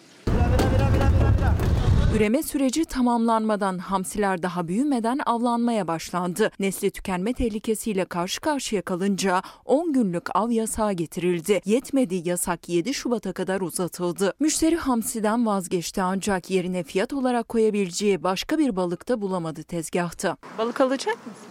Üreme 2.16 2.44
süreci 2.44 2.86
tamamlanmadan 2.86 3.78
hamsiler 3.78 4.44
daha 4.44 4.68
büyümeden 4.68 5.20
avlanmaya 5.26 5.88
başlandı. 5.88 6.52
Nesli 6.60 6.92
tükenme 6.92 7.34
tehlikesiyle 7.34 8.06
karşı 8.06 8.42
karşıya 8.42 8.82
kalınca 8.82 9.42
10 9.66 9.94
günlük 9.94 10.36
av 10.36 10.50
yasağı 10.50 10.94
getirildi. 10.94 11.62
Yetmedi 11.66 12.30
yasak 12.30 12.70
7 12.70 12.94
Şubat'a 12.94 13.34
kadar 13.34 13.62
uzatıldı. 13.62 14.34
Müşteri 14.40 14.76
hamsiden 14.76 15.46
vazgeçti 15.46 16.02
ancak 16.02 16.50
yerine 16.50 16.84
fiyat 16.84 17.14
olarak 17.14 17.50
koyabileceği 17.50 18.24
başka 18.24 18.58
bir 18.58 18.76
balık 18.76 19.10
da 19.10 19.22
bulamadı 19.22 19.64
tezgahta. 19.64 20.38
Balık 20.58 20.82
alacak 20.82 21.18
mısın? 21.28 21.50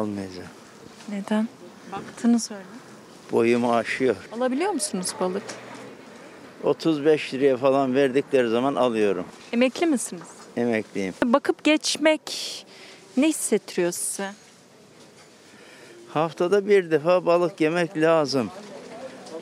Almayacağım. 0.00 0.48
Neden? 1.08 1.48
Baktığını 1.92 2.40
söyle. 2.40 2.62
Boyumu 3.32 3.72
aşıyor. 3.74 4.16
Alabiliyor 4.36 4.70
musunuz 4.72 5.14
balık? 5.20 5.42
35 6.64 7.34
liraya 7.34 7.56
falan 7.56 7.94
verdikleri 7.94 8.48
zaman 8.48 8.74
alıyorum. 8.74 9.24
Emekli 9.52 9.86
misiniz? 9.86 10.22
Emekliyim. 10.56 11.14
Bakıp 11.24 11.64
geçmek 11.64 12.22
ne 13.16 13.28
hissettiriyor 13.28 13.92
size? 13.92 14.30
Haftada 16.08 16.68
bir 16.68 16.90
defa 16.90 17.26
balık 17.26 17.60
yemek 17.60 17.96
lazım. 17.96 18.50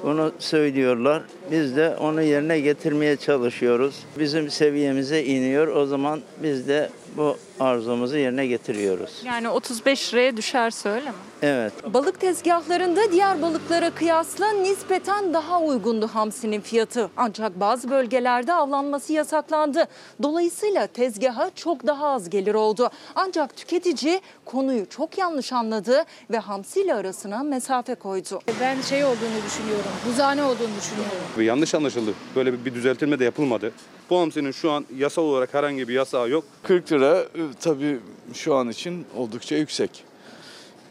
Bunu 0.03 0.33
söylüyorlar. 0.39 1.23
Biz 1.51 1.77
de 1.77 1.97
onu 2.01 2.23
yerine 2.23 2.61
getirmeye 2.61 3.17
çalışıyoruz. 3.17 3.95
Bizim 4.19 4.51
seviyemize 4.51 5.25
iniyor. 5.25 5.69
O 5.69 5.87
zaman 5.87 6.21
biz 6.43 6.69
de 6.69 6.91
bu 7.17 7.37
arzumuzu 7.61 8.17
yerine 8.17 8.47
getiriyoruz. 8.47 9.23
Yani 9.25 9.49
35 9.49 10.15
liraya 10.15 10.37
düşerse 10.37 10.89
öyle 10.89 11.11
mi? 11.11 11.17
Evet. 11.43 11.73
Balık 11.95 12.21
tezgahlarında 12.21 13.13
diğer 13.13 13.43
balıklara 13.43 13.91
kıyasla 13.91 14.51
nispeten 14.53 15.35
daha 15.35 15.61
uygundu 15.61 16.07
hamsinin 16.09 16.61
fiyatı. 16.61 17.11
Ancak 17.17 17.61
bazı 17.61 17.91
bölgelerde 17.91 18.53
avlanması 18.53 19.13
yasaklandı. 19.13 19.89
Dolayısıyla 20.23 20.87
tezgaha 20.87 21.51
çok 21.55 21.87
daha 21.87 22.09
az 22.09 22.31
gelir 22.31 22.55
oldu. 22.55 22.91
Ancak 23.15 23.57
tüketici 23.57 24.21
konuyu 24.45 24.89
çok 24.89 25.19
yanlış 25.19 25.53
anladı 25.53 26.05
ve 26.31 26.39
hamsiyle 26.39 26.95
arasına 26.95 27.43
mesafe 27.43 27.95
koydu. 27.95 28.41
Ben 28.61 28.81
şey 28.81 29.05
olduğunu 29.05 29.43
düşünüyorum. 29.47 29.91
Buzhane 30.09 30.43
olduğunu 30.43 30.77
düşünüyorum. 30.81 31.19
Ve 31.37 31.45
yanlış 31.45 31.75
anlaşıldı. 31.75 32.11
Böyle 32.37 32.53
bir, 32.53 32.65
bir 32.65 32.75
düzeltilme 32.75 33.19
de 33.19 33.25
yapılmadı. 33.25 33.73
Bu 34.11 34.21
hamsinin 34.21 34.51
şu 34.51 34.71
an 34.71 34.87
yasal 34.97 35.23
olarak 35.23 35.55
herhangi 35.55 35.89
bir 35.89 35.95
yasağı 35.95 36.31
yok. 36.31 36.45
40 36.63 36.93
lira 36.93 37.19
e, 37.21 37.41
tabii 37.61 37.99
şu 38.35 38.55
an 38.55 38.69
için 38.69 39.07
oldukça 39.17 39.57
yüksek. 39.57 40.05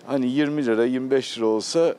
Hani 0.06 0.32
20 0.32 0.66
lira 0.66 0.86
25 0.86 1.38
lira 1.38 1.46
olsa 1.46 1.96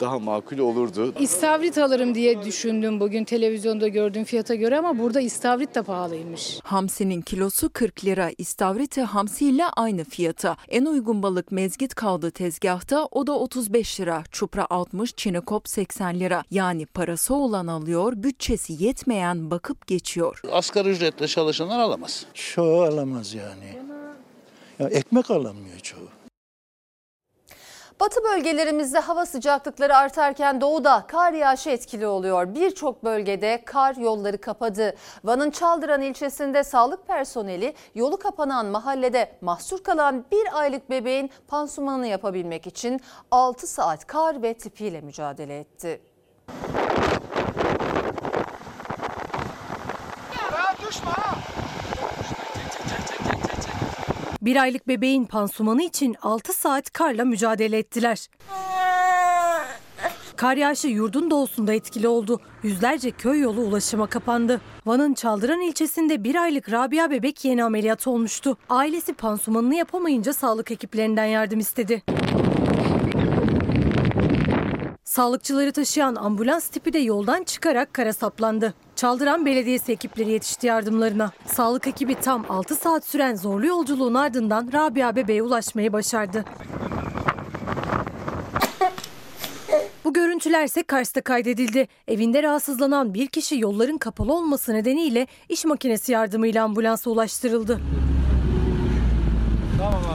daha 0.00 0.18
makul 0.18 0.58
olurdu. 0.58 1.14
İstavrit 1.20 1.78
alırım 1.78 2.14
diye 2.14 2.42
düşündüm 2.42 3.00
bugün 3.00 3.24
televizyonda 3.24 3.88
gördüğüm 3.88 4.24
fiyata 4.24 4.54
göre 4.54 4.78
ama 4.78 4.98
burada 4.98 5.20
istavrit 5.20 5.74
de 5.74 5.82
pahalıymış. 5.82 6.58
Hamsinin 6.64 7.20
kilosu 7.20 7.70
40 7.72 8.04
lira, 8.04 8.30
istavriti 8.38 9.02
hamsiyle 9.02 9.64
aynı 9.66 10.04
fiyata. 10.04 10.56
En 10.68 10.84
uygun 10.84 11.22
balık 11.22 11.52
mezgit 11.52 11.94
kaldı 11.94 12.30
tezgahta, 12.30 13.08
o 13.10 13.26
da 13.26 13.32
35 13.32 14.00
lira. 14.00 14.24
Çupra 14.30 14.66
60, 14.70 15.16
çinekop 15.16 15.68
80 15.68 16.20
lira. 16.20 16.44
Yani 16.50 16.86
parası 16.86 17.34
olan 17.34 17.66
alıyor, 17.66 18.12
bütçesi 18.16 18.84
yetmeyen 18.84 19.50
bakıp 19.50 19.86
geçiyor. 19.86 20.42
Asgari 20.52 20.88
ücretle 20.88 21.28
çalışanlar 21.28 21.78
alamaz. 21.78 22.26
Çoğu 22.34 22.82
alamaz 22.82 23.34
yani. 23.34 23.78
Ya 24.78 24.88
ekmek 24.88 25.30
alamıyor 25.30 25.78
çoğu. 25.82 26.19
Batı 28.00 28.24
bölgelerimizde 28.24 28.98
hava 28.98 29.26
sıcaklıkları 29.26 29.96
artarken 29.96 30.60
doğuda 30.60 31.04
kar 31.08 31.32
yağışı 31.32 31.70
etkili 31.70 32.06
oluyor. 32.06 32.54
Birçok 32.54 33.04
bölgede 33.04 33.62
kar 33.64 33.96
yolları 33.96 34.40
kapadı. 34.40 34.96
Van'ın 35.24 35.50
Çaldıran 35.50 36.02
ilçesinde 36.02 36.64
sağlık 36.64 37.06
personeli 37.06 37.74
yolu 37.94 38.18
kapanan 38.18 38.66
mahallede 38.66 39.32
mahsur 39.40 39.84
kalan 39.84 40.24
bir 40.32 40.58
aylık 40.60 40.90
bebeğin 40.90 41.30
pansumanını 41.48 42.06
yapabilmek 42.06 42.66
için 42.66 43.00
6 43.30 43.66
saat 43.66 44.06
kar 44.06 44.42
ve 44.42 44.54
tipiyle 44.54 45.00
mücadele 45.00 45.58
etti. 45.58 46.00
Bir 54.42 54.56
aylık 54.56 54.88
bebeğin 54.88 55.24
pansumanı 55.24 55.82
için 55.82 56.16
6 56.22 56.52
saat 56.52 56.92
karla 56.92 57.24
mücadele 57.24 57.78
ettiler. 57.78 58.26
Kar 60.36 60.56
yağışı 60.56 60.88
yurdun 60.88 61.30
doğusunda 61.30 61.72
etkili 61.72 62.08
oldu. 62.08 62.40
Yüzlerce 62.62 63.10
köy 63.10 63.40
yolu 63.40 63.60
ulaşıma 63.60 64.06
kapandı. 64.06 64.60
Van'ın 64.86 65.14
Çaldıran 65.14 65.60
ilçesinde 65.60 66.24
bir 66.24 66.34
aylık 66.34 66.72
Rabia 66.72 67.10
bebek 67.10 67.44
yeni 67.44 67.64
ameliyat 67.64 68.06
olmuştu. 68.06 68.56
Ailesi 68.68 69.12
pansumanını 69.12 69.74
yapamayınca 69.74 70.32
sağlık 70.32 70.70
ekiplerinden 70.70 71.24
yardım 71.24 71.60
istedi. 71.60 72.02
Sağlıkçıları 75.10 75.72
taşıyan 75.72 76.14
ambulans 76.14 76.68
tipi 76.68 76.92
de 76.92 76.98
yoldan 76.98 77.44
çıkarak 77.44 77.94
kara 77.94 78.12
saplandı. 78.12 78.74
Çaldıran 78.96 79.46
Belediyesi 79.46 79.92
ekipleri 79.92 80.30
yetişti 80.30 80.66
yardımlarına. 80.66 81.30
Sağlık 81.46 81.86
ekibi 81.86 82.14
tam 82.14 82.46
6 82.48 82.76
saat 82.76 83.04
süren 83.04 83.34
zorlu 83.34 83.66
yolculuğun 83.66 84.14
ardından 84.14 84.70
Rabia 84.72 85.16
bebeğe 85.16 85.42
ulaşmayı 85.42 85.92
başardı. 85.92 86.44
Bu 90.04 90.12
görüntüler 90.12 90.64
ise 90.64 90.82
Kars'ta 90.82 91.20
kaydedildi. 91.20 91.88
Evinde 92.08 92.42
rahatsızlanan 92.42 93.14
bir 93.14 93.26
kişi 93.26 93.58
yolların 93.58 93.98
kapalı 93.98 94.34
olması 94.34 94.74
nedeniyle 94.74 95.26
iş 95.48 95.64
makinesi 95.64 96.12
yardımıyla 96.12 96.64
ambulansa 96.64 97.10
ulaştırıldı. 97.10 97.80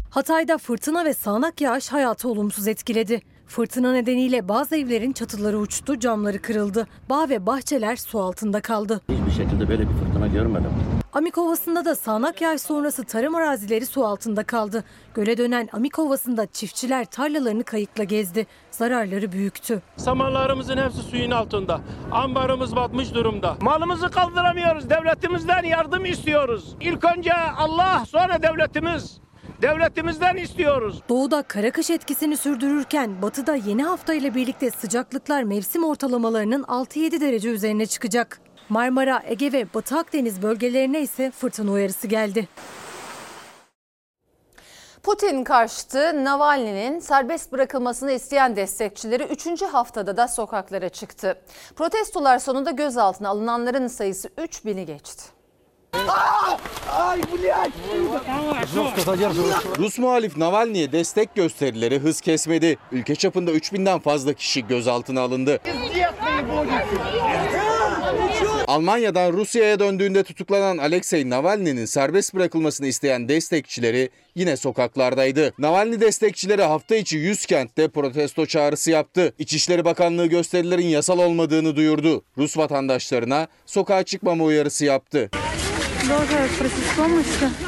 Hatay'da 0.10 0.58
fırtına 0.58 1.06
ve 1.06 1.14
sağanak 1.14 1.62
yağış 1.62 1.92
hayatı 1.92 2.30
olumsuz 2.30 2.68
etkiledi. 2.68 3.35
Fırtına 3.48 3.92
nedeniyle 3.94 4.48
bazı 4.48 4.76
evlerin 4.78 5.12
çatıları 5.14 5.58
uçtu, 5.60 6.00
camları 6.00 6.42
kırıldı. 6.42 6.88
Bağ 7.10 7.30
ve 7.30 7.46
bahçeler 7.46 7.96
su 7.96 8.20
altında 8.20 8.62
kaldı. 8.62 9.02
Hiçbir 9.10 9.44
şekilde 9.44 9.70
böyle 9.70 9.82
bir 9.90 9.94
fırtına 9.94 10.28
görmedim. 10.28 10.70
Amik 11.14 11.38
Ovası'nda 11.38 11.86
da 11.86 11.96
sağanak 11.96 12.42
yağış 12.42 12.62
sonrası 12.62 13.04
tarım 13.04 13.36
arazileri 13.36 13.86
su 13.86 14.06
altında 14.06 14.44
kaldı. 14.44 14.84
Göle 15.14 15.38
dönen 15.38 15.70
Amik 15.74 16.00
Ovası'nda 16.00 16.46
çiftçiler 16.46 17.06
tarlalarını 17.06 17.64
kayıkla 17.64 18.04
gezdi. 18.04 18.48
Zararları 18.72 19.32
büyüktü. 19.32 19.82
Samanlarımızın 19.98 20.78
hepsi 20.78 21.02
suyun 21.02 21.32
altında. 21.32 21.82
Ambarımız 22.12 22.76
batmış 22.76 23.14
durumda. 23.14 23.58
Malımızı 23.62 24.10
kaldıramıyoruz. 24.10 24.90
Devletimizden 24.90 25.64
yardım 25.64 26.06
istiyoruz. 26.06 26.76
İlk 26.82 27.06
önce 27.18 27.34
Allah 27.34 28.04
sonra 28.06 28.44
devletimiz. 28.44 29.18
Devletimizden 29.62 30.36
istiyoruz. 30.36 31.02
Doğuda 31.10 31.42
kara 31.42 31.72
kış 31.72 31.90
etkisini 31.90 32.38
sürdürürken 32.38 33.22
batıda 33.22 33.56
yeni 33.56 33.84
hafta 33.84 34.14
ile 34.14 34.36
birlikte 34.36 34.72
sıcaklıklar 34.72 35.44
mevsim 35.44 35.84
ortalamalarının 35.84 36.64
6-7 36.64 37.22
derece 37.22 37.50
üzerine 37.50 37.86
çıkacak. 37.86 38.40
Marmara, 38.70 39.24
Ege 39.26 39.52
ve 39.52 39.68
Batı 39.74 39.98
Akdeniz 39.98 40.42
bölgelerine 40.42 41.02
ise 41.02 41.32
fırtına 41.32 41.72
uyarısı 41.72 42.08
geldi. 42.08 42.48
Putin 45.04 45.44
karşıtı 45.44 46.26
Navalny'nin 46.26 47.00
serbest 47.00 47.52
bırakılmasını 47.52 48.12
isteyen 48.12 48.56
destekçileri 48.56 49.24
3. 49.24 49.62
haftada 49.62 50.18
da 50.18 50.28
sokaklara 50.28 50.90
çıktı. 50.90 51.42
Protestolar 51.76 52.40
sonunda 52.40 52.72
gözaltına 52.72 53.30
alınanların 53.30 53.88
sayısı 53.88 54.28
3000'i 54.28 54.86
geçti. 54.86 55.35
Rus 59.78 60.00
muhalif 60.00 60.38
Navalny'e 60.38 60.92
destek 60.92 61.36
gösterileri 61.36 62.00
hız 62.00 62.22
kesmedi. 62.22 62.78
Ülke 62.92 63.16
çapında 63.16 63.52
3000'den 63.52 64.00
fazla 64.00 64.34
kişi 64.34 64.68
gözaltına 64.68 65.22
alındı. 65.22 65.60
Almanya'dan 68.68 69.34
Rusya'ya 69.34 69.80
döndüğünde 69.80 70.24
tutuklanan 70.24 70.78
Alexei 70.78 71.30
Navalny'nin 71.30 71.86
serbest 71.86 72.34
bırakılmasını 72.34 72.88
isteyen 72.88 73.30
destekçileri 73.30 74.10
yine 74.36 74.58
sokaklardaydı. 74.58 75.54
Navalny 75.58 76.02
destekçileri 76.02 76.64
hafta 76.64 76.96
içi 76.96 77.18
100 77.18 77.46
kentte 77.46 77.88
protesto 77.88 78.46
çağrısı 78.46 78.92
yaptı. 78.92 79.34
İçişleri 79.40 79.86
Bakanlığı 79.86 80.26
gösterilerin 80.26 80.88
yasal 80.88 81.20
olmadığını 81.20 81.76
duyurdu. 81.76 82.24
Rus 82.38 82.58
vatandaşlarına 82.58 83.48
sokağa 83.66 84.04
çıkmama 84.04 84.44
uyarısı 84.44 84.86
yaptı. 84.86 85.30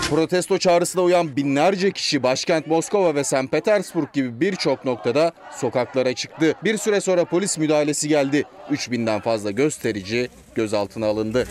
Protesto 0.10 0.58
çağrısına 0.58 1.02
uyan 1.02 1.36
binlerce 1.36 1.92
kişi 1.92 2.24
başkent 2.24 2.68
Moskova 2.68 3.16
ve 3.16 3.24
St. 3.24 3.52
Petersburg 3.52 4.14
gibi 4.14 4.42
birçok 4.42 4.86
noktada 4.86 5.32
sokaklara 5.56 6.14
çıktı. 6.14 6.56
Bir 6.64 6.78
süre 6.78 7.02
sonra 7.02 7.26
polis 7.26 7.58
müdahalesi 7.58 8.08
geldi. 8.08 8.44
3000'den 8.72 9.22
fazla 9.22 9.52
gösterici 9.52 10.30
gözaltına 10.56 11.08
alındı. 11.08 11.48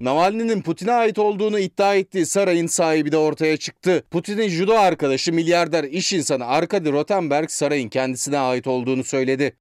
Navalny'nin 0.00 0.62
Putin'e 0.62 0.92
ait 0.92 1.18
olduğunu 1.18 1.58
iddia 1.58 1.94
ettiği 1.94 2.26
sarayın 2.26 2.66
sahibi 2.66 3.12
de 3.12 3.16
ortaya 3.16 3.56
çıktı. 3.56 4.04
Putin'in 4.10 4.48
judo 4.48 4.74
arkadaşı 4.74 5.32
milyarder 5.32 5.84
iş 5.84 6.12
insanı 6.12 6.46
Arkady 6.46 6.92
Rotenberg 6.92 7.50
sarayın 7.50 7.88
kendisine 7.88 8.38
ait 8.38 8.66
olduğunu 8.66 9.04
söyledi. 9.04 9.56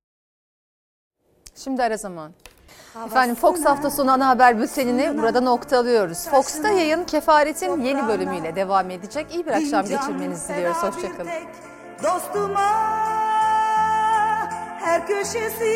Şimdi 1.56 1.84
ara 1.84 1.98
zaman. 1.98 2.32
Efendim 3.04 3.36
Fox 3.36 3.66
hafta 3.66 3.90
sonu 3.90 4.12
ana 4.12 4.28
haber 4.28 4.60
bültenini 4.60 5.18
burada 5.18 5.42
noktalıyoruz. 5.42 6.28
Fox'ta 6.28 6.70
yayın 6.70 7.04
Kefaret'in 7.04 7.82
yeni 7.82 8.08
bölümüyle 8.08 8.56
devam 8.56 8.90
edecek. 8.92 9.28
İyi 9.34 9.46
bir 9.46 9.52
akşam 9.52 9.86
geçirmenizi 9.86 10.54
diliyoruz. 10.54 10.84
Hoşçakalın. 10.84 11.30
Dostuma 12.04 12.72
her 14.80 15.08
köşesi 15.08 15.74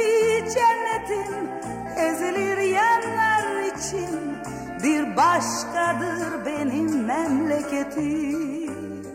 cennetin 0.53 1.49
ezilir 1.97 2.57
yanlar 2.57 3.59
için 3.61 4.37
bir 4.83 5.17
başkadır 5.17 6.45
benim 6.45 7.05
memleketim. 7.05 8.58